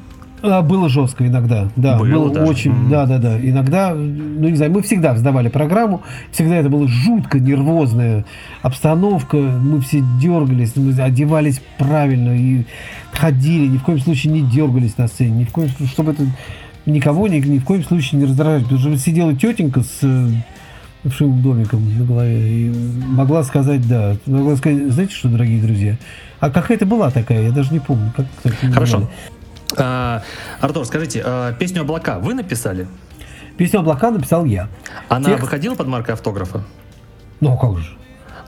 А, 0.43 0.61
было 0.61 0.87
жестко 0.87 1.25
иногда, 1.25 1.69
да, 1.75 1.97
было, 1.97 2.05
было 2.07 2.33
даже. 2.33 2.47
очень, 2.47 2.71
mm-hmm. 2.71 2.89
да, 2.89 3.05
да, 3.07 3.17
да. 3.17 3.39
Иногда, 3.39 3.93
ну 3.95 4.47
не 4.47 4.55
знаю, 4.55 4.71
мы 4.71 4.83
всегда 4.83 5.15
сдавали 5.17 5.49
программу, 5.49 6.03
всегда 6.31 6.57
это 6.57 6.69
была 6.69 6.87
жутко 6.87 7.39
нервозная 7.39 8.23
обстановка, 8.61 9.37
мы 9.37 9.81
все 9.81 10.03
дергались, 10.21 10.75
мы 10.75 10.91
одевались 11.01 11.59
правильно 11.79 12.37
и 12.37 12.65
ходили, 13.11 13.67
ни 13.67 13.77
в 13.77 13.83
коем 13.83 13.99
случае 13.99 14.33
не 14.33 14.41
дергались 14.41 14.97
на 14.97 15.07
сцене, 15.07 15.39
ни 15.39 15.43
в 15.45 15.51
коем 15.51 15.69
случае, 15.69 15.87
чтобы 15.87 16.11
это 16.11 16.23
никого 16.85 17.27
ни, 17.27 17.39
ни 17.39 17.57
в 17.57 17.65
коем 17.65 17.83
случае 17.83 18.19
не 18.19 18.25
раздражать, 18.25 18.63
потому 18.63 18.79
что 18.79 18.97
сидела 18.97 19.35
тетенька 19.35 19.81
с 19.81 19.99
э, 20.03 20.27
вшивым 21.03 21.41
домиком 21.41 21.97
на 21.97 22.05
голове 22.05 22.67
и 22.67 22.73
могла 23.07 23.43
сказать, 23.43 23.87
да, 23.87 24.15
могла 24.27 24.55
сказать, 24.55 24.91
знаете 24.91 25.15
что, 25.15 25.29
дорогие 25.29 25.61
друзья, 25.61 25.97
а 26.39 26.51
какая-то 26.51 26.85
была 26.85 27.09
такая, 27.09 27.41
я 27.43 27.51
даже 27.51 27.73
не 27.73 27.79
помню, 27.79 28.13
как, 28.15 28.27
Хорошо. 28.71 28.99
Называли. 28.99 29.07
А, 29.75 30.23
Артур, 30.61 30.85
скажите, 30.85 31.21
а, 31.25 31.53
песню 31.53 31.81
«Облака» 31.81 32.19
вы 32.19 32.33
написали? 32.33 32.87
Песню 33.57 33.79
«Облака» 33.79 34.11
написал 34.11 34.45
я. 34.45 34.69
Она 35.09 35.29
Текст... 35.29 35.41
выходила 35.41 35.75
под 35.75 35.87
маркой 35.87 36.13
автографа? 36.13 36.63
Ну, 37.39 37.57
как 37.57 37.77
же? 37.79 37.97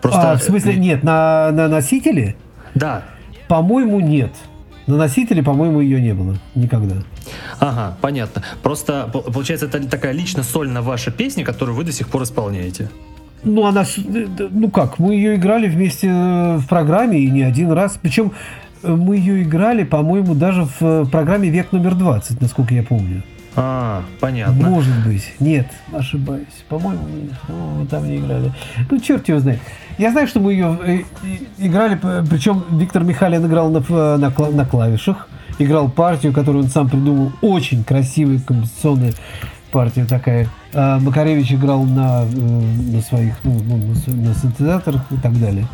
Просто... 0.02 0.32
А, 0.32 0.38
в 0.38 0.44
смысле, 0.44 0.76
нет, 0.76 1.04
на, 1.04 1.52
на 1.52 1.68
носителе? 1.68 2.36
Да. 2.76 3.04
По-моему, 3.48 4.00
нет. 4.00 4.32
На 4.88 4.98
носителе, 4.98 5.44
по-моему, 5.44 5.82
ее 5.82 6.02
не 6.02 6.14
было 6.14 6.38
никогда. 6.56 6.96
Ага, 7.60 7.98
понятно. 8.02 8.44
Просто, 8.64 9.08
получается, 9.12 9.68
это 9.68 9.88
такая 9.88 10.14
лично 10.14 10.42
сольно 10.42 10.82
ваша 10.82 11.12
песня, 11.12 11.44
которую 11.44 11.76
вы 11.76 11.84
до 11.84 11.92
сих 11.92 12.08
пор 12.10 12.24
исполняете. 12.24 12.90
Ну, 13.44 13.66
она, 13.66 13.86
ну 14.50 14.70
как, 14.70 15.00
мы 15.00 15.16
ее 15.16 15.36
играли 15.36 15.68
вместе 15.68 16.08
э, 16.08 16.58
в 16.58 16.68
программе 16.68 17.20
и 17.20 17.30
не 17.30 17.44
один 17.44 17.72
раз. 17.72 17.98
Причем 18.02 18.34
мы 18.84 19.18
ее 19.18 19.44
играли, 19.44 19.84
по-моему, 19.84 20.36
даже 20.36 20.66
в 20.66 20.82
э, 20.82 21.06
программе 21.06 21.50
«Век 21.50 21.72
номер 21.72 21.94
20», 21.94 22.38
насколько 22.40 22.74
я 22.74 22.84
помню. 22.84 23.24
А, 23.56 24.04
понятно. 24.20 24.70
Может 24.70 25.06
быть. 25.06 25.34
Нет, 25.40 25.68
ошибаюсь. 25.92 26.48
По-моему, 26.70 27.04
ну, 27.48 27.86
там 27.90 28.08
не 28.08 28.18
играли. 28.18 28.54
Ну, 28.90 29.00
черт 29.00 29.28
его 29.28 29.40
знает. 29.40 29.60
Я 29.98 30.12
знаю, 30.12 30.28
что 30.28 30.40
мы 30.40 30.54
ее 30.54 30.80
э, 30.86 31.00
играли, 31.58 32.00
причем 32.30 32.64
Виктор 32.72 33.04
Михайлин 33.04 33.46
играл 33.46 33.70
на, 33.70 33.82
на, 34.18 34.30
на 34.30 34.66
клавишах, 34.66 35.28
играл 35.58 35.90
партию, 35.90 36.32
которую 36.32 36.64
он 36.66 36.70
сам 36.70 36.90
придумал, 36.90 37.34
очень 37.42 37.84
красивая 37.84 38.40
композиционная 38.40 39.14
партия 39.72 40.06
такая. 40.06 40.48
А 40.74 41.00
Макаревич 41.00 41.52
играл 41.54 41.84
на, 41.84 42.24
э, 42.24 42.28
на 42.28 43.02
своих, 43.02 43.36
ну, 43.44 43.60
ну, 43.64 43.78
на 43.78 44.34
синтезаторах 44.36 45.02
и 45.12 45.18
так 45.18 45.40
далее. 45.40 45.68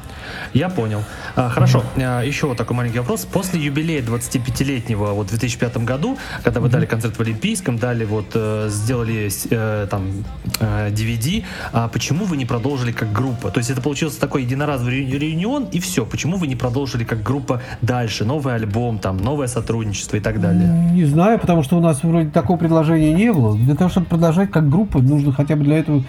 Я 0.53 0.69
понял. 0.69 1.03
А, 1.35 1.49
хорошо, 1.49 1.83
а, 1.97 2.21
еще 2.21 2.47
вот 2.47 2.57
такой 2.57 2.75
маленький 2.75 2.99
вопрос. 2.99 3.25
После 3.25 3.59
юбилея 3.59 4.01
25-летнего 4.01 5.13
вот 5.13 5.27
в 5.27 5.29
2005 5.29 5.77
году, 5.77 6.17
когда 6.43 6.59
вы 6.59 6.69
дали 6.69 6.85
концерт 6.85 7.17
в 7.17 7.21
Олимпийском, 7.21 7.77
дали 7.77 8.05
вот, 8.05 8.31
э, 8.33 8.67
сделали 8.69 9.29
э, 9.49 9.87
там 9.89 10.23
DVD, 10.59 11.43
а 11.73 11.87
почему 11.87 12.25
вы 12.25 12.37
не 12.37 12.45
продолжили 12.45 12.91
как 12.91 13.11
группа? 13.11 13.51
То 13.51 13.59
есть 13.59 13.69
это 13.69 13.81
получился 13.81 14.19
такой 14.19 14.43
единоразовый 14.43 15.05
реюнион 15.05 15.65
и 15.65 15.79
все. 15.79 16.05
Почему 16.05 16.37
вы 16.37 16.47
не 16.47 16.55
продолжили 16.55 17.03
как 17.03 17.21
группа 17.21 17.61
дальше? 17.81 18.25
Новый 18.25 18.55
альбом, 18.55 18.99
там, 18.99 19.17
новое 19.17 19.47
сотрудничество 19.47 20.17
и 20.17 20.19
так 20.19 20.39
далее? 20.39 20.67
Не 20.93 21.05
знаю, 21.05 21.39
потому 21.39 21.63
что 21.63 21.77
у 21.77 21.81
нас 21.81 22.03
вроде 22.03 22.29
такого 22.29 22.57
предложения 22.57 23.13
не 23.13 23.31
было. 23.33 23.57
Для 23.57 23.75
того, 23.75 23.89
чтобы 23.89 24.07
продолжать 24.07 24.51
как 24.51 24.69
группа, 24.69 24.84
нужно 24.93 25.31
хотя 25.31 25.55
бы 25.55 25.63
для 25.63 25.77
этого 25.77 26.03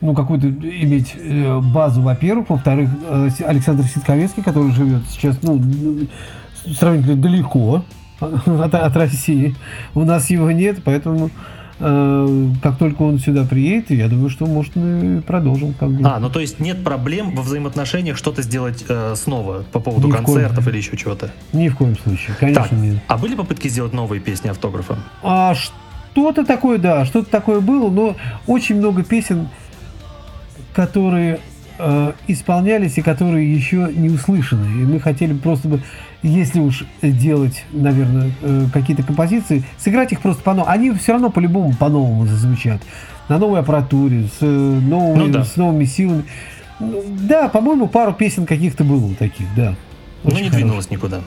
ну, 0.00 0.14
какую-то 0.14 0.48
иметь 0.48 1.14
э, 1.16 1.60
базу, 1.60 2.02
во-первых. 2.02 2.50
Во-вторых, 2.50 2.90
э, 3.08 3.28
Александр 3.46 3.84
Ситковецкий, 3.84 4.42
который 4.42 4.72
живет 4.72 5.02
сейчас, 5.08 5.38
ну, 5.42 5.60
сравнительно 6.78 7.16
далеко 7.16 7.84
от, 8.20 8.74
от 8.74 8.96
России. 8.96 9.54
У 9.94 10.02
нас 10.04 10.30
его 10.30 10.50
нет, 10.50 10.80
поэтому 10.84 11.30
э, 11.78 12.48
как 12.62 12.78
только 12.78 13.02
он 13.02 13.18
сюда 13.18 13.44
приедет, 13.44 13.90
я 13.90 14.08
думаю, 14.08 14.30
что, 14.30 14.46
может, 14.46 14.76
мы 14.76 15.22
продолжим. 15.22 15.74
Как 15.74 15.90
бы. 15.90 16.06
А, 16.06 16.18
ну 16.18 16.30
то 16.30 16.40
есть 16.40 16.60
нет 16.60 16.82
проблем 16.84 17.34
во 17.34 17.42
взаимоотношениях 17.42 18.16
что-то 18.16 18.42
сделать 18.42 18.84
э, 18.88 19.14
снова 19.16 19.64
по 19.72 19.80
поводу 19.80 20.08
Ни 20.08 20.12
концертов 20.12 20.64
коем- 20.64 20.68
или 20.70 20.76
еще 20.78 20.96
чего-то? 20.96 21.30
Ни 21.52 21.68
в 21.68 21.76
коем 21.76 21.96
случае, 21.96 22.36
конечно, 22.38 22.64
Так, 22.64 22.72
нет. 22.72 22.96
а 23.08 23.16
были 23.18 23.34
попытки 23.34 23.68
сделать 23.68 23.92
новые 23.92 24.20
песни 24.20 24.48
автографа? 24.48 24.98
А 25.22 25.54
что-то 26.14 26.44
такое, 26.44 26.78
да, 26.78 27.04
что-то 27.04 27.28
такое 27.30 27.60
было, 27.60 27.90
но 27.90 28.16
очень 28.46 28.76
много 28.76 29.02
песен, 29.02 29.48
которые 30.72 31.40
э, 31.78 32.12
исполнялись 32.28 32.96
и 32.98 33.02
которые 33.02 33.52
еще 33.52 33.90
не 33.94 34.08
услышаны. 34.10 34.64
И 34.82 34.86
мы 34.86 35.00
хотели 35.00 35.34
просто 35.34 35.68
бы, 35.68 35.82
если 36.22 36.60
уж 36.60 36.84
делать, 37.02 37.64
наверное, 37.72 38.30
э, 38.42 38.66
какие-то 38.72 39.02
композиции, 39.02 39.64
сыграть 39.78 40.12
их 40.12 40.20
просто 40.20 40.42
по-новому. 40.42 40.70
Они 40.70 40.90
все 40.92 41.12
равно 41.12 41.30
по-любому 41.30 41.74
по-новому 41.74 42.26
зазвучат. 42.26 42.80
На 43.28 43.38
новой 43.38 43.60
аппаратуре, 43.60 44.24
с, 44.24 44.38
э, 44.40 44.46
новыми, 44.46 45.18
Ну 45.18 45.28
да. 45.32 45.44
с 45.44 45.56
новыми 45.56 45.84
силами. 45.84 46.24
Ну, 46.78 47.02
Да, 47.28 47.48
по-моему, 47.48 47.88
пару 47.88 48.12
песен 48.12 48.46
каких-то 48.46 48.84
было 48.84 49.14
таких, 49.14 49.46
да. 49.56 49.74
Ну 50.22 50.30
Очень 50.30 50.36
не 50.36 50.42
хороших. 50.44 50.52
двинулось 50.54 50.90
никуда. 50.90 51.20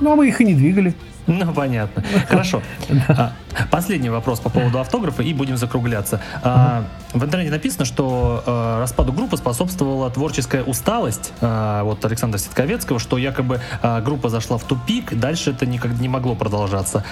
Ну, 0.00 0.12
а 0.12 0.16
мы 0.16 0.28
их 0.28 0.40
и 0.40 0.44
не 0.44 0.54
двигали. 0.54 0.94
Ну, 1.26 1.52
понятно. 1.52 2.02
Хорошо. 2.28 2.62
А, 3.08 3.32
Последний 3.70 4.10
вопрос 4.10 4.40
по 4.40 4.50
поводу 4.50 4.78
автографа, 4.78 5.22
и 5.22 5.32
будем 5.34 5.56
закругляться. 5.56 6.20
А, 6.42 6.84
В 7.12 7.24
интернете 7.24 7.50
написано, 7.50 7.84
что 7.84 8.42
а, 8.46 8.80
распаду 8.80 9.12
группы 9.12 9.36
способствовала 9.36 10.10
творческая 10.10 10.62
усталость 10.62 11.32
вот 11.40 12.04
Александра 12.04 12.38
Ситковецкого, 12.38 12.98
что 12.98 13.18
якобы 13.18 13.60
группа 14.04 14.28
зашла 14.28 14.58
в 14.58 14.64
тупик, 14.64 15.14
дальше 15.14 15.50
это 15.50 15.66
никак 15.66 15.92
не 16.00 16.08
могло 16.08 16.34
продолжаться. 16.34 17.04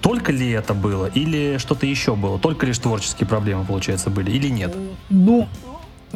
Только 0.00 0.32
ли 0.32 0.50
это 0.50 0.74
было, 0.74 1.06
или 1.06 1.58
что-то 1.58 1.86
еще 1.86 2.14
было? 2.16 2.38
Только 2.38 2.66
лишь 2.66 2.78
творческие 2.78 3.26
проблемы, 3.26 3.64
получается, 3.64 4.10
были, 4.10 4.30
или 4.30 4.48
нет? 4.48 4.74
Ну, 5.08 5.48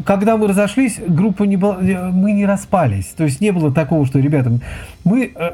когда 0.05 0.37
мы 0.37 0.49
разошлись, 0.49 0.99
группа 1.07 1.45
не 1.45 1.57
была, 1.57 1.79
мы 1.79 2.33
не 2.33 2.47
распались. 2.47 3.07
То 3.17 3.25
есть 3.25 3.41
не 3.41 3.53
было 3.53 3.73
такого, 3.73 4.07
что, 4.07 4.19
ребята, 4.19 4.59
мы 5.05 5.33
э, 5.35 5.53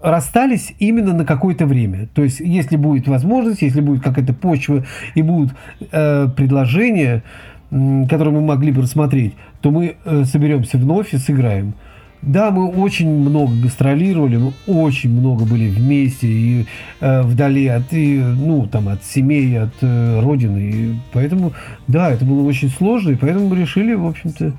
расстались 0.00 0.74
именно 0.78 1.12
на 1.12 1.24
какое-то 1.24 1.66
время. 1.66 2.08
То 2.14 2.22
есть, 2.22 2.40
если 2.40 2.76
будет 2.76 3.08
возможность, 3.08 3.62
если 3.62 3.80
будет 3.80 4.02
какая-то 4.02 4.32
почва 4.32 4.84
и 5.14 5.22
будут 5.22 5.54
э, 5.90 6.28
предложения, 6.36 7.22
м, 7.70 8.06
которые 8.06 8.34
мы 8.34 8.40
могли 8.42 8.72
бы 8.72 8.82
рассмотреть, 8.82 9.34
то 9.60 9.70
мы 9.70 9.96
э, 10.04 10.24
соберемся 10.24 10.78
вновь 10.78 11.14
и 11.14 11.18
сыграем. 11.18 11.74
Да, 12.20 12.50
мы 12.50 12.66
очень 12.68 13.08
много 13.08 13.52
гастролировали, 13.62 14.38
мы 14.38 14.52
очень 14.66 15.10
много 15.10 15.44
были 15.44 15.68
вместе 15.68 16.26
и 16.26 16.66
э, 17.00 17.22
вдали 17.22 17.68
от, 17.68 17.92
и, 17.92 18.18
ну, 18.18 18.66
там, 18.66 18.88
от 18.88 19.04
семей, 19.04 19.56
от 19.60 19.74
э, 19.82 20.20
родины. 20.20 20.58
И 20.58 20.94
поэтому, 21.12 21.52
да, 21.86 22.10
это 22.10 22.24
было 22.24 22.42
очень 22.42 22.70
сложно, 22.70 23.10
и 23.10 23.14
поэтому 23.14 23.48
мы 23.48 23.56
решили, 23.56 23.94
в 23.94 24.04
общем-то, 24.04 24.46
э, 24.46 24.52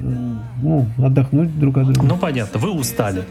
ну, 0.00 0.86
отдохнуть 0.98 1.58
друг 1.58 1.78
от 1.78 1.92
друга. 1.92 2.02
Ну, 2.02 2.16
понятно, 2.16 2.58
вы 2.60 2.70
устали. 2.70 3.24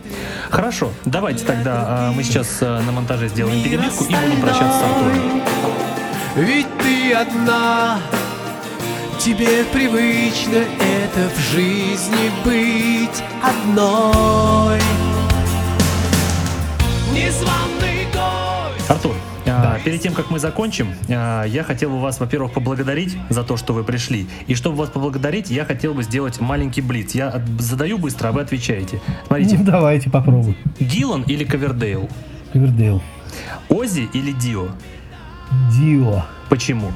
Хорошо, 0.49 0.91
давайте 1.05 1.45
тогда 1.45 1.86
а, 1.88 2.11
мы 2.11 2.24
сейчас 2.24 2.59
а, 2.61 2.82
на 2.82 2.91
монтаже 2.91 3.28
сделаем 3.30 3.63
перебивку 3.63 4.05
и 4.05 4.07
будем 4.07 4.41
прощаться 4.41 4.80
с 4.80 4.84
Артуром. 4.84 5.41
Ведь 6.36 6.67
ты 6.78 7.13
одна, 7.13 7.99
тебе 9.20 9.63
привычно 9.74 10.57
это 10.57 11.30
в 11.36 11.39
жизни 11.53 12.32
быть 12.45 13.24
одной. 13.43 14.80
Незваный 17.13 17.70
гость. 17.74 17.78
Перед 19.89 20.01
тем, 20.01 20.13
как 20.13 20.29
мы 20.29 20.37
закончим, 20.37 20.93
а, 21.09 21.45
я 21.45 21.63
хотел 21.63 21.89
бы 21.89 21.99
вас, 21.99 22.19
во-первых, 22.19 22.53
поблагодарить 22.53 23.17
за 23.29 23.43
то, 23.43 23.57
что 23.57 23.73
вы 23.73 23.83
пришли. 23.83 24.27
И 24.45 24.53
чтобы 24.53 24.75
вас 24.75 24.91
поблагодарить, 24.91 25.49
я 25.49 25.65
хотел 25.65 25.95
бы 25.95 26.03
сделать 26.03 26.39
маленький 26.39 26.81
блиц. 26.81 27.15
Я 27.15 27.41
задаю 27.57 27.97
быстро, 27.97 28.27
а 28.27 28.31
вы 28.31 28.41
отвечаете. 28.41 29.01
Ну, 29.07 29.13
Смотрите, 29.25 29.57
давайте 29.57 30.11
попробуем. 30.11 30.55
Гиллан 30.79 31.23
или 31.23 31.43
Ковердейл? 31.43 32.07
Ковердейл. 32.53 33.01
Ози 33.67 34.07
или 34.13 34.31
Дио? 34.31 34.67
Дио. 35.71 36.23
Почему? 36.49 36.91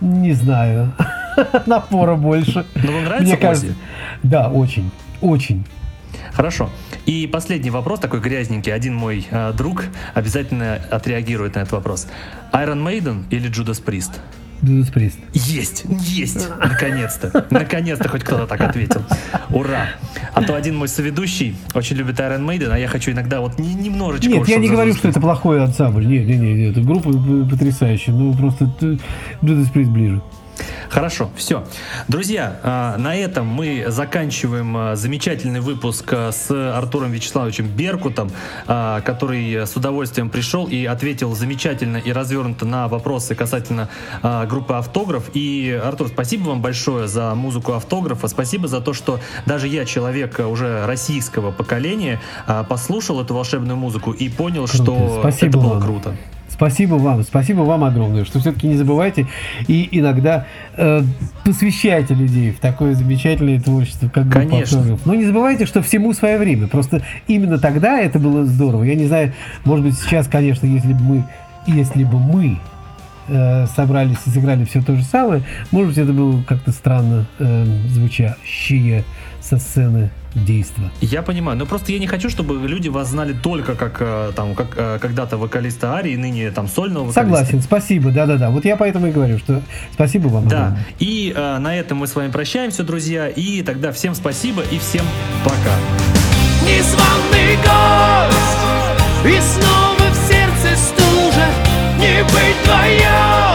Не 0.00 0.32
знаю. 0.32 0.94
Напора 1.66 2.14
больше. 2.14 2.64
Ну, 2.74 2.90
вам 2.90 3.04
нравится 3.04 3.34
Мне 3.34 3.36
кажется, 3.36 3.74
да, 4.22 4.48
очень. 4.48 4.90
Очень. 5.20 5.66
Хорошо. 6.32 6.70
И 7.08 7.26
последний 7.26 7.70
вопрос, 7.70 8.00
такой 8.00 8.20
грязненький. 8.20 8.70
Один 8.74 8.94
мой 8.94 9.26
э, 9.30 9.52
друг 9.56 9.86
обязательно 10.12 10.74
отреагирует 10.90 11.54
на 11.54 11.60
этот 11.60 11.72
вопрос. 11.72 12.06
Iron 12.52 12.82
Maiden 12.86 13.24
или 13.30 13.48
Judas 13.50 13.82
Priest? 13.82 14.10
Judas 14.60 14.92
Priest. 14.92 15.14
Есть, 15.32 15.84
есть, 15.88 16.46
наконец-то, 16.58 17.46
наконец-то 17.48 18.08
хоть 18.10 18.24
кто-то 18.24 18.46
так 18.46 18.60
ответил. 18.60 19.02
Ура! 19.48 19.88
А 20.34 20.42
то 20.42 20.54
один 20.54 20.76
мой 20.76 20.88
соведущий 20.88 21.56
очень 21.74 21.96
любит 21.96 22.20
Iron 22.20 22.44
Maiden, 22.44 22.70
а 22.72 22.78
я 22.78 22.88
хочу 22.88 23.12
иногда 23.12 23.40
вот 23.40 23.58
не- 23.58 23.72
немножечко... 23.74 24.28
Нет, 24.28 24.46
я 24.46 24.58
не 24.58 24.68
говорю, 24.68 24.92
что 24.94 25.08
это 25.08 25.18
плохой 25.18 25.62
ансамбль. 25.64 26.04
Нет, 26.06 26.26
нет, 26.26 26.40
нет, 26.40 26.72
это 26.76 26.84
группа 26.84 27.10
п- 27.10 27.48
потрясающая. 27.50 28.12
Ну, 28.12 28.34
просто 28.34 28.66
т- 28.66 28.98
Judas 29.40 29.72
Priest 29.72 29.90
ближе. 29.90 30.20
Хорошо, 30.88 31.30
все. 31.36 31.64
Друзья, 32.08 32.58
а, 32.62 32.96
на 32.96 33.14
этом 33.14 33.46
мы 33.46 33.84
заканчиваем 33.88 34.76
а, 34.76 34.96
замечательный 34.96 35.60
выпуск 35.60 36.10
а, 36.12 36.32
с 36.32 36.50
Артуром 36.50 37.12
Вячеславовичем 37.12 37.68
Беркутом, 37.68 38.30
который 38.66 39.66
с 39.66 39.76
удовольствием 39.76 40.30
пришел 40.30 40.66
и 40.66 40.84
ответил 40.84 41.34
замечательно 41.34 41.98
и 41.98 42.12
развернуто 42.12 42.64
на 42.64 42.88
вопросы 42.88 43.34
касательно 43.34 43.88
группы 44.22 44.74
«Автограф». 44.74 45.30
И, 45.34 45.78
Артур, 45.82 46.08
спасибо 46.08 46.48
вам 46.48 46.62
большое 46.62 47.08
за 47.08 47.34
музыку 47.34 47.72
«Автографа», 47.72 48.28
спасибо 48.28 48.68
за 48.68 48.80
то, 48.80 48.92
что 48.92 49.20
даже 49.46 49.68
я, 49.68 49.84
человек 49.84 50.38
уже 50.40 50.86
российского 50.86 51.50
поколения, 51.50 52.20
послушал 52.68 53.20
эту 53.20 53.34
волшебную 53.34 53.76
музыку 53.76 54.12
и 54.12 54.28
понял, 54.28 54.66
Круто. 54.66 54.82
что 54.82 55.16
Спасибо 55.20 55.48
это 55.48 55.58
было 55.58 55.74
вам. 55.74 55.82
круто. 55.82 56.16
Спасибо 56.58 56.96
вам, 56.96 57.22
спасибо 57.22 57.60
вам 57.60 57.84
огромное, 57.84 58.24
что 58.24 58.40
все-таки 58.40 58.66
не 58.66 58.74
забывайте 58.74 59.28
и 59.68 59.88
иногда 59.92 60.44
э, 60.76 61.02
посвящайте 61.44 62.14
людей 62.14 62.50
в 62.50 62.58
такое 62.58 62.94
замечательное 62.94 63.60
творчество, 63.60 64.08
как 64.08 64.28
Конечно. 64.28 64.80
«Автограф». 64.80 65.06
Но 65.06 65.14
не 65.14 65.24
забывайте, 65.24 65.66
что 65.66 65.82
всему 65.82 66.12
свое 66.12 66.36
время. 66.36 66.66
Просто 66.66 67.02
именно 67.28 67.58
тогда 67.58 68.00
это 68.00 68.18
было 68.18 68.44
здорово. 68.44 68.82
Я 68.82 68.96
не 68.96 69.06
знаю, 69.06 69.34
может 69.64 69.86
быть, 69.86 69.96
сейчас, 70.00 70.26
конечно, 70.26 70.66
если 70.66 70.94
бы 70.94 71.00
мы, 71.00 71.24
если 71.68 72.02
бы 72.02 72.18
мы 72.18 72.58
э, 73.28 73.66
собрались 73.76 74.18
и 74.26 74.30
сыграли 74.30 74.64
все 74.64 74.82
то 74.82 74.96
же 74.96 75.04
самое, 75.04 75.44
может 75.70 75.90
быть, 75.90 75.98
это 75.98 76.12
было 76.12 76.42
как-то 76.42 76.72
странно 76.72 77.26
э, 77.38 77.66
звучащее 77.86 79.04
со 79.48 79.58
сцены 79.58 80.10
действо. 80.34 80.90
Я 81.00 81.22
понимаю, 81.22 81.58
но 81.58 81.66
просто 81.66 81.92
я 81.92 81.98
не 81.98 82.06
хочу, 82.06 82.28
чтобы 82.28 82.54
люди 82.68 82.88
вас 82.88 83.08
знали 83.08 83.32
только 83.32 83.74
как 83.74 83.96
э, 84.00 84.32
там, 84.36 84.54
как 84.54 84.68
э, 84.76 84.98
когда-то 85.00 85.38
вокалиста 85.38 85.94
Арии, 85.94 86.16
ныне 86.16 86.50
там 86.50 86.68
сольного 86.68 87.04
вокалиста. 87.06 87.22
Согласен, 87.22 87.62
спасибо, 87.62 88.10
да-да-да. 88.10 88.50
Вот 88.50 88.64
я 88.64 88.76
поэтому 88.76 89.06
и 89.06 89.10
говорю, 89.10 89.38
что 89.38 89.62
спасибо 89.92 90.28
вам. 90.28 90.48
Да, 90.48 90.66
огромное. 90.66 90.86
и 90.98 91.32
э, 91.34 91.58
на 91.58 91.74
этом 91.74 91.98
мы 91.98 92.06
с 92.06 92.14
вами 92.14 92.30
прощаемся, 92.30 92.84
друзья, 92.84 93.28
и 93.28 93.62
тогда 93.62 93.90
всем 93.92 94.14
спасибо 94.14 94.62
и 94.70 94.78
всем 94.78 95.04
пока. 95.44 95.74
Незваный 96.66 97.56
гость 97.56 99.24
И 99.24 99.40
снова 99.40 100.10
в 100.10 100.28
сердце 100.28 100.76
стужа 100.76 101.46
Не 101.98 102.22
быть 102.24 102.62
твоя 102.64 103.47